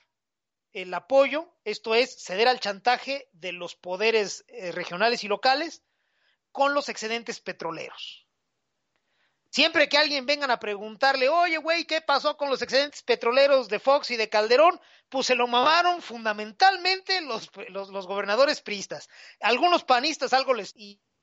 el 0.73 0.93
apoyo, 0.93 1.53
esto 1.63 1.93
es, 1.93 2.23
ceder 2.23 2.47
al 2.47 2.59
chantaje 2.59 3.29
de 3.31 3.51
los 3.51 3.75
poderes 3.75 4.43
eh, 4.47 4.71
regionales 4.71 5.23
y 5.23 5.27
locales 5.27 5.83
con 6.51 6.73
los 6.73 6.89
excedentes 6.89 7.39
petroleros. 7.39 8.27
Siempre 9.53 9.87
que 9.87 9.99
alguien 9.99 10.25
vengan 10.25 10.49
a 10.49 10.59
preguntarle, 10.59 11.29
oye, 11.29 11.57
güey, 11.57 11.85
¿qué 11.85 12.01
pasó 12.01 12.37
con 12.37 12.49
los 12.49 12.63
excedentes 12.63 13.03
petroleros 13.03 13.69
de 13.69 13.79
Fox 13.79 14.09
y 14.09 14.17
de 14.17 14.27
Calderón? 14.27 14.81
Pues 15.09 15.27
se 15.27 15.35
lo 15.35 15.45
mamaron 15.45 16.01
fundamentalmente 16.01 17.21
los, 17.21 17.51
los, 17.69 18.07
gobernadores 18.07 18.61
priistas. 18.61 19.09
Algunos 19.39 19.83
panistas 19.83 20.33
algo 20.33 20.55
les... 20.55 20.73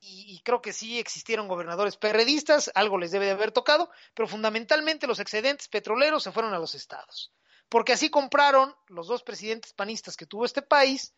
y, 0.03 0.41
creo 0.45 0.63
que 0.63 0.73
sí 0.73 0.99
existieron 0.99 1.47
gobernadores 1.47 1.97
perredistas, 1.99 2.71
algo 2.75 2.99
les 2.99 3.11
debe 3.11 3.27
de 3.27 3.33
haber 3.33 3.53
tocado, 3.53 3.91
pero 4.15 4.27
fundamentalmente 4.27 5.07
los 5.07 5.21
excedentes 5.21 5.69
petroleros 5.69 6.23
se 6.23 6.33
fueron 6.33 6.55
a 6.55 6.59
los 6.59 6.75
estados. 6.75 7.33
Porque 7.69 7.93
así 7.93 8.09
compraron 8.09 8.75
los 8.89 9.09
dos 9.09 9.23
presidentes 9.23 9.75
panistas 9.75 10.17
que 10.17 10.27
tuvo 10.27 10.47
este 10.47 10.63
país 10.63 11.15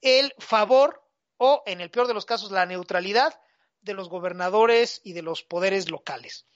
el 0.00 0.34
favor 0.38 1.02
o, 1.36 1.62
en 1.64 1.80
el 1.80 1.90
peor 1.90 2.08
de 2.08 2.14
los 2.14 2.26
casos, 2.26 2.50
la 2.50 2.66
neutralidad 2.66 3.40
de 3.80 3.94
los 3.94 4.08
gobernadores 4.08 5.00
y 5.04 5.12
de 5.12 5.22
los 5.22 5.44
poderes 5.44 5.88
locales. 5.88 6.46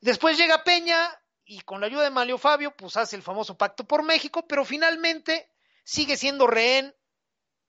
Después 0.00 0.36
llega 0.36 0.64
Peña 0.64 1.18
y 1.44 1.60
con 1.60 1.80
la 1.80 1.86
ayuda 1.86 2.04
de 2.04 2.10
Malio 2.10 2.36
Fabio, 2.36 2.76
pues 2.76 2.96
hace 2.96 3.16
el 3.16 3.22
famoso 3.22 3.56
pacto 3.56 3.84
por 3.84 4.02
México, 4.02 4.46
pero 4.46 4.64
finalmente 4.64 5.50
sigue 5.82 6.16
siendo 6.16 6.46
rehén 6.46 6.94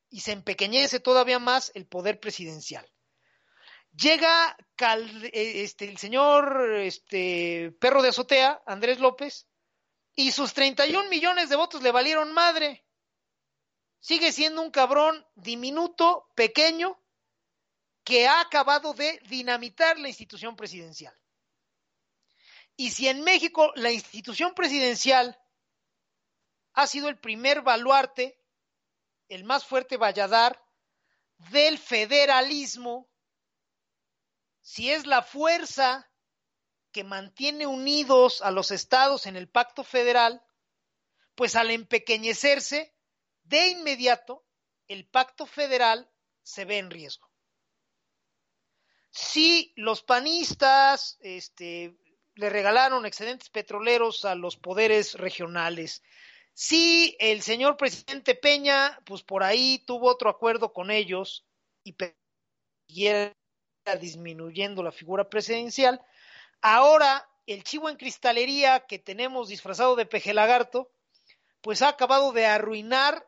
y 0.09 0.19
se 0.19 0.33
empequeñece 0.33 0.99
todavía 0.99 1.39
más 1.39 1.71
el 1.75 1.85
poder 1.85 2.19
presidencial. 2.19 2.87
Llega 3.97 4.55
eh, 4.79 5.63
este, 5.63 5.89
el 5.89 5.97
señor 5.97 6.71
este, 6.75 7.71
perro 7.79 8.03
de 8.03 8.09
azotea, 8.09 8.61
Andrés 8.67 8.99
López, 8.99 9.47
y 10.15 10.31
sus 10.31 10.53
31 10.53 11.09
millones 11.09 11.49
de 11.49 11.55
votos 11.55 11.81
le 11.81 11.91
valieron 11.91 12.31
madre. 12.31 12.85
Sigue 13.99 14.31
siendo 14.31 14.61
un 14.61 14.69
cabrón 14.69 15.25
diminuto, 15.33 16.27
pequeño, 16.35 17.01
que 18.03 18.27
ha 18.27 18.39
acabado 18.39 18.93
de 18.93 19.19
dinamitar 19.27 19.97
la 19.99 20.09
institución 20.09 20.55
presidencial. 20.55 21.17
Y 22.75 22.91
si 22.91 23.07
en 23.07 23.23
México 23.23 23.71
la 23.75 23.91
institución 23.91 24.53
presidencial 24.53 25.39
ha 26.73 26.85
sido 26.85 27.09
el 27.09 27.17
primer 27.17 27.63
baluarte, 27.63 28.39
el 29.27 29.43
más 29.43 29.65
fuerte 29.65 29.97
valladar 29.97 30.63
del 31.51 31.79
federalismo, 31.79 33.09
si 34.67 34.91
es 34.91 35.07
la 35.07 35.21
fuerza 35.21 36.11
que 36.91 37.05
mantiene 37.05 37.65
unidos 37.65 38.41
a 38.41 38.51
los 38.51 38.71
estados 38.71 39.25
en 39.25 39.37
el 39.37 39.47
pacto 39.47 39.85
federal, 39.85 40.43
pues 41.35 41.55
al 41.55 41.71
empequeñecerse, 41.71 42.93
de 43.43 43.69
inmediato, 43.69 44.45
el 44.89 45.07
pacto 45.07 45.45
federal 45.45 46.11
se 46.43 46.65
ve 46.65 46.79
en 46.79 46.91
riesgo. 46.91 47.31
Si 49.09 49.71
los 49.77 50.03
panistas 50.03 51.17
este, 51.21 51.97
le 52.35 52.49
regalaron 52.49 53.05
excedentes 53.05 53.49
petroleros 53.49 54.25
a 54.25 54.35
los 54.35 54.57
poderes 54.57 55.13
regionales, 55.13 56.03
si 56.53 57.15
el 57.21 57.41
señor 57.41 57.77
presidente 57.77 58.35
Peña, 58.35 58.99
pues 59.05 59.23
por 59.23 59.43
ahí 59.43 59.79
tuvo 59.87 60.09
otro 60.09 60.29
acuerdo 60.29 60.73
con 60.73 60.91
ellos 60.91 61.47
y 61.85 61.95
disminuyendo 63.95 64.83
la 64.83 64.91
figura 64.91 65.29
presidencial. 65.29 66.01
Ahora, 66.61 67.27
el 67.45 67.63
chivo 67.63 67.89
en 67.89 67.95
cristalería 67.95 68.85
que 68.85 68.99
tenemos 68.99 69.47
disfrazado 69.47 69.95
de 69.95 70.05
peje 70.05 70.33
lagarto, 70.33 70.91
pues 71.61 71.81
ha 71.81 71.89
acabado 71.89 72.31
de 72.33 72.45
arruinar 72.45 73.27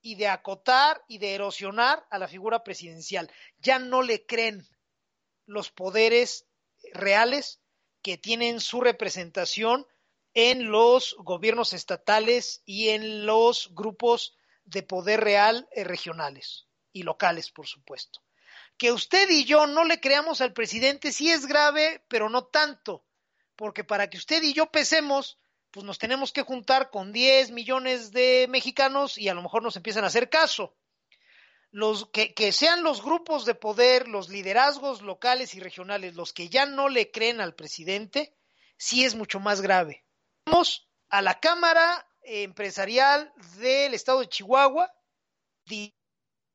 y 0.00 0.14
de 0.14 0.28
acotar 0.28 1.04
y 1.08 1.18
de 1.18 1.34
erosionar 1.34 2.06
a 2.10 2.18
la 2.18 2.28
figura 2.28 2.64
presidencial. 2.64 3.30
Ya 3.58 3.78
no 3.78 4.02
le 4.02 4.24
creen 4.24 4.66
los 5.46 5.70
poderes 5.70 6.46
reales 6.92 7.60
que 8.02 8.16
tienen 8.16 8.60
su 8.60 8.80
representación 8.80 9.86
en 10.34 10.70
los 10.70 11.16
gobiernos 11.18 11.72
estatales 11.72 12.62
y 12.64 12.90
en 12.90 13.26
los 13.26 13.74
grupos 13.74 14.36
de 14.64 14.82
poder 14.82 15.20
real 15.20 15.68
eh, 15.72 15.84
regionales 15.84 16.68
y 16.92 17.02
locales, 17.02 17.50
por 17.50 17.66
supuesto 17.66 18.20
que 18.78 18.92
usted 18.92 19.28
y 19.28 19.44
yo 19.44 19.66
no 19.66 19.84
le 19.84 20.00
creamos 20.00 20.40
al 20.40 20.52
presidente 20.52 21.12
sí 21.12 21.30
es 21.30 21.46
grave, 21.46 22.02
pero 22.08 22.30
no 22.30 22.46
tanto, 22.46 23.04
porque 23.56 23.84
para 23.84 24.08
que 24.08 24.16
usted 24.16 24.42
y 24.42 24.54
yo 24.54 24.70
pesemos, 24.70 25.38
pues 25.72 25.84
nos 25.84 25.98
tenemos 25.98 26.32
que 26.32 26.42
juntar 26.42 26.90
con 26.90 27.12
10 27.12 27.50
millones 27.50 28.12
de 28.12 28.46
mexicanos 28.48 29.18
y 29.18 29.28
a 29.28 29.34
lo 29.34 29.42
mejor 29.42 29.62
nos 29.62 29.76
empiezan 29.76 30.04
a 30.04 30.06
hacer 30.06 30.30
caso. 30.30 30.76
Los, 31.70 32.08
que, 32.10 32.32
que 32.32 32.52
sean 32.52 32.82
los 32.82 33.02
grupos 33.02 33.44
de 33.44 33.54
poder, 33.54 34.08
los 34.08 34.30
liderazgos 34.30 35.02
locales 35.02 35.54
y 35.54 35.60
regionales, 35.60 36.14
los 36.14 36.32
que 36.32 36.48
ya 36.48 36.64
no 36.64 36.88
le 36.88 37.10
creen 37.10 37.42
al 37.42 37.54
presidente, 37.54 38.34
sí 38.78 39.04
es 39.04 39.14
mucho 39.14 39.38
más 39.40 39.60
grave. 39.60 40.04
Vamos 40.46 40.88
a 41.10 41.20
la 41.20 41.40
Cámara 41.40 42.06
Empresarial 42.22 43.32
del 43.58 43.92
Estado 43.92 44.20
de 44.20 44.28
Chihuahua, 44.28 44.90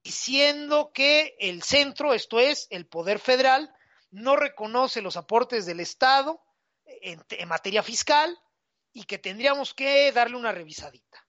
diciendo 0.03 0.91
que 0.93 1.35
el 1.39 1.63
centro, 1.63 2.13
esto 2.13 2.39
es, 2.39 2.67
el 2.69 2.85
Poder 2.85 3.19
Federal, 3.19 3.73
no 4.11 4.35
reconoce 4.35 5.01
los 5.01 5.17
aportes 5.17 5.65
del 5.65 5.79
Estado 5.79 6.41
en, 6.85 7.47
materia 7.47 7.81
fiscal 7.81 8.37
y 8.91 9.05
que 9.05 9.17
tendríamos 9.17 9.73
que 9.73 10.11
darle 10.11 10.37
una 10.37 10.51
revisadita. 10.51 11.25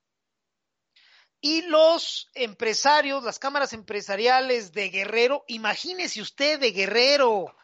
Y 1.40 1.62
los 1.62 2.30
empresarios, 2.34 3.22
las 3.22 3.38
cámaras 3.38 3.72
empresariales 3.72 4.72
de 4.72 4.88
Guerrero, 4.88 5.44
imagínese 5.46 6.20
usted 6.20 6.58
de 6.58 6.72
Guerrero. 6.72 7.54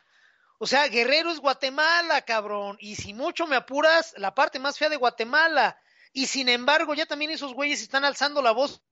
O 0.58 0.66
sea, 0.66 0.86
Guerrero 0.88 1.32
es 1.32 1.40
Guatemala, 1.40 2.22
cabrón. 2.22 2.76
Y 2.78 2.96
si 2.96 3.14
mucho 3.14 3.46
me 3.46 3.56
apuras, 3.56 4.12
la 4.18 4.34
parte 4.34 4.58
más 4.58 4.78
fea 4.78 4.90
de 4.90 4.96
Guatemala. 4.96 5.80
Y 6.12 6.26
sin 6.26 6.50
embargo, 6.50 6.94
ya 6.94 7.06
también 7.06 7.30
esos 7.30 7.54
güeyes 7.54 7.80
están 7.80 8.04
alzando 8.04 8.42
la 8.42 8.52
voz. 8.52 8.82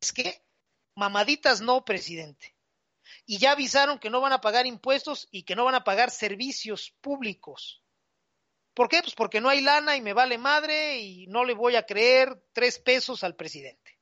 Es 0.00 0.12
Mamaditas 0.94 1.60
no, 1.60 1.84
presidente. 1.84 2.54
Y 3.26 3.38
ya 3.38 3.52
avisaron 3.52 3.98
que 3.98 4.10
no 4.10 4.20
van 4.20 4.32
a 4.32 4.40
pagar 4.40 4.66
impuestos 4.66 5.28
y 5.30 5.44
que 5.44 5.56
no 5.56 5.64
van 5.64 5.74
a 5.74 5.84
pagar 5.84 6.10
servicios 6.10 6.94
públicos. 7.00 7.82
¿Por 8.74 8.88
qué? 8.88 9.02
Pues 9.02 9.14
porque 9.14 9.40
no 9.40 9.48
hay 9.48 9.60
lana 9.60 9.96
y 9.96 10.00
me 10.00 10.12
vale 10.12 10.38
madre 10.38 10.98
y 10.98 11.26
no 11.26 11.44
le 11.44 11.54
voy 11.54 11.76
a 11.76 11.86
creer 11.86 12.42
tres 12.52 12.78
pesos 12.78 13.24
al 13.24 13.36
presidente. 13.36 13.98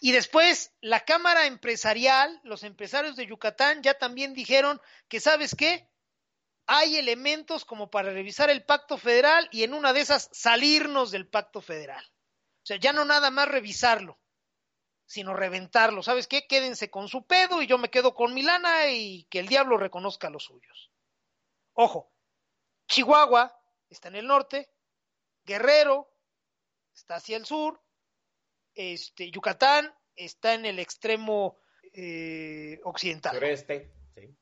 Y 0.00 0.12
después, 0.12 0.72
la 0.80 1.00
Cámara 1.00 1.46
Empresarial, 1.46 2.40
los 2.42 2.64
empresarios 2.64 3.16
de 3.16 3.26
Yucatán 3.26 3.82
ya 3.82 3.94
también 3.94 4.34
dijeron 4.34 4.80
que, 5.08 5.20
¿sabes 5.20 5.54
qué? 5.54 5.88
Hay 6.66 6.96
elementos 6.96 7.64
como 7.64 7.90
para 7.90 8.12
revisar 8.12 8.48
el 8.50 8.64
pacto 8.64 8.96
federal 8.96 9.48
y 9.52 9.62
en 9.62 9.74
una 9.74 9.92
de 9.92 10.00
esas 10.00 10.30
salirnos 10.32 11.10
del 11.10 11.26
pacto 11.26 11.60
federal. 11.60 12.04
O 12.62 12.66
sea, 12.66 12.76
ya 12.76 12.92
no 12.92 13.04
nada 13.04 13.30
más 13.30 13.48
revisarlo, 13.48 14.19
sino 15.10 15.34
reventarlo. 15.34 16.04
¿Sabes 16.04 16.28
qué? 16.28 16.46
Quédense 16.46 16.88
con 16.88 17.08
su 17.08 17.26
pedo 17.26 17.60
y 17.62 17.66
yo 17.66 17.78
me 17.78 17.90
quedo 17.90 18.14
con 18.14 18.32
mi 18.32 18.44
lana 18.44 18.92
y 18.92 19.24
que 19.24 19.40
el 19.40 19.48
diablo 19.48 19.76
reconozca 19.76 20.28
a 20.28 20.30
los 20.30 20.44
suyos. 20.44 20.92
Ojo, 21.72 22.12
Chihuahua 22.86 23.60
está 23.88 24.06
en 24.06 24.14
el 24.14 24.28
norte, 24.28 24.72
Guerrero 25.42 26.08
está 26.94 27.16
hacia 27.16 27.36
el 27.36 27.44
sur, 27.44 27.82
este, 28.72 29.32
Yucatán 29.32 29.92
está 30.14 30.54
en 30.54 30.64
el 30.64 30.78
extremo 30.78 31.58
eh, 31.92 32.78
occidental. 32.84 33.34
Sureste, 33.34 33.92
sí. 34.14 34.38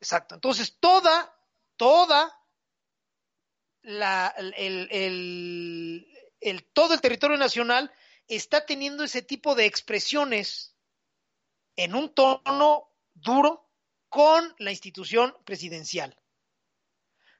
Exacto. 0.00 0.34
Entonces, 0.34 0.78
toda, 0.80 1.32
toda 1.76 2.44
la, 3.82 4.34
el, 4.36 4.88
el, 4.90 6.08
el, 6.40 6.64
todo 6.72 6.92
el 6.92 7.00
territorio 7.00 7.36
nacional 7.36 7.92
está 8.28 8.66
teniendo 8.66 9.04
ese 9.04 9.22
tipo 9.22 9.54
de 9.54 9.66
expresiones 9.66 10.76
en 11.76 11.94
un 11.94 12.14
tono 12.14 12.90
duro 13.14 13.70
con 14.08 14.54
la 14.58 14.70
institución 14.70 15.36
presidencial. 15.44 16.18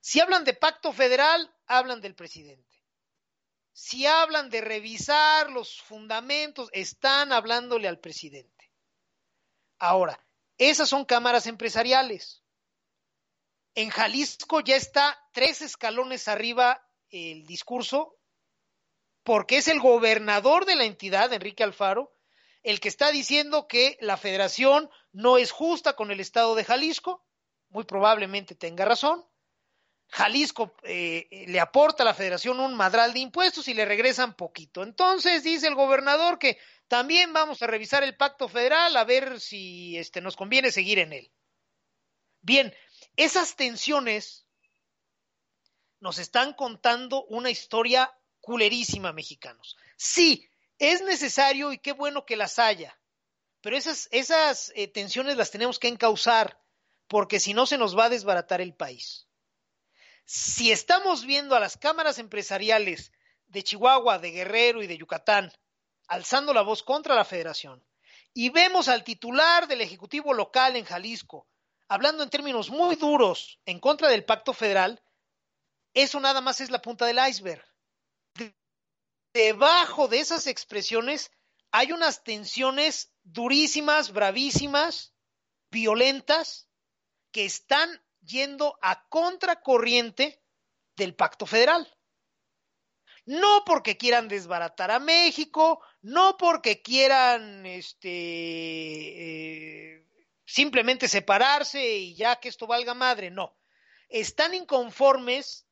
Si 0.00 0.20
hablan 0.20 0.44
de 0.44 0.54
pacto 0.54 0.92
federal, 0.92 1.54
hablan 1.66 2.00
del 2.00 2.14
presidente. 2.14 2.82
Si 3.72 4.06
hablan 4.06 4.50
de 4.50 4.60
revisar 4.60 5.50
los 5.50 5.80
fundamentos, 5.80 6.68
están 6.72 7.32
hablándole 7.32 7.88
al 7.88 8.00
presidente. 8.00 8.70
Ahora, 9.78 10.24
esas 10.58 10.88
son 10.88 11.04
cámaras 11.04 11.46
empresariales. 11.46 12.42
En 13.74 13.88
Jalisco 13.88 14.60
ya 14.60 14.76
está 14.76 15.18
tres 15.32 15.62
escalones 15.62 16.28
arriba 16.28 16.86
el 17.10 17.46
discurso 17.46 18.18
porque 19.24 19.58
es 19.58 19.68
el 19.68 19.80
gobernador 19.80 20.64
de 20.64 20.76
la 20.76 20.84
entidad, 20.84 21.32
Enrique 21.32 21.62
Alfaro, 21.62 22.12
el 22.62 22.80
que 22.80 22.88
está 22.88 23.10
diciendo 23.10 23.66
que 23.66 23.96
la 24.00 24.16
federación 24.16 24.90
no 25.12 25.38
es 25.38 25.50
justa 25.50 25.94
con 25.94 26.10
el 26.10 26.20
estado 26.20 26.54
de 26.54 26.64
Jalisco, 26.64 27.24
muy 27.68 27.84
probablemente 27.84 28.54
tenga 28.54 28.84
razón. 28.84 29.24
Jalisco 30.08 30.74
eh, 30.82 31.46
le 31.48 31.58
aporta 31.58 32.02
a 32.02 32.06
la 32.06 32.14
federación 32.14 32.60
un 32.60 32.74
madral 32.74 33.14
de 33.14 33.20
impuestos 33.20 33.66
y 33.68 33.74
le 33.74 33.86
regresan 33.86 34.34
poquito. 34.34 34.82
Entonces 34.82 35.42
dice 35.42 35.66
el 35.66 35.74
gobernador 35.74 36.38
que 36.38 36.58
también 36.86 37.32
vamos 37.32 37.62
a 37.62 37.66
revisar 37.66 38.04
el 38.04 38.16
pacto 38.16 38.46
federal 38.46 38.94
a 38.96 39.04
ver 39.04 39.40
si 39.40 39.96
este, 39.96 40.20
nos 40.20 40.36
conviene 40.36 40.70
seguir 40.70 40.98
en 40.98 41.14
él. 41.14 41.32
Bien, 42.42 42.74
esas 43.16 43.56
tensiones 43.56 44.46
nos 46.00 46.18
están 46.18 46.52
contando 46.52 47.24
una 47.24 47.48
historia 47.48 48.12
culerísima, 48.42 49.14
mexicanos. 49.14 49.78
Sí, 49.96 50.46
es 50.78 51.00
necesario 51.00 51.72
y 51.72 51.78
qué 51.78 51.92
bueno 51.92 52.26
que 52.26 52.36
las 52.36 52.58
haya, 52.58 53.00
pero 53.62 53.78
esas, 53.78 54.72
eh, 54.74 54.88
tensiones 54.88 55.38
las 55.38 55.50
tenemos 55.50 55.78
que 55.78 55.88
encauzar, 55.88 56.60
porque 57.08 57.40
si 57.40 57.54
no 57.54 57.64
se 57.64 57.78
nos 57.78 57.96
va 57.96 58.04
a 58.04 58.10
desbaratar 58.10 58.60
el 58.60 58.74
país. 58.74 59.26
Si 60.26 60.70
estamos 60.70 61.24
viendo 61.24 61.56
a 61.56 61.60
las 61.60 61.78
cámaras 61.78 62.18
empresariales 62.18 63.12
de 63.46 63.62
Chihuahua, 63.62 64.18
de 64.18 64.32
Guerrero 64.32 64.82
y 64.82 64.86
de 64.86 64.98
Yucatán 64.98 65.50
alzando 66.08 66.52
la 66.52 66.60
voz 66.60 66.82
contra 66.82 67.14
la 67.14 67.24
federación, 67.24 67.82
y 68.34 68.50
vemos 68.50 68.88
al 68.88 69.04
titular 69.04 69.66
del 69.66 69.80
Ejecutivo 69.80 70.34
local 70.34 70.76
en 70.76 70.84
Jalisco 70.84 71.46
hablando 71.92 72.22
en 72.22 72.30
términos 72.30 72.70
muy 72.70 72.96
duros 72.96 73.58
en 73.66 73.78
contra 73.78 74.08
del 74.08 74.24
pacto 74.24 74.54
federal, 74.54 75.02
eso 75.92 76.20
nada 76.20 76.40
más 76.40 76.62
es 76.62 76.70
la 76.70 76.80
punta 76.80 77.04
del 77.04 77.20
iceberg. 77.28 77.62
Debajo 79.32 80.08
de 80.08 80.20
esas 80.20 80.46
expresiones 80.46 81.30
hay 81.70 81.92
unas 81.92 82.22
tensiones 82.22 83.14
durísimas, 83.22 84.12
bravísimas, 84.12 85.14
violentas, 85.70 86.68
que 87.30 87.46
están 87.46 87.88
yendo 88.20 88.78
a 88.82 89.08
contracorriente 89.08 90.42
del 90.96 91.14
pacto 91.14 91.46
federal. 91.46 91.90
No 93.24 93.64
porque 93.64 93.96
quieran 93.96 94.28
desbaratar 94.28 94.90
a 94.90 94.98
México, 94.98 95.80
no 96.02 96.36
porque 96.36 96.82
quieran 96.82 97.64
este, 97.64 98.08
eh, 99.96 100.06
simplemente 100.44 101.08
separarse 101.08 101.96
y 101.96 102.14
ya 102.14 102.36
que 102.36 102.48
esto 102.48 102.66
valga 102.66 102.94
madre, 102.94 103.30
no. 103.30 103.56
Están 104.08 104.54
inconformes 104.54 105.66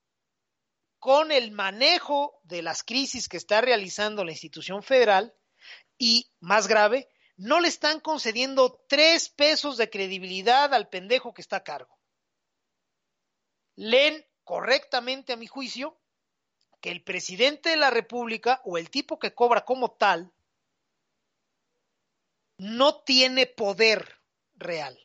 con 1.00 1.32
el 1.32 1.50
manejo 1.50 2.38
de 2.44 2.62
las 2.62 2.84
crisis 2.84 3.28
que 3.28 3.38
está 3.38 3.62
realizando 3.62 4.22
la 4.22 4.32
institución 4.32 4.82
federal 4.82 5.34
y, 5.98 6.30
más 6.40 6.68
grave, 6.68 7.08
no 7.36 7.58
le 7.58 7.68
están 7.68 8.00
concediendo 8.00 8.84
tres 8.86 9.30
pesos 9.30 9.78
de 9.78 9.88
credibilidad 9.88 10.72
al 10.74 10.90
pendejo 10.90 11.32
que 11.32 11.40
está 11.40 11.56
a 11.56 11.64
cargo. 11.64 11.98
Leen 13.76 14.26
correctamente, 14.44 15.32
a 15.32 15.36
mi 15.36 15.46
juicio, 15.46 15.98
que 16.82 16.90
el 16.90 17.02
presidente 17.02 17.70
de 17.70 17.76
la 17.76 17.90
República 17.90 18.60
o 18.64 18.76
el 18.76 18.90
tipo 18.90 19.18
que 19.18 19.34
cobra 19.34 19.64
como 19.64 19.92
tal 19.92 20.32
no 22.58 23.00
tiene 23.02 23.46
poder 23.46 24.20
real. 24.54 24.98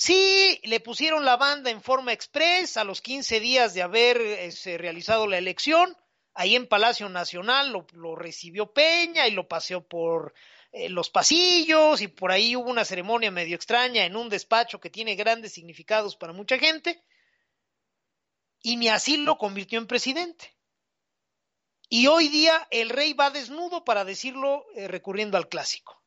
Sí, 0.00 0.60
le 0.62 0.78
pusieron 0.78 1.24
la 1.24 1.36
banda 1.36 1.72
en 1.72 1.82
forma 1.82 2.12
express 2.12 2.76
a 2.76 2.84
los 2.84 3.02
15 3.02 3.40
días 3.40 3.74
de 3.74 3.82
haber 3.82 4.20
este, 4.20 4.78
realizado 4.78 5.26
la 5.26 5.38
elección. 5.38 5.96
Ahí 6.34 6.54
en 6.54 6.68
Palacio 6.68 7.08
Nacional 7.08 7.72
lo, 7.72 8.14
recibió 8.14 8.72
Peña 8.72 9.26
y 9.26 9.32
lo 9.32 9.48
paseó 9.48 9.80
por 9.84 10.34
eh, 10.70 10.88
los 10.88 11.10
pasillos 11.10 12.00
y 12.00 12.06
por 12.06 12.30
ahí 12.30 12.54
hubo 12.54 12.70
una 12.70 12.84
ceremonia 12.84 13.32
medio 13.32 13.56
extraña 13.56 14.04
en 14.04 14.14
un 14.14 14.28
despacho 14.28 14.78
que 14.78 14.88
tiene 14.88 15.16
grandes 15.16 15.54
significados 15.54 16.14
para 16.14 16.32
mucha 16.32 16.60
gente. 16.60 17.02
Y 18.62 18.76
ni 18.76 18.88
así 18.88 19.16
lo 19.16 19.36
convirtió 19.36 19.80
en 19.80 19.88
presidente. 19.88 20.54
Y 21.88 22.06
hoy 22.06 22.28
día 22.28 22.68
el 22.70 22.90
rey 22.90 23.14
va 23.14 23.30
desnudo 23.30 23.84
para 23.84 24.04
decirlo 24.04 24.64
eh, 24.76 24.86
recurriendo 24.86 25.36
al 25.36 25.48
clásico. 25.48 25.97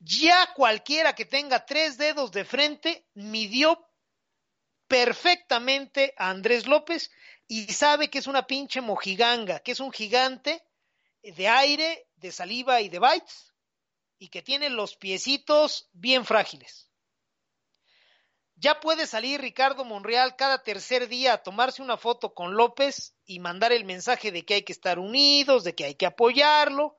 Ya 0.00 0.52
cualquiera 0.54 1.14
que 1.14 1.24
tenga 1.24 1.66
tres 1.66 1.98
dedos 1.98 2.30
de 2.30 2.44
frente 2.44 3.06
midió 3.14 3.84
perfectamente 4.86 6.14
a 6.16 6.30
Andrés 6.30 6.66
López 6.66 7.10
y 7.46 7.72
sabe 7.72 8.08
que 8.08 8.18
es 8.18 8.26
una 8.26 8.46
pinche 8.46 8.80
mojiganga, 8.80 9.60
que 9.60 9.72
es 9.72 9.80
un 9.80 9.92
gigante 9.92 10.64
de 11.22 11.48
aire, 11.48 12.06
de 12.16 12.32
saliva 12.32 12.80
y 12.80 12.88
de 12.88 12.98
bytes 12.98 13.52
y 14.18 14.28
que 14.28 14.42
tiene 14.42 14.70
los 14.70 14.96
piecitos 14.96 15.88
bien 15.92 16.24
frágiles. 16.24 16.90
Ya 18.56 18.80
puede 18.80 19.06
salir 19.06 19.40
Ricardo 19.40 19.84
Monreal 19.84 20.34
cada 20.34 20.64
tercer 20.64 21.06
día 21.06 21.34
a 21.34 21.42
tomarse 21.42 21.80
una 21.80 21.96
foto 21.96 22.34
con 22.34 22.56
López 22.56 23.14
y 23.24 23.38
mandar 23.38 23.72
el 23.72 23.84
mensaje 23.84 24.32
de 24.32 24.44
que 24.44 24.54
hay 24.54 24.62
que 24.62 24.72
estar 24.72 24.98
unidos, 24.98 25.62
de 25.62 25.76
que 25.76 25.84
hay 25.84 25.94
que 25.94 26.06
apoyarlo, 26.06 26.97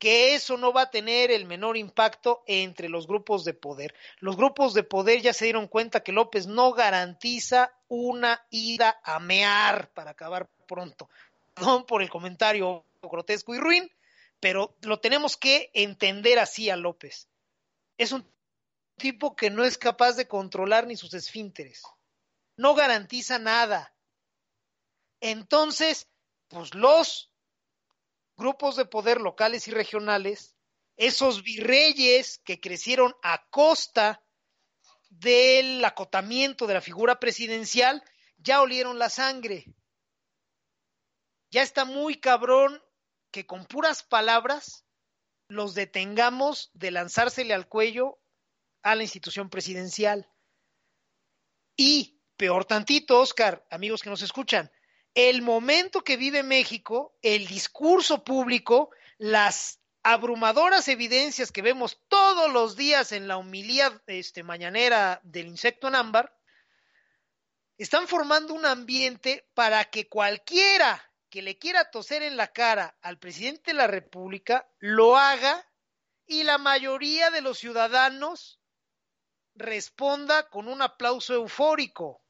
que 0.00 0.34
eso 0.34 0.56
no 0.56 0.72
va 0.72 0.82
a 0.82 0.90
tener 0.90 1.30
el 1.30 1.44
menor 1.44 1.76
impacto 1.76 2.42
entre 2.46 2.88
los 2.88 3.06
grupos 3.06 3.44
de 3.44 3.52
poder. 3.52 3.94
Los 4.18 4.34
grupos 4.34 4.72
de 4.72 4.82
poder 4.82 5.20
ya 5.20 5.34
se 5.34 5.44
dieron 5.44 5.68
cuenta 5.68 6.02
que 6.02 6.10
López 6.10 6.46
no 6.46 6.72
garantiza 6.72 7.78
una 7.86 8.44
ida 8.48 8.98
a 9.04 9.20
mear 9.20 9.92
para 9.92 10.12
acabar 10.12 10.48
pronto. 10.66 11.10
Perdón 11.52 11.84
por 11.84 12.00
el 12.00 12.08
comentario 12.08 12.86
grotesco 13.02 13.54
y 13.54 13.58
ruin, 13.58 13.90
pero 14.40 14.74
lo 14.80 15.00
tenemos 15.00 15.36
que 15.36 15.70
entender 15.74 16.38
así 16.38 16.70
a 16.70 16.76
López. 16.76 17.28
Es 17.98 18.12
un 18.12 18.26
tipo 18.96 19.36
que 19.36 19.50
no 19.50 19.64
es 19.64 19.76
capaz 19.76 20.12
de 20.12 20.26
controlar 20.26 20.86
ni 20.86 20.96
sus 20.96 21.12
esfínteres. 21.12 21.82
No 22.56 22.74
garantiza 22.74 23.38
nada. 23.38 23.94
Entonces, 25.20 26.08
pues 26.48 26.74
los 26.74 27.29
grupos 28.40 28.74
de 28.74 28.86
poder 28.86 29.20
locales 29.20 29.68
y 29.68 29.70
regionales, 29.70 30.56
esos 30.96 31.44
virreyes 31.44 32.38
que 32.44 32.58
crecieron 32.58 33.14
a 33.22 33.46
costa 33.50 34.24
del 35.10 35.84
acotamiento 35.84 36.66
de 36.66 36.74
la 36.74 36.80
figura 36.80 37.20
presidencial, 37.20 38.02
ya 38.38 38.62
olieron 38.62 38.98
la 38.98 39.10
sangre. 39.10 39.66
Ya 41.50 41.62
está 41.62 41.84
muy 41.84 42.16
cabrón 42.16 42.82
que 43.30 43.46
con 43.46 43.66
puras 43.66 44.02
palabras 44.02 44.84
los 45.48 45.74
detengamos 45.74 46.70
de 46.74 46.90
lanzársele 46.90 47.54
al 47.54 47.68
cuello 47.68 48.18
a 48.82 48.94
la 48.94 49.02
institución 49.02 49.50
presidencial. 49.50 50.28
Y, 51.76 52.20
peor 52.36 52.64
tantito, 52.64 53.20
Oscar, 53.20 53.66
amigos 53.70 54.02
que 54.02 54.10
nos 54.10 54.22
escuchan, 54.22 54.70
el 55.14 55.42
momento 55.42 56.02
que 56.02 56.16
vive 56.16 56.42
México, 56.42 57.16
el 57.22 57.46
discurso 57.46 58.24
público, 58.24 58.90
las 59.18 59.80
abrumadoras 60.02 60.88
evidencias 60.88 61.52
que 61.52 61.62
vemos 61.62 62.00
todos 62.08 62.50
los 62.50 62.76
días 62.76 63.12
en 63.12 63.28
la 63.28 63.36
humildad 63.36 64.00
este, 64.06 64.42
mañanera 64.42 65.20
del 65.22 65.48
insecto 65.48 65.88
en 65.88 65.94
ámbar, 65.94 66.34
están 67.76 68.08
formando 68.08 68.54
un 68.54 68.66
ambiente 68.66 69.48
para 69.54 69.84
que 69.86 70.08
cualquiera 70.08 71.10
que 71.30 71.42
le 71.42 71.58
quiera 71.58 71.90
toser 71.90 72.22
en 72.22 72.36
la 72.36 72.48
cara 72.48 72.96
al 73.00 73.18
presidente 73.18 73.70
de 73.70 73.74
la 73.78 73.86
República 73.86 74.68
lo 74.80 75.16
haga 75.16 75.66
y 76.26 76.42
la 76.42 76.58
mayoría 76.58 77.30
de 77.30 77.40
los 77.40 77.58
ciudadanos 77.58 78.60
responda 79.54 80.48
con 80.48 80.68
un 80.68 80.82
aplauso 80.82 81.34
eufórico. 81.34 82.22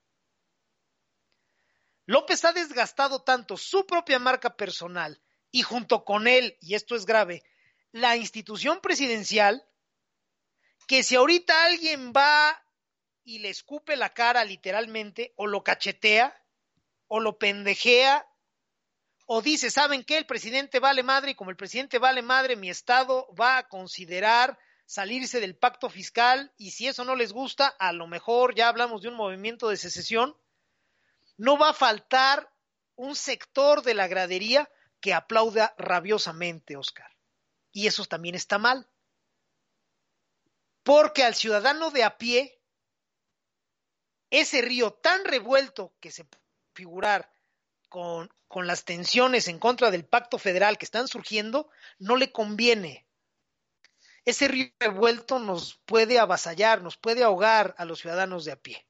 López 2.10 2.44
ha 2.44 2.52
desgastado 2.52 3.22
tanto 3.22 3.56
su 3.56 3.86
propia 3.86 4.18
marca 4.18 4.56
personal 4.56 5.22
y 5.52 5.62
junto 5.62 6.04
con 6.04 6.26
él, 6.26 6.58
y 6.60 6.74
esto 6.74 6.96
es 6.96 7.06
grave, 7.06 7.44
la 7.92 8.16
institución 8.16 8.80
presidencial, 8.80 9.64
que 10.88 11.04
si 11.04 11.14
ahorita 11.14 11.66
alguien 11.66 12.12
va 12.12 12.60
y 13.22 13.38
le 13.38 13.48
escupe 13.48 13.94
la 13.94 14.12
cara 14.12 14.44
literalmente, 14.44 15.34
o 15.36 15.46
lo 15.46 15.62
cachetea, 15.62 16.36
o 17.06 17.20
lo 17.20 17.38
pendejea, 17.38 18.26
o 19.26 19.40
dice, 19.40 19.70
¿saben 19.70 20.02
qué? 20.02 20.18
El 20.18 20.26
presidente 20.26 20.80
vale 20.80 21.04
madre 21.04 21.30
y 21.30 21.34
como 21.36 21.50
el 21.50 21.56
presidente 21.56 22.00
vale 22.00 22.22
madre, 22.22 22.56
mi 22.56 22.70
Estado 22.70 23.32
va 23.40 23.56
a 23.56 23.68
considerar 23.68 24.58
salirse 24.84 25.38
del 25.38 25.56
pacto 25.56 25.88
fiscal 25.88 26.52
y 26.56 26.72
si 26.72 26.88
eso 26.88 27.04
no 27.04 27.14
les 27.14 27.32
gusta, 27.32 27.68
a 27.68 27.92
lo 27.92 28.08
mejor 28.08 28.56
ya 28.56 28.66
hablamos 28.66 29.00
de 29.00 29.10
un 29.10 29.14
movimiento 29.14 29.68
de 29.68 29.76
secesión 29.76 30.36
no 31.40 31.56
va 31.56 31.70
a 31.70 31.74
faltar 31.74 32.52
un 32.96 33.16
sector 33.16 33.82
de 33.82 33.94
la 33.94 34.08
gradería 34.08 34.70
que 35.00 35.14
aplauda 35.14 35.74
rabiosamente, 35.78 36.76
Oscar. 36.76 37.10
Y 37.72 37.86
eso 37.86 38.04
también 38.04 38.34
está 38.34 38.58
mal. 38.58 38.86
Porque 40.82 41.24
al 41.24 41.34
ciudadano 41.34 41.90
de 41.92 42.04
a 42.04 42.18
pie, 42.18 42.60
ese 44.28 44.60
río 44.60 44.92
tan 44.92 45.24
revuelto 45.24 45.94
que 45.98 46.10
se 46.10 46.26
figurar 46.74 47.32
con, 47.88 48.30
con 48.46 48.66
las 48.66 48.84
tensiones 48.84 49.48
en 49.48 49.58
contra 49.58 49.90
del 49.90 50.04
pacto 50.04 50.36
federal 50.36 50.76
que 50.76 50.84
están 50.84 51.08
surgiendo, 51.08 51.70
no 51.98 52.16
le 52.16 52.32
conviene. 52.32 53.06
Ese 54.26 54.46
río 54.46 54.70
revuelto 54.78 55.38
nos 55.38 55.78
puede 55.86 56.18
avasallar, 56.18 56.82
nos 56.82 56.98
puede 56.98 57.24
ahogar 57.24 57.74
a 57.78 57.86
los 57.86 58.00
ciudadanos 58.00 58.44
de 58.44 58.52
a 58.52 58.56
pie. 58.56 58.89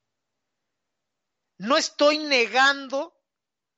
No 1.61 1.77
estoy 1.77 2.17
negando 2.17 3.15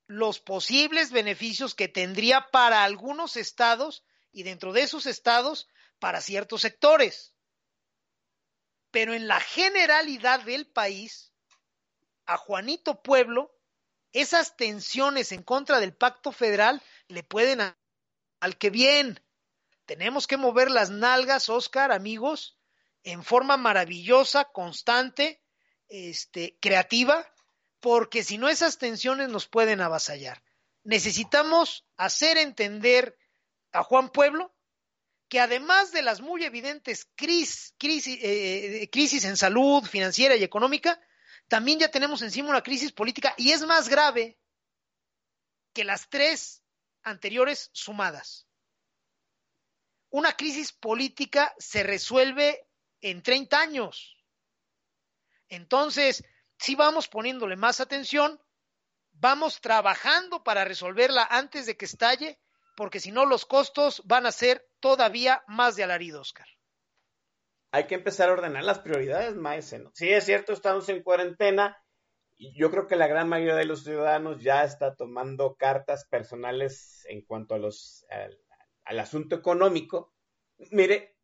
los 0.08 0.40
posibles 0.40 1.12
beneficios 1.12 1.76
que 1.76 1.90
tendría 1.90 2.50
para 2.50 2.86
algunos 2.86 3.36
estados 3.36 4.06
y 4.32 4.44
dentro 4.44 4.72
de 4.72 4.84
esos 4.84 5.06
estados 5.06 5.68
para 6.00 6.22
ciertos 6.22 6.62
sectores. 6.62 7.36
Pero 8.90 9.14
en 9.14 9.28
la 9.28 9.42
generalidad 9.42 10.44
del 10.44 10.66
país, 10.66 11.34
a 12.26 12.38
Juanito 12.38 13.02
Pueblo, 13.02 13.54
esas 14.14 14.56
tensiones 14.56 15.34
en 15.34 15.44
contra 15.44 15.82
del 15.82 15.94
pacto 15.94 16.32
federal 16.32 16.82
le 17.10 17.22
pueden 17.24 17.60
al 18.40 18.58
que 18.58 18.70
bien. 18.70 19.22
Tenemos 19.86 20.26
que 20.26 20.38
mover 20.38 20.72
las 20.72 20.90
nalgas, 20.90 21.50
Oscar, 21.50 21.92
amigos, 21.92 22.58
en 23.04 23.26
forma 23.26 23.58
maravillosa, 23.58 24.46
constante, 24.46 25.44
este, 25.90 26.58
creativa, 26.62 27.30
porque 27.84 28.24
si 28.24 28.38
no 28.38 28.48
esas 28.48 28.78
tensiones 28.78 29.28
nos 29.28 29.46
pueden 29.46 29.82
avasallar. 29.82 30.42
Necesitamos 30.86 31.86
hacer 31.98 32.38
entender 32.38 33.18
a 33.74 33.84
Juan 33.84 34.10
Pueblo 34.10 34.56
que 35.28 35.42
además 35.42 35.92
de 35.92 36.02
las 36.02 36.22
muy 36.22 36.46
evidentes 36.46 37.10
crisis, 37.16 37.76
crisis, 37.78 38.20
eh, 38.22 38.90
crisis 38.90 39.26
en 39.26 39.36
salud 39.36 39.84
financiera 39.84 40.38
y 40.38 40.46
económica, 40.46 40.98
también 41.50 41.78
ya 41.78 41.92
tenemos 41.92 42.22
encima 42.22 42.52
una 42.52 42.64
crisis 42.64 42.94
política 42.94 43.34
y 43.36 43.52
es 43.52 43.66
más 43.66 43.90
grave 43.90 44.40
que 45.74 45.84
las 45.84 46.08
tres 46.08 46.64
anteriores 47.02 47.70
sumadas. 47.74 48.48
Una 50.10 50.38
crisis 50.38 50.72
política 50.72 51.54
se 51.58 51.84
resuelve 51.84 52.66
en 53.02 53.22
30 53.22 53.60
años. 53.60 54.16
Entonces, 55.50 56.24
si 56.64 56.76
vamos 56.76 57.10
poniéndole 57.10 57.58
más 57.58 57.82
atención, 57.82 58.40
vamos 59.12 59.60
trabajando 59.60 60.46
para 60.46 60.64
resolverla 60.64 61.28
antes 61.30 61.66
de 61.66 61.76
que 61.76 61.84
estalle, 61.84 62.40
porque 62.78 63.02
si 63.02 63.12
no 63.12 63.26
los 63.26 63.46
costos 63.46 64.02
van 64.06 64.26
a 64.26 64.32
ser 64.32 64.66
todavía 64.80 65.44
más 65.46 65.76
de 65.76 65.84
alarido, 65.84 66.22
Oscar. 66.22 66.48
Hay 67.72 67.86
que 67.86 67.96
empezar 67.96 68.30
a 68.30 68.34
ordenar 68.34 68.64
las 68.64 68.80
prioridades, 68.80 69.36
maese. 69.36 69.80
¿no? 69.80 69.92
Sí, 69.94 70.08
es 70.10 70.24
cierto, 70.24 70.54
estamos 70.54 70.88
en 70.88 71.04
cuarentena 71.04 71.78
y 72.38 72.58
yo 72.58 72.72
creo 72.72 72.88
que 72.88 72.96
la 72.96 73.08
gran 73.08 73.28
mayoría 73.28 73.56
de 73.56 73.66
los 73.66 73.84
ciudadanos 73.84 74.42
ya 74.42 74.64
está 74.64 74.96
tomando 74.96 75.56
cartas 75.56 76.06
personales 76.06 77.06
en 77.10 77.24
cuanto 77.24 77.56
a 77.56 77.60
los, 77.60 78.06
al, 78.10 78.40
al 78.86 79.00
asunto 79.02 79.36
económico. 79.36 80.14
Mire, 80.72 81.18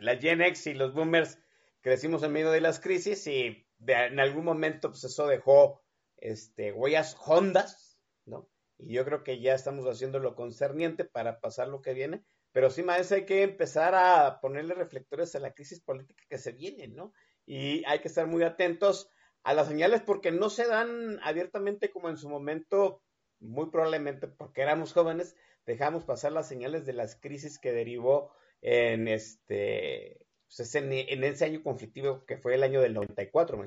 la 0.00 0.18
Gen 0.18 0.42
X 0.42 0.66
y 0.66 0.74
los 0.74 0.92
boomers 0.92 1.38
crecimos 1.80 2.22
en 2.24 2.32
medio 2.32 2.50
de 2.50 2.60
las 2.60 2.78
crisis 2.78 3.26
y 3.26 3.66
en 3.86 4.20
algún 4.20 4.44
momento 4.44 4.90
pues 4.90 5.04
eso 5.04 5.26
dejó 5.26 5.82
este, 6.16 6.72
huellas 6.72 7.16
hondas, 7.26 7.98
¿no? 8.24 8.48
Y 8.78 8.94
yo 8.94 9.04
creo 9.04 9.22
que 9.22 9.40
ya 9.40 9.54
estamos 9.54 9.86
haciendo 9.86 10.18
lo 10.18 10.34
concerniente 10.34 11.04
para 11.04 11.40
pasar 11.40 11.68
lo 11.68 11.82
que 11.82 11.94
viene, 11.94 12.24
pero 12.52 12.70
sí, 12.70 12.82
maestro, 12.82 13.16
hay 13.16 13.24
que 13.24 13.42
empezar 13.42 13.94
a 13.94 14.40
ponerle 14.40 14.74
reflectores 14.74 15.34
a 15.34 15.40
la 15.40 15.54
crisis 15.54 15.80
política 15.80 16.24
que 16.28 16.38
se 16.38 16.52
viene, 16.52 16.88
¿no? 16.88 17.12
Y 17.46 17.82
hay 17.86 18.00
que 18.00 18.08
estar 18.08 18.26
muy 18.26 18.42
atentos 18.42 19.08
a 19.42 19.54
las 19.54 19.68
señales 19.68 20.02
porque 20.02 20.30
no 20.30 20.50
se 20.50 20.66
dan 20.66 21.18
abiertamente 21.22 21.90
como 21.90 22.08
en 22.08 22.16
su 22.16 22.28
momento, 22.28 23.02
muy 23.40 23.70
probablemente 23.70 24.28
porque 24.28 24.62
éramos 24.62 24.92
jóvenes, 24.92 25.34
dejamos 25.66 26.04
pasar 26.04 26.32
las 26.32 26.46
señales 26.46 26.86
de 26.86 26.92
las 26.92 27.16
crisis 27.16 27.58
que 27.58 27.72
derivó 27.72 28.32
en 28.60 29.08
este 29.08 30.24
pues 30.56 30.74
en, 30.74 30.92
ese 30.92 31.44
año 31.44 31.62
conflictivo 31.62 32.24
que 32.26 32.36
fue 32.36 32.54
el 32.54 32.62
año 32.62 32.80
del 32.80 32.94
94, 32.94 33.56
me 33.56 33.66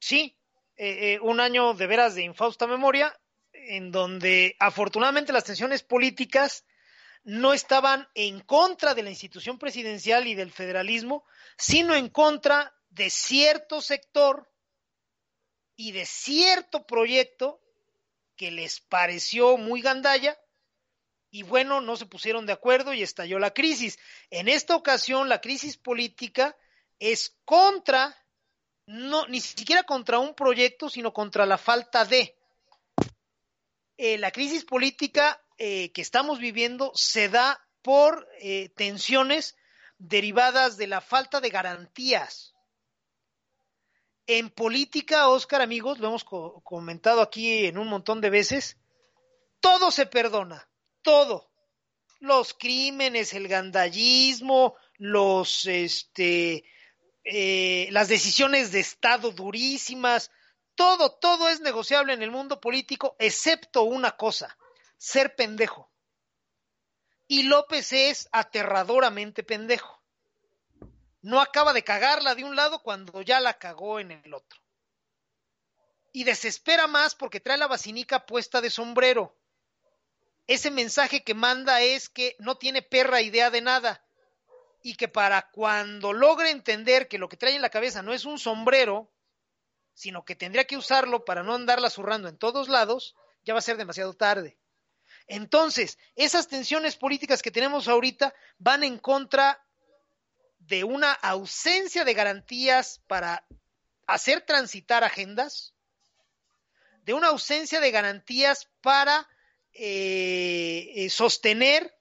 Sí, 0.00 0.36
eh, 0.76 1.14
eh, 1.14 1.20
un 1.20 1.40
año 1.40 1.74
de 1.74 1.86
veras 1.86 2.14
de 2.14 2.22
infausta 2.22 2.66
memoria, 2.66 3.18
en 3.52 3.90
donde 3.90 4.56
afortunadamente 4.60 5.32
las 5.32 5.44
tensiones 5.44 5.82
políticas 5.82 6.64
no 7.24 7.52
estaban 7.52 8.08
en 8.14 8.40
contra 8.40 8.94
de 8.94 9.02
la 9.02 9.10
institución 9.10 9.58
presidencial 9.58 10.26
y 10.26 10.34
del 10.34 10.52
federalismo, 10.52 11.24
sino 11.56 11.94
en 11.94 12.08
contra 12.08 12.72
de 12.90 13.10
cierto 13.10 13.80
sector 13.82 14.50
y 15.76 15.92
de 15.92 16.06
cierto 16.06 16.86
proyecto 16.86 17.60
que 18.36 18.50
les 18.50 18.80
pareció 18.80 19.58
muy 19.58 19.82
gandalla 19.82 20.38
y 21.30 21.42
bueno, 21.42 21.80
no 21.80 21.96
se 21.96 22.06
pusieron 22.06 22.46
de 22.46 22.52
acuerdo 22.52 22.94
y 22.94 23.02
estalló 23.02 23.38
la 23.38 23.52
crisis. 23.52 23.98
En 24.30 24.48
esta 24.48 24.74
ocasión, 24.74 25.28
la 25.28 25.40
crisis 25.40 25.76
política 25.76 26.56
es 26.98 27.36
contra, 27.44 28.16
no, 28.86 29.26
ni 29.26 29.40
siquiera 29.40 29.82
contra 29.82 30.18
un 30.18 30.34
proyecto, 30.34 30.88
sino 30.88 31.12
contra 31.12 31.44
la 31.44 31.58
falta 31.58 32.04
de. 32.04 32.36
Eh, 33.98 34.16
la 34.16 34.30
crisis 34.30 34.64
política 34.64 35.42
eh, 35.58 35.90
que 35.92 36.02
estamos 36.02 36.38
viviendo 36.38 36.92
se 36.94 37.28
da 37.28 37.60
por 37.82 38.28
eh, 38.40 38.70
tensiones 38.70 39.56
derivadas 39.98 40.76
de 40.76 40.86
la 40.86 41.00
falta 41.00 41.40
de 41.40 41.50
garantías. 41.50 42.54
En 44.26 44.50
política, 44.50 45.28
Oscar, 45.28 45.62
amigos, 45.62 45.98
lo 45.98 46.08
hemos 46.08 46.22
co 46.22 46.60
comentado 46.62 47.22
aquí 47.22 47.66
en 47.66 47.78
un 47.78 47.88
montón 47.88 48.20
de 48.20 48.30
veces, 48.30 48.76
todo 49.60 49.90
se 49.90 50.06
perdona 50.06 50.67
todo. 51.02 51.50
Los 52.20 52.54
crímenes, 52.54 53.32
el 53.32 53.48
gandallismo, 53.48 54.76
los, 54.96 55.66
este, 55.66 56.64
eh, 57.24 57.88
las 57.90 58.08
decisiones 58.08 58.72
de 58.72 58.80
Estado 58.80 59.30
durísimas, 59.30 60.30
todo, 60.74 61.12
todo 61.12 61.48
es 61.48 61.60
negociable 61.60 62.12
en 62.12 62.22
el 62.22 62.30
mundo 62.30 62.60
político, 62.60 63.16
excepto 63.18 63.82
una 63.82 64.12
cosa, 64.12 64.56
ser 64.96 65.34
pendejo. 65.34 65.90
Y 67.26 67.42
López 67.42 67.92
es 67.92 68.28
aterradoramente 68.32 69.42
pendejo. 69.42 70.02
No 71.20 71.40
acaba 71.40 71.72
de 71.72 71.84
cagarla 71.84 72.34
de 72.34 72.44
un 72.44 72.56
lado 72.56 72.82
cuando 72.82 73.20
ya 73.22 73.40
la 73.40 73.58
cagó 73.58 74.00
en 74.00 74.12
el 74.12 74.32
otro. 74.32 74.60
Y 76.12 76.24
desespera 76.24 76.86
más 76.86 77.14
porque 77.14 77.40
trae 77.40 77.58
la 77.58 77.66
vacinica 77.66 78.24
puesta 78.24 78.60
de 78.60 78.70
sombrero 78.70 79.36
ese 80.48 80.70
mensaje 80.70 81.22
que 81.22 81.34
manda 81.34 81.82
es 81.82 82.08
que 82.08 82.34
no 82.38 82.56
tiene 82.56 82.80
perra 82.80 83.20
idea 83.20 83.50
de 83.50 83.60
nada 83.60 84.02
y 84.82 84.94
que 84.94 85.06
para 85.06 85.50
cuando 85.50 86.14
logre 86.14 86.50
entender 86.50 87.06
que 87.06 87.18
lo 87.18 87.28
que 87.28 87.36
trae 87.36 87.54
en 87.54 87.62
la 87.62 87.68
cabeza 87.68 88.02
no 88.02 88.14
es 88.14 88.24
un 88.24 88.38
sombrero, 88.38 89.12
sino 89.92 90.24
que 90.24 90.34
tendría 90.34 90.64
que 90.64 90.78
usarlo 90.78 91.26
para 91.26 91.42
no 91.42 91.54
andarla 91.54 91.90
zurrando 91.90 92.28
en 92.28 92.38
todos 92.38 92.68
lados, 92.68 93.14
ya 93.44 93.52
va 93.52 93.58
a 93.58 93.62
ser 93.62 93.76
demasiado 93.76 94.14
tarde. 94.14 94.58
Entonces, 95.26 95.98
esas 96.16 96.48
tensiones 96.48 96.96
políticas 96.96 97.42
que 97.42 97.50
tenemos 97.50 97.86
ahorita 97.86 98.34
van 98.56 98.84
en 98.84 98.98
contra 98.98 99.62
de 100.60 100.82
una 100.82 101.12
ausencia 101.12 102.06
de 102.06 102.14
garantías 102.14 103.02
para 103.06 103.46
hacer 104.06 104.40
transitar 104.40 105.04
agendas, 105.04 105.74
de 107.02 107.12
una 107.12 107.28
ausencia 107.28 107.80
de 107.80 107.90
garantías 107.90 108.70
para 108.80 109.28
eh, 109.78 110.92
eh, 110.96 111.10
sostener, 111.10 111.94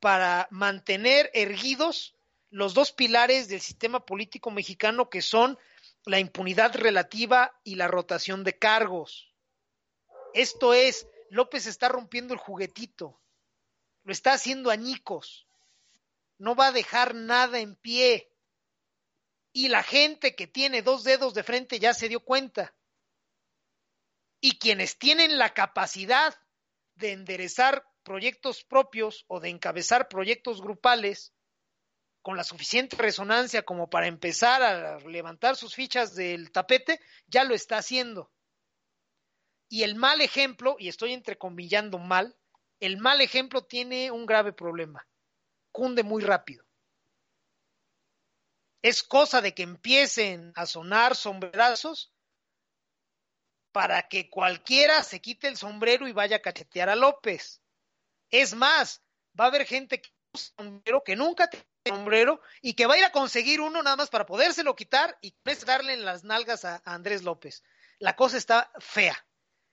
para 0.00 0.46
mantener 0.50 1.30
erguidos 1.34 2.14
los 2.50 2.74
dos 2.74 2.92
pilares 2.92 3.48
del 3.48 3.60
sistema 3.60 4.04
político 4.04 4.50
mexicano 4.50 5.08
que 5.08 5.22
son 5.22 5.58
la 6.04 6.18
impunidad 6.20 6.74
relativa 6.74 7.58
y 7.64 7.76
la 7.76 7.88
rotación 7.88 8.44
de 8.44 8.58
cargos. 8.58 9.32
Esto 10.34 10.74
es, 10.74 11.08
López 11.30 11.66
está 11.66 11.88
rompiendo 11.88 12.34
el 12.34 12.40
juguetito, 12.40 13.20
lo 14.04 14.12
está 14.12 14.32
haciendo 14.32 14.70
añicos, 14.70 15.46
no 16.38 16.54
va 16.54 16.68
a 16.68 16.72
dejar 16.72 17.14
nada 17.14 17.58
en 17.58 17.74
pie. 17.74 18.30
Y 19.52 19.68
la 19.68 19.82
gente 19.82 20.34
que 20.34 20.46
tiene 20.46 20.82
dos 20.82 21.02
dedos 21.02 21.34
de 21.34 21.42
frente 21.42 21.78
ya 21.78 21.94
se 21.94 22.08
dio 22.08 22.20
cuenta. 22.20 22.74
Y 24.40 24.58
quienes 24.58 24.98
tienen 24.98 25.38
la 25.38 25.54
capacidad 25.54 26.36
de 26.96 27.12
enderezar 27.12 27.84
proyectos 28.02 28.64
propios 28.64 29.24
o 29.28 29.40
de 29.40 29.48
encabezar 29.48 30.08
proyectos 30.08 30.60
grupales 30.60 31.32
con 32.22 32.36
la 32.36 32.44
suficiente 32.44 32.96
resonancia 32.96 33.62
como 33.62 33.88
para 33.88 34.08
empezar 34.08 34.62
a 34.62 34.98
levantar 34.98 35.56
sus 35.56 35.74
fichas 35.74 36.14
del 36.14 36.50
tapete, 36.50 37.00
ya 37.26 37.44
lo 37.44 37.54
está 37.54 37.78
haciendo. 37.78 38.32
Y 39.68 39.82
el 39.82 39.94
mal 39.94 40.20
ejemplo, 40.20 40.76
y 40.78 40.88
estoy 40.88 41.12
entrecomillando 41.12 41.98
mal, 41.98 42.36
el 42.80 42.98
mal 42.98 43.20
ejemplo 43.20 43.64
tiene 43.64 44.10
un 44.10 44.26
grave 44.26 44.52
problema. 44.52 45.06
Cunde 45.72 46.02
muy 46.02 46.22
rápido. 46.22 46.64
Es 48.82 49.02
cosa 49.02 49.40
de 49.40 49.54
que 49.54 49.62
empiecen 49.62 50.52
a 50.54 50.66
sonar 50.66 51.16
sombrerazos 51.16 52.12
para 53.76 54.08
que 54.08 54.30
cualquiera 54.30 55.02
se 55.02 55.20
quite 55.20 55.48
el 55.48 55.58
sombrero 55.58 56.08
y 56.08 56.12
vaya 56.12 56.36
a 56.36 56.40
cachetear 56.40 56.88
a 56.88 56.96
López. 56.96 57.60
Es 58.30 58.54
más, 58.54 59.02
va 59.38 59.44
a 59.44 59.48
haber 59.48 59.66
gente 59.66 60.00
que 60.00 60.08
sombrero 60.32 61.04
que 61.04 61.14
nunca 61.14 61.50
tiene 61.50 61.66
sombrero 61.84 62.40
y 62.62 62.72
que 62.72 62.86
va 62.86 62.94
a 62.94 62.98
ir 62.98 63.04
a 63.04 63.12
conseguir 63.12 63.60
uno 63.60 63.82
nada 63.82 63.96
más 63.96 64.08
para 64.08 64.24
podérselo 64.24 64.74
quitar 64.74 65.18
y 65.20 65.34
darle 65.66 65.92
en 65.92 66.06
las 66.06 66.24
nalgas 66.24 66.64
a, 66.64 66.76
a 66.86 66.94
Andrés 66.94 67.22
López. 67.22 67.64
La 67.98 68.16
cosa 68.16 68.38
está 68.38 68.72
fea. 68.78 69.26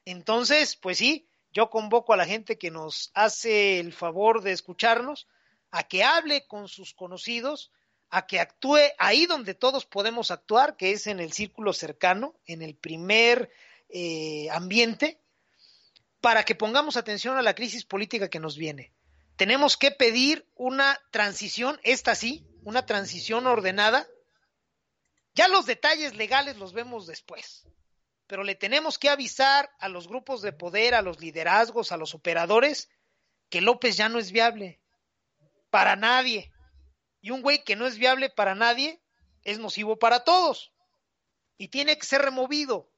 Entonces, 0.03 0.75
pues 0.75 0.97
sí, 0.97 1.29
yo 1.53 1.69
convoco 1.69 2.11
a 2.11 2.17
la 2.17 2.25
gente 2.25 2.57
que 2.57 2.71
nos 2.71 3.09
hace 3.13 3.79
el 3.79 3.93
favor 3.93 4.41
de 4.41 4.51
escucharnos 4.51 5.29
a 5.71 5.83
que 5.83 6.03
hable 6.03 6.45
con 6.45 6.67
sus 6.67 6.93
conocidos, 6.93 7.71
a 8.09 8.27
que 8.27 8.41
actúe 8.41 8.79
ahí 8.97 9.27
donde 9.27 9.53
todos 9.53 9.85
podemos 9.85 10.29
actuar, 10.29 10.75
que 10.75 10.91
es 10.91 11.07
en 11.07 11.21
el 11.21 11.31
círculo 11.31 11.71
cercano, 11.71 12.35
en 12.45 12.61
el 12.63 12.75
primer 12.75 13.49
eh, 13.89 14.49
ambiente 14.51 15.21
para 16.21 16.43
que 16.45 16.55
pongamos 16.55 16.97
atención 16.97 17.37
a 17.37 17.41
la 17.41 17.53
crisis 17.53 17.85
política 17.85 18.29
que 18.29 18.39
nos 18.39 18.57
viene. 18.57 18.93
Tenemos 19.35 19.77
que 19.77 19.91
pedir 19.91 20.47
una 20.55 20.99
transición, 21.11 21.79
esta 21.83 22.15
sí, 22.15 22.47
una 22.63 22.85
transición 22.85 23.47
ordenada. 23.47 24.07
Ya 25.33 25.47
los 25.47 25.65
detalles 25.65 26.15
legales 26.15 26.57
los 26.57 26.73
vemos 26.73 27.07
después, 27.07 27.67
pero 28.27 28.43
le 28.43 28.55
tenemos 28.55 28.97
que 28.97 29.09
avisar 29.09 29.69
a 29.79 29.89
los 29.89 30.07
grupos 30.07 30.41
de 30.41 30.53
poder, 30.53 30.93
a 30.93 31.01
los 31.01 31.19
liderazgos, 31.19 31.91
a 31.91 31.97
los 31.97 32.13
operadores, 32.13 32.89
que 33.49 33.61
López 33.61 33.97
ya 33.97 34.09
no 34.09 34.19
es 34.19 34.31
viable, 34.31 34.79
para 35.69 35.95
nadie. 35.95 36.53
Y 37.19 37.31
un 37.31 37.41
güey 37.41 37.63
que 37.63 37.75
no 37.75 37.87
es 37.87 37.97
viable 37.97 38.29
para 38.29 38.55
nadie 38.55 39.01
es 39.43 39.59
nocivo 39.59 39.97
para 39.97 40.23
todos. 40.23 40.71
Y 41.57 41.69
tiene 41.69 41.97
que 41.97 42.05
ser 42.05 42.21
removido. 42.21 42.92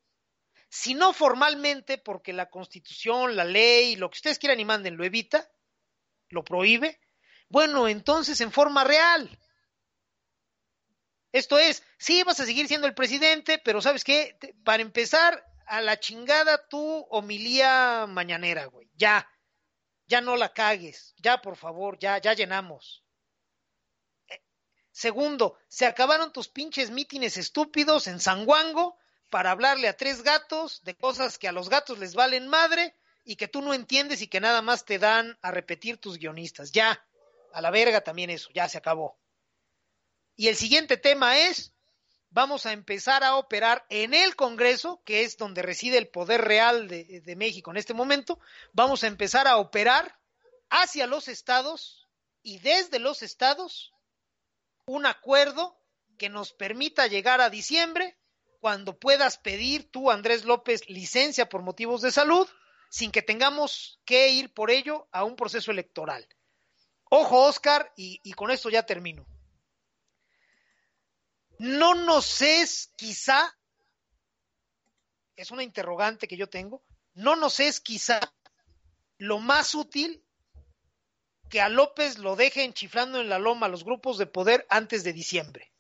Si 0.70 0.94
no 0.94 1.14
formalmente, 1.14 1.98
porque 1.98 2.34
la 2.34 2.50
constitución, 2.50 3.36
la 3.36 3.46
ley, 3.46 3.96
lo 3.96 4.10
que 4.10 4.18
ustedes 4.18 4.40
quieran 4.40 4.60
y 4.60 4.66
manden 4.66 4.98
lo 4.98 5.06
evita, 5.06 5.50
lo 6.30 6.44
prohíbe, 6.44 7.00
bueno, 7.50 7.88
entonces 7.88 8.42
en 8.42 8.52
forma 8.52 8.84
real. 8.84 9.40
Esto 11.32 11.58
es, 11.60 11.84
sí 11.98 12.24
vas 12.24 12.40
a 12.40 12.46
seguir 12.46 12.68
siendo 12.68 12.88
el 12.88 12.96
presidente, 12.96 13.60
pero 13.60 13.82
¿sabes 13.82 14.04
qué? 14.04 14.38
Para 14.64 14.82
empezar, 14.82 15.44
a 15.66 15.82
la 15.82 16.00
chingada 16.00 16.68
tu 16.68 17.06
homilía 17.10 18.06
mañanera, 18.08 18.66
güey. 18.66 18.90
Ya, 18.96 19.28
ya 20.08 20.22
no 20.22 20.36
la 20.36 20.54
cagues, 20.54 21.14
ya 21.18 21.42
por 21.42 21.56
favor, 21.58 21.98
ya, 22.00 22.20
ya 22.20 22.34
llenamos. 22.34 23.04
Eh, 24.28 24.42
segundo, 24.92 25.58
se 25.68 25.86
acabaron 25.86 26.32
tus 26.32 26.48
pinches 26.48 26.92
mítines 26.92 27.38
estúpidos 27.38 28.08
en 28.08 28.20
Sanguango 28.20 28.98
para 29.36 29.52
hablarle 29.52 29.90
a 29.90 29.98
tres 29.98 30.24
gatos 30.24 30.82
de 30.86 30.96
cosas 30.96 31.38
que 31.38 31.50
a 31.50 31.52
los 31.52 31.68
gatos 31.68 32.00
les 32.00 32.16
valen 32.16 32.48
madre 32.48 32.96
y 33.26 33.36
que 33.36 33.50
tú 33.50 33.62
no 33.62 33.74
entiendes 33.74 34.22
y 34.22 34.30
que 34.30 34.40
nada 34.40 34.62
más 34.62 34.86
te 34.86 34.98
dan 34.98 35.38
a 35.42 35.52
repetir 35.52 35.98
tus 35.98 36.18
guionistas. 36.18 36.72
Ya, 36.72 37.06
a 37.52 37.60
la 37.60 37.70
verga 37.70 38.00
también 38.00 38.30
eso, 38.30 38.48
ya 38.54 38.70
se 38.70 38.78
acabó. 38.78 39.20
Y 40.38 40.48
el 40.48 40.56
siguiente 40.56 40.96
tema 40.96 41.38
es, 41.38 41.74
vamos 42.30 42.66
a 42.66 42.72
empezar 42.72 43.26
a 43.26 43.36
operar 43.36 43.86
en 43.90 44.14
el 44.14 44.38
Congreso, 44.38 45.02
que 45.04 45.24
es 45.24 45.36
donde 45.36 45.62
reside 45.62 45.98
el 45.98 46.08
poder 46.08 46.40
real 46.40 46.88
de, 46.88 47.20
de 47.20 47.36
México 47.36 47.72
en 47.72 47.76
este 47.76 47.94
momento, 47.94 48.40
vamos 48.72 49.04
a 49.04 49.08
empezar 49.08 49.50
a 49.50 49.58
operar 49.58 50.18
hacia 50.70 51.08
los 51.08 51.28
estados 51.28 52.08
y 52.42 52.60
desde 52.60 53.00
los 53.00 53.22
estados 53.22 53.92
un 54.86 55.06
acuerdo 55.06 55.78
que 56.18 56.30
nos 56.30 56.54
permita 56.54 57.08
llegar 57.08 57.42
a 57.42 57.50
diciembre 57.50 58.18
cuando 58.66 58.98
puedas 58.98 59.38
pedir 59.38 59.92
tú, 59.92 60.10
Andrés 60.10 60.44
López, 60.44 60.90
licencia 60.90 61.48
por 61.48 61.62
motivos 61.62 62.02
de 62.02 62.10
salud, 62.10 62.50
sin 62.90 63.12
que 63.12 63.22
tengamos 63.22 64.02
que 64.06 64.30
ir 64.30 64.52
por 64.56 64.72
ello 64.72 65.08
a 65.12 65.24
un 65.24 65.36
proceso 65.36 65.70
electoral. 65.70 66.28
Ojo, 67.04 67.44
Oscar, 67.44 67.94
y, 67.96 68.20
y 68.24 68.34
con 68.34 68.50
esto 68.50 68.72
ya 68.72 68.84
termino. 68.84 69.28
No 71.60 71.94
nos 71.94 72.42
es 72.42 72.92
quizá, 72.96 73.56
es 75.36 75.52
una 75.52 75.62
interrogante 75.62 76.28
que 76.28 76.36
yo 76.36 76.50
tengo, 76.50 76.84
no 77.14 77.36
nos 77.36 77.60
es 77.60 77.80
quizá 77.80 78.20
lo 79.20 79.38
más 79.38 79.76
útil 79.76 80.26
que 81.52 81.62
a 81.62 81.70
López 81.70 82.18
lo 82.18 82.36
deje 82.36 82.64
enchiflando 82.64 83.22
en 83.22 83.30
la 83.30 83.38
loma 83.38 83.68
los 83.68 83.84
grupos 83.84 84.18
de 84.18 84.26
poder 84.26 84.66
antes 84.72 85.04
de 85.04 85.14
diciembre. 85.14 85.75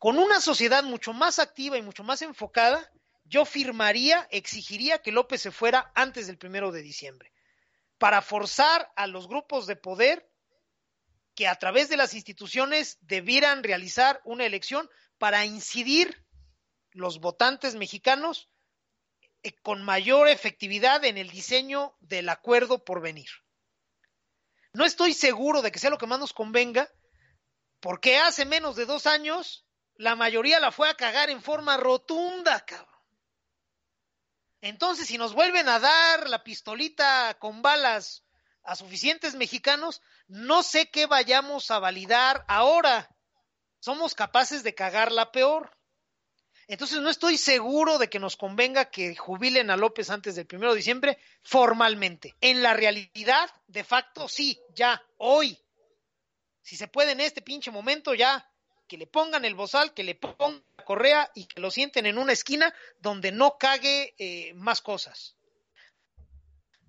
Con 0.00 0.16
una 0.16 0.40
sociedad 0.40 0.82
mucho 0.82 1.12
más 1.12 1.38
activa 1.38 1.76
y 1.76 1.82
mucho 1.82 2.02
más 2.02 2.22
enfocada, 2.22 2.90
yo 3.24 3.44
firmaría, 3.44 4.26
exigiría 4.30 5.02
que 5.02 5.12
López 5.12 5.42
se 5.42 5.50
fuera 5.50 5.92
antes 5.94 6.26
del 6.26 6.38
primero 6.38 6.72
de 6.72 6.80
diciembre, 6.80 7.34
para 7.98 8.22
forzar 8.22 8.90
a 8.96 9.06
los 9.06 9.28
grupos 9.28 9.66
de 9.66 9.76
poder 9.76 10.26
que 11.34 11.46
a 11.46 11.54
través 11.56 11.90
de 11.90 11.98
las 11.98 12.14
instituciones 12.14 12.96
debieran 13.02 13.62
realizar 13.62 14.22
una 14.24 14.46
elección 14.46 14.88
para 15.18 15.44
incidir 15.44 16.24
los 16.92 17.20
votantes 17.20 17.74
mexicanos 17.74 18.48
eh, 19.42 19.52
con 19.60 19.82
mayor 19.84 20.28
efectividad 20.28 21.04
en 21.04 21.18
el 21.18 21.28
diseño 21.28 21.94
del 22.00 22.30
acuerdo 22.30 22.86
por 22.86 23.02
venir. 23.02 23.28
No 24.72 24.86
estoy 24.86 25.12
seguro 25.12 25.60
de 25.60 25.70
que 25.70 25.78
sea 25.78 25.90
lo 25.90 25.98
que 25.98 26.06
más 26.06 26.20
nos 26.20 26.32
convenga, 26.32 26.90
porque 27.80 28.16
hace 28.16 28.46
menos 28.46 28.76
de 28.76 28.86
dos 28.86 29.06
años 29.06 29.66
la 30.00 30.16
mayoría 30.16 30.58
la 30.60 30.72
fue 30.72 30.88
a 30.88 30.94
cagar 30.94 31.28
en 31.28 31.42
forma 31.42 31.76
rotunda, 31.76 32.64
cabrón. 32.64 32.88
Entonces, 34.62 35.06
si 35.06 35.18
nos 35.18 35.34
vuelven 35.34 35.68
a 35.68 35.78
dar 35.78 36.26
la 36.30 36.42
pistolita 36.42 37.36
con 37.38 37.60
balas 37.60 38.24
a 38.62 38.76
suficientes 38.76 39.34
mexicanos, 39.34 40.00
no 40.26 40.62
sé 40.62 40.90
qué 40.90 41.04
vayamos 41.04 41.70
a 41.70 41.80
validar 41.80 42.46
ahora. 42.48 43.14
Somos 43.78 44.14
capaces 44.14 44.62
de 44.62 44.74
cagarla 44.74 45.32
peor. 45.32 45.76
Entonces, 46.66 47.00
no 47.00 47.10
estoy 47.10 47.36
seguro 47.36 47.98
de 47.98 48.08
que 48.08 48.18
nos 48.18 48.36
convenga 48.36 48.86
que 48.86 49.14
jubilen 49.14 49.70
a 49.70 49.76
López 49.76 50.08
antes 50.08 50.34
del 50.34 50.46
primero 50.46 50.72
de 50.72 50.78
diciembre 50.78 51.18
formalmente. 51.42 52.36
En 52.40 52.62
la 52.62 52.72
realidad, 52.72 53.50
de 53.66 53.84
facto, 53.84 54.30
sí, 54.30 54.58
ya, 54.74 55.02
hoy. 55.18 55.58
Si 56.62 56.76
se 56.76 56.88
puede 56.88 57.12
en 57.12 57.20
este 57.20 57.42
pinche 57.42 57.70
momento, 57.70 58.14
ya 58.14 58.49
que 58.90 58.98
le 58.98 59.06
pongan 59.06 59.44
el 59.44 59.54
bozal, 59.54 59.94
que 59.94 60.02
le 60.02 60.16
pongan 60.16 60.64
la 60.76 60.84
correa 60.84 61.30
y 61.36 61.44
que 61.46 61.60
lo 61.60 61.70
sienten 61.70 62.06
en 62.06 62.18
una 62.18 62.32
esquina 62.32 62.74
donde 62.98 63.30
no 63.30 63.56
cague 63.56 64.16
eh, 64.18 64.52
más 64.54 64.80
cosas. 64.80 65.36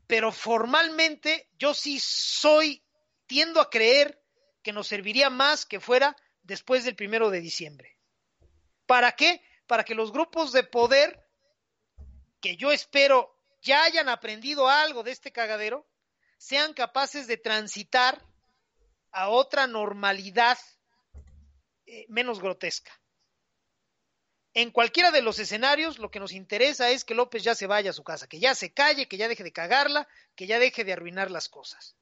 Pero 0.07 0.32
formalmente 0.32 1.48
yo 1.60 1.76
sí 1.76 1.99
soy, 1.99 2.84
tiendo 3.28 3.61
a 3.61 3.69
creer 3.69 4.19
que 4.64 4.73
nos 4.73 4.88
serviría 4.88 5.30
más 5.30 5.68
que 5.68 5.80
fuera 5.80 6.18
después 6.41 6.86
del 6.86 6.95
primero 6.95 7.30
de 7.30 7.40
diciembre. 7.40 7.99
¿Para 8.88 9.11
qué? 9.11 9.44
Para 9.68 9.84
que 9.84 9.94
los 9.94 10.11
grupos 10.11 10.52
de 10.53 10.64
poder, 10.64 11.23
que 12.41 12.57
yo 12.57 12.72
espero 12.72 13.38
ya 13.61 13.84
hayan 13.84 14.10
aprendido 14.10 14.68
algo 14.68 15.03
de 15.03 15.11
este 15.11 15.32
cagadero, 15.32 15.88
sean 16.40 16.73
capaces 16.73 17.28
de 17.28 17.38
transitar 17.38 18.26
a 19.11 19.30
otra 19.30 19.68
normalidad 19.68 20.57
eh, 21.93 22.05
menos 22.07 22.39
grotesca. 22.39 22.93
En 24.53 24.72
cualquiera 24.72 25.11
de 25.11 25.22
los 25.22 25.39
escenarios, 25.39 25.99
lo 25.99 26.09
que 26.09 26.22
nos 26.22 26.31
interesa 26.31 26.89
es 26.89 27.03
que 27.03 27.13
López 27.13 27.43
ya 27.43 27.53
se 27.53 27.68
vaya 27.68 27.89
a 27.89 27.93
su 27.93 28.05
casa, 28.05 28.27
que 28.27 28.39
ya 28.39 28.55
se 28.55 28.72
calle, 28.72 29.09
que 29.09 29.18
ya 29.18 29.27
deje 29.27 29.43
de 29.43 29.51
cagarla, 29.51 30.07
que 30.34 30.47
ya 30.47 30.57
deje 30.57 30.85
de 30.85 30.93
arruinar 30.93 31.30
las 31.30 31.49
cosas. 31.49 31.97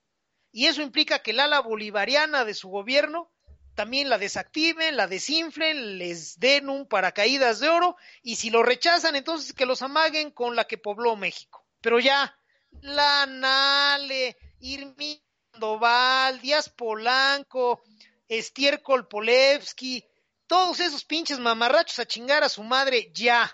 Y 0.51 0.67
eso 0.67 0.83
implica 0.83 1.23
que 1.23 1.31
el 1.31 1.39
ala 1.39 1.59
bolivariana 1.61 2.45
de 2.45 2.53
su 2.53 2.69
gobierno 2.69 3.31
también 3.73 4.09
la 4.09 4.19
desactiven, 4.19 4.95
la 4.95 5.07
desinflen, 5.07 5.97
les 5.97 6.39
den 6.39 6.69
un 6.69 6.87
paracaídas 6.87 7.59
de 7.59 7.69
oro 7.69 7.97
y 8.21 8.35
si 8.35 8.51
lo 8.51 8.61
rechazan, 8.61 9.15
entonces 9.15 9.53
que 9.53 9.65
los 9.65 9.81
amaguen 9.81 10.29
con 10.29 10.55
la 10.55 10.65
que 10.65 10.77
pobló 10.77 11.15
México. 11.15 11.65
Pero 11.81 11.99
ya, 11.99 12.37
la 12.81 13.25
Nale, 13.25 14.37
Irmindo 14.59 15.79
Val, 15.79 16.39
Díaz 16.41 16.69
Polanco, 16.69 17.81
Estiércol 18.29 19.07
Polevsky, 19.07 20.07
todos 20.47 20.79
esos 20.79 21.03
pinches 21.03 21.39
mamarrachos 21.39 21.99
a 21.99 22.05
chingar 22.05 22.43
a 22.43 22.49
su 22.49 22.63
madre 22.63 23.11
ya. 23.13 23.51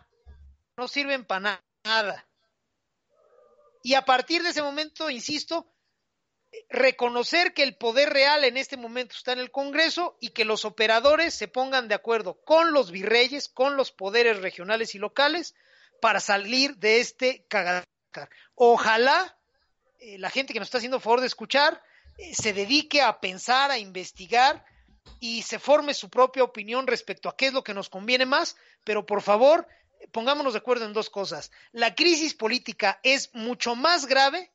No 0.77 0.87
sirven 0.87 1.25
para 1.25 1.63
nada. 1.83 2.27
Y 3.81 3.93
a 3.93 4.03
partir 4.03 4.43
de 4.43 4.49
ese 4.49 4.61
momento, 4.61 5.09
insisto, 5.09 5.71
reconocer 6.69 7.53
que 7.53 7.63
el 7.63 7.77
poder 7.77 8.11
real 8.11 8.43
en 8.43 8.57
este 8.57 8.77
momento 8.77 9.15
está 9.15 9.33
en 9.33 9.39
el 9.39 9.51
Congreso 9.51 10.17
y 10.19 10.29
que 10.29 10.45
los 10.45 10.65
operadores 10.65 11.33
se 11.33 11.47
pongan 11.47 11.87
de 11.87 11.95
acuerdo 11.95 12.41
con 12.43 12.73
los 12.73 12.91
virreyes, 12.91 13.47
con 13.47 13.77
los 13.77 13.91
poderes 13.91 14.41
regionales 14.41 14.95
y 14.95 14.99
locales 14.99 15.55
para 16.01 16.19
salir 16.19 16.75
de 16.77 16.99
este 16.99 17.45
cagadar. 17.47 17.85
Ojalá 18.55 19.37
eh, 19.99 20.17
la 20.17 20.29
gente 20.29 20.53
que 20.53 20.59
nos 20.59 20.67
está 20.67 20.77
haciendo 20.77 20.99
favor 20.99 21.21
de 21.21 21.27
escuchar 21.27 21.81
se 22.33 22.53
dedique 22.53 23.01
a 23.01 23.19
pensar, 23.19 23.71
a 23.71 23.77
investigar 23.77 24.65
y 25.19 25.41
se 25.43 25.59
forme 25.59 25.93
su 25.93 26.09
propia 26.09 26.43
opinión 26.43 26.87
respecto 26.87 27.29
a 27.29 27.35
qué 27.35 27.47
es 27.47 27.53
lo 27.53 27.63
que 27.63 27.73
nos 27.73 27.89
conviene 27.89 28.25
más, 28.25 28.55
pero 28.83 29.05
por 29.05 29.21
favor, 29.21 29.67
pongámonos 30.11 30.53
de 30.53 30.59
acuerdo 30.59 30.85
en 30.85 30.93
dos 30.93 31.09
cosas. 31.09 31.51
La 31.71 31.95
crisis 31.95 32.33
política 32.33 32.99
es 33.03 33.33
mucho 33.33 33.75
más 33.75 34.05
grave 34.05 34.51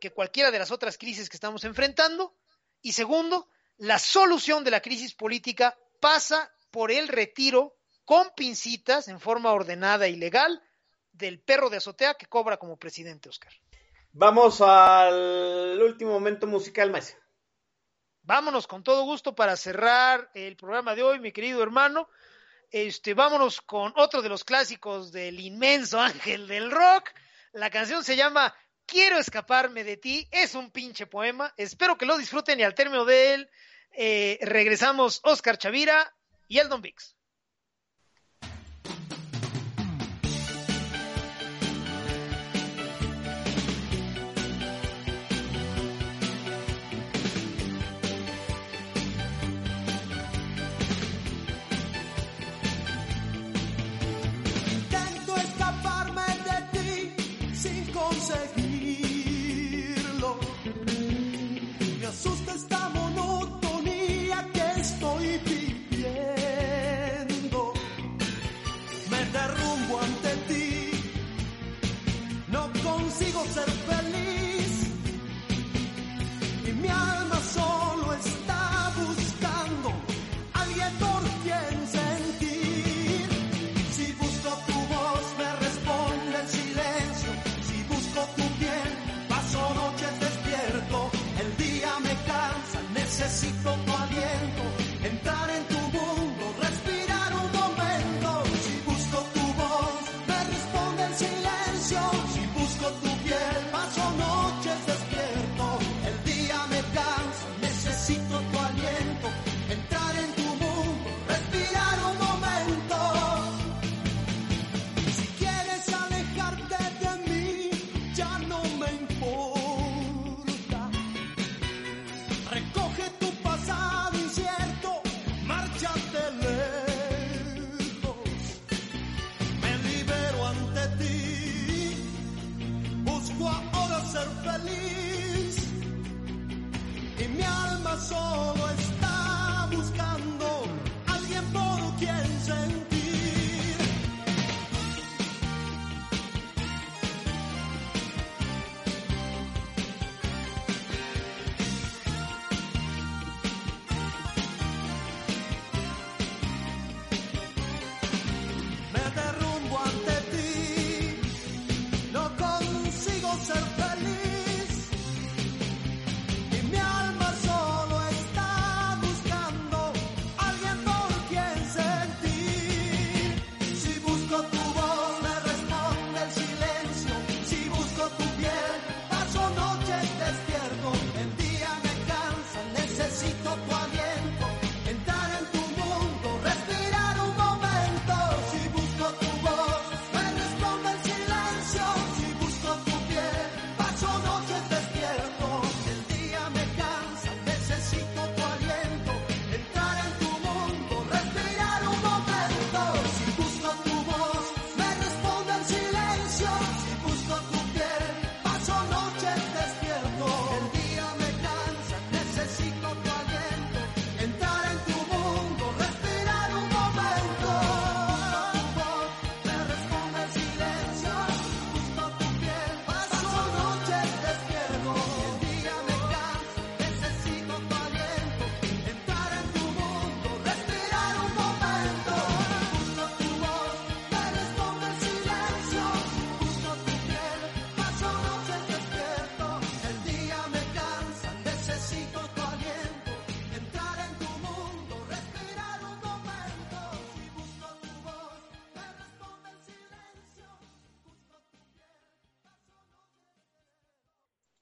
que 0.00 0.10
cualquiera 0.10 0.50
de 0.50 0.58
las 0.58 0.70
otras 0.70 0.98
crisis 0.98 1.28
que 1.28 1.36
estamos 1.36 1.64
enfrentando. 1.64 2.34
Y 2.82 2.92
segundo, 2.92 3.48
la 3.76 3.98
solución 3.98 4.64
de 4.64 4.70
la 4.70 4.80
crisis 4.80 5.14
política 5.14 5.76
pasa 6.00 6.52
por 6.70 6.90
el 6.90 7.08
retiro 7.08 7.76
con 8.04 8.30
pincitas 8.36 9.08
en 9.08 9.20
forma 9.20 9.52
ordenada 9.52 10.08
y 10.08 10.16
legal 10.16 10.62
del 11.12 11.40
perro 11.40 11.68
de 11.68 11.78
azotea 11.78 12.14
que 12.14 12.26
cobra 12.26 12.56
como 12.56 12.76
presidente, 12.76 13.28
Oscar. 13.28 13.52
Vamos 14.12 14.60
al 14.60 15.80
último 15.82 16.12
momento 16.12 16.46
musical, 16.46 16.90
más. 16.90 17.16
Vámonos 18.22 18.66
con 18.66 18.82
todo 18.82 19.04
gusto 19.04 19.34
para 19.34 19.56
cerrar 19.56 20.30
el 20.34 20.56
programa 20.56 20.94
de 20.94 21.02
hoy, 21.02 21.20
mi 21.20 21.32
querido 21.32 21.62
hermano. 21.62 22.08
Este, 22.70 23.14
vámonos 23.14 23.60
con 23.62 23.92
otro 23.96 24.20
de 24.20 24.28
los 24.28 24.44
clásicos 24.44 25.12
del 25.12 25.40
inmenso 25.40 26.00
ángel 26.00 26.46
del 26.46 26.70
rock. 26.70 27.10
La 27.52 27.70
canción 27.70 28.04
se 28.04 28.16
llama 28.16 28.54
Quiero 28.84 29.18
escaparme 29.18 29.84
de 29.84 29.96
ti. 29.96 30.28
Es 30.30 30.54
un 30.54 30.70
pinche 30.70 31.06
poema. 31.06 31.52
Espero 31.56 31.96
que 31.96 32.06
lo 32.06 32.18
disfruten 32.18 32.60
y 32.60 32.64
al 32.64 32.74
término 32.74 33.04
de 33.04 33.34
él 33.34 33.50
eh, 33.92 34.38
regresamos 34.42 35.20
Oscar 35.24 35.58
Chavira 35.58 36.14
y 36.46 36.58
Eldon 36.58 36.82
Vix. 36.82 37.17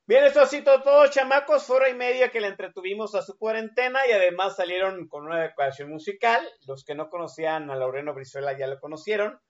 Bien, 0.08 0.22
esto 0.22 0.40
ha 0.40 0.46
sido 0.46 0.82
todo, 0.82 1.08
chamacos. 1.08 1.68
Hora 1.68 1.88
y 1.88 1.94
media 1.94 2.30
que 2.30 2.40
le 2.40 2.46
entretuvimos 2.46 3.16
a 3.16 3.22
su 3.22 3.36
cuarentena 3.36 4.06
y 4.06 4.12
además 4.12 4.54
salieron 4.54 5.08
con 5.08 5.26
una 5.26 5.42
decoración 5.42 5.90
musical. 5.90 6.48
Los 6.64 6.84
que 6.84 6.94
no 6.94 7.10
conocían 7.10 7.68
a 7.70 7.74
Laureano 7.74 8.14
Brizuela 8.14 8.56
ya 8.56 8.68
lo 8.68 8.78
conocieron. 8.78 9.40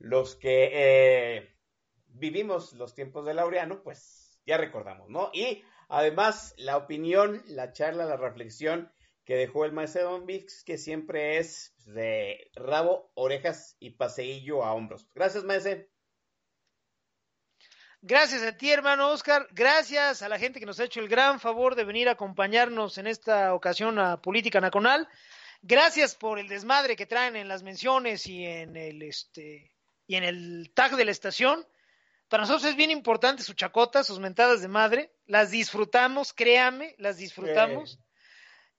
Los 0.00 0.34
que 0.34 0.70
eh, 0.72 1.54
vivimos 2.08 2.72
los 2.72 2.96
tiempos 2.96 3.24
de 3.24 3.34
Laureano, 3.34 3.84
pues 3.84 4.40
ya 4.44 4.56
recordamos, 4.56 5.08
¿no? 5.08 5.30
Y 5.32 5.62
además 5.88 6.52
la 6.56 6.78
opinión, 6.78 7.40
la 7.46 7.72
charla, 7.72 8.04
la 8.04 8.16
reflexión 8.16 8.92
que 9.24 9.36
dejó 9.36 9.64
el 9.64 9.72
maestro 9.72 10.02
Don 10.02 10.26
Vix, 10.26 10.64
que 10.64 10.78
siempre 10.78 11.38
es 11.38 11.76
de 11.86 12.50
rabo, 12.56 13.12
orejas 13.14 13.76
y 13.78 13.90
paseillo 13.90 14.64
a 14.64 14.74
hombros. 14.74 15.08
Gracias, 15.14 15.44
maestro. 15.44 15.91
Gracias 18.04 18.42
a 18.42 18.56
ti, 18.56 18.68
hermano 18.68 19.10
Oscar. 19.10 19.46
Gracias 19.52 20.22
a 20.22 20.28
la 20.28 20.36
gente 20.36 20.58
que 20.58 20.66
nos 20.66 20.80
ha 20.80 20.84
hecho 20.84 20.98
el 20.98 21.08
gran 21.08 21.38
favor 21.38 21.76
de 21.76 21.84
venir 21.84 22.08
a 22.08 22.12
acompañarnos 22.12 22.98
en 22.98 23.06
esta 23.06 23.54
ocasión 23.54 23.96
a 24.00 24.20
Política 24.20 24.60
Nacional. 24.60 25.08
Gracias 25.62 26.16
por 26.16 26.40
el 26.40 26.48
desmadre 26.48 26.96
que 26.96 27.06
traen 27.06 27.36
en 27.36 27.46
las 27.46 27.62
menciones 27.62 28.26
y 28.26 28.44
en 28.44 28.76
el 28.76 29.02
este 29.02 29.70
y 30.08 30.16
en 30.16 30.24
el 30.24 30.72
tag 30.74 30.96
de 30.96 31.04
la 31.04 31.12
estación. 31.12 31.64
Para 32.26 32.40
nosotros 32.40 32.64
es 32.64 32.74
bien 32.74 32.90
importante 32.90 33.44
su 33.44 33.54
chacota, 33.54 34.02
sus 34.02 34.18
mentadas 34.18 34.62
de 34.62 34.68
madre. 34.68 35.12
Las 35.26 35.52
disfrutamos, 35.52 36.32
créame, 36.32 36.96
las 36.98 37.18
disfrutamos. 37.18 38.00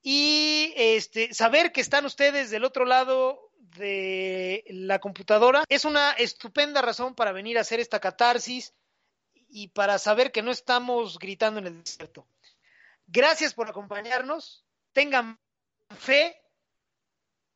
Y 0.02 0.74
este 0.76 1.34
saber 1.34 1.72
que 1.72 1.80
están 1.80 2.04
ustedes 2.04 2.50
del 2.50 2.66
otro 2.66 2.84
lado 2.84 3.52
de 3.78 4.66
la 4.68 5.00
computadora 5.00 5.64
es 5.70 5.86
una 5.86 6.12
estupenda 6.12 6.82
razón 6.82 7.16
para 7.16 7.32
venir 7.32 7.58
a 7.58 7.62
hacer 7.62 7.80
esta 7.80 8.02
catarsis 8.02 8.74
y 9.56 9.68
para 9.68 10.00
saber 10.00 10.32
que 10.32 10.42
no 10.42 10.50
estamos 10.50 11.20
gritando 11.20 11.60
en 11.60 11.68
el 11.68 11.84
desierto. 11.84 12.26
Gracias 13.06 13.54
por 13.54 13.70
acompañarnos. 13.70 14.66
Tengan 14.94 15.40
fe. 15.96 16.42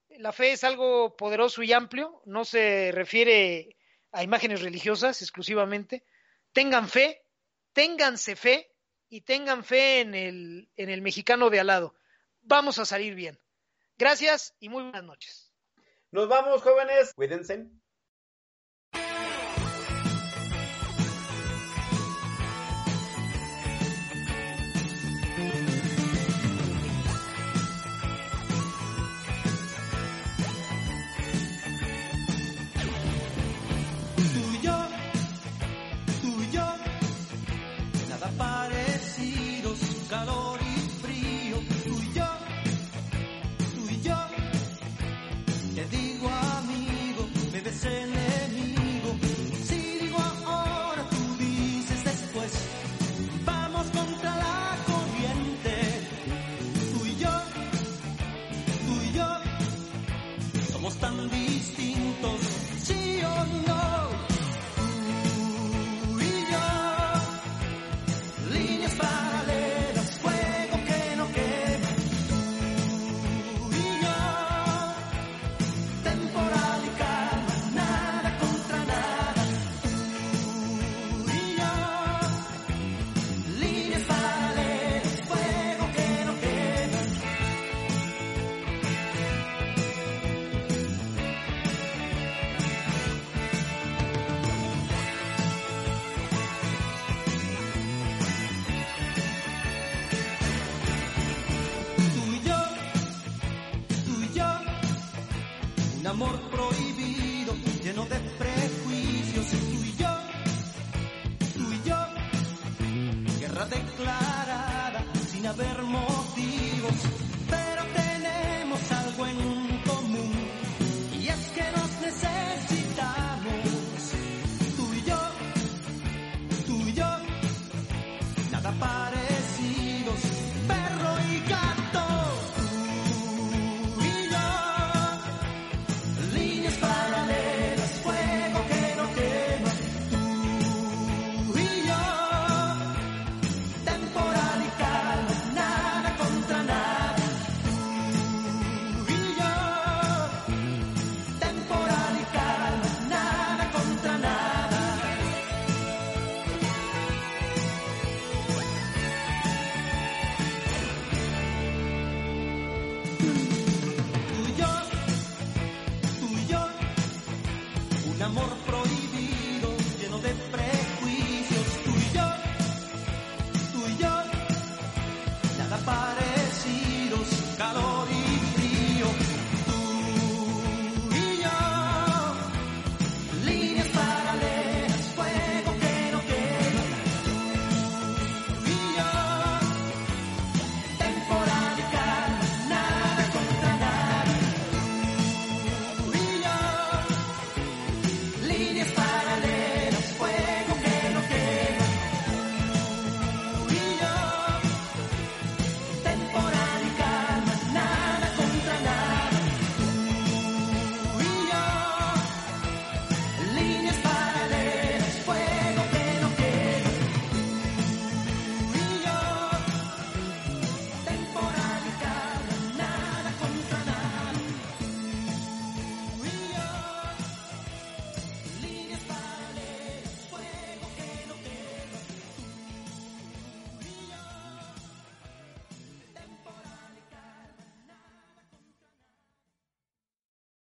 La 0.10 0.32
fe 0.32 0.52
es 0.52 0.64
algo 0.64 1.18
poderoso 1.18 1.64
y 1.64 1.74
amplio. 1.74 2.22
No 2.26 2.46
se 2.46 2.92
refiere 2.94 3.78
a 4.12 4.22
imágenes 4.22 4.62
religiosas 4.62 5.24
exclusivamente. 5.24 6.06
Tengan 6.54 6.88
fe, 6.88 7.26
ténganse 7.74 8.36
fe 8.36 8.72
y 9.10 9.22
tengan 9.22 9.64
fe 9.64 10.02
en 10.02 10.14
el, 10.14 10.70
en 10.78 10.92
el 10.92 11.02
mexicano 11.02 11.50
de 11.50 11.62
al 11.62 11.68
lado. 11.68 11.96
Vamos 12.42 12.78
a 12.78 12.86
salir 12.86 13.16
bien. 13.16 13.40
Gracias 13.98 14.54
y 14.60 14.70
muy 14.70 14.84
buenas 14.84 15.04
noches. 15.04 15.52
Nos 16.12 16.30
vamos, 16.30 16.62
jóvenes. 16.62 17.12
Cuídense. 17.16 17.68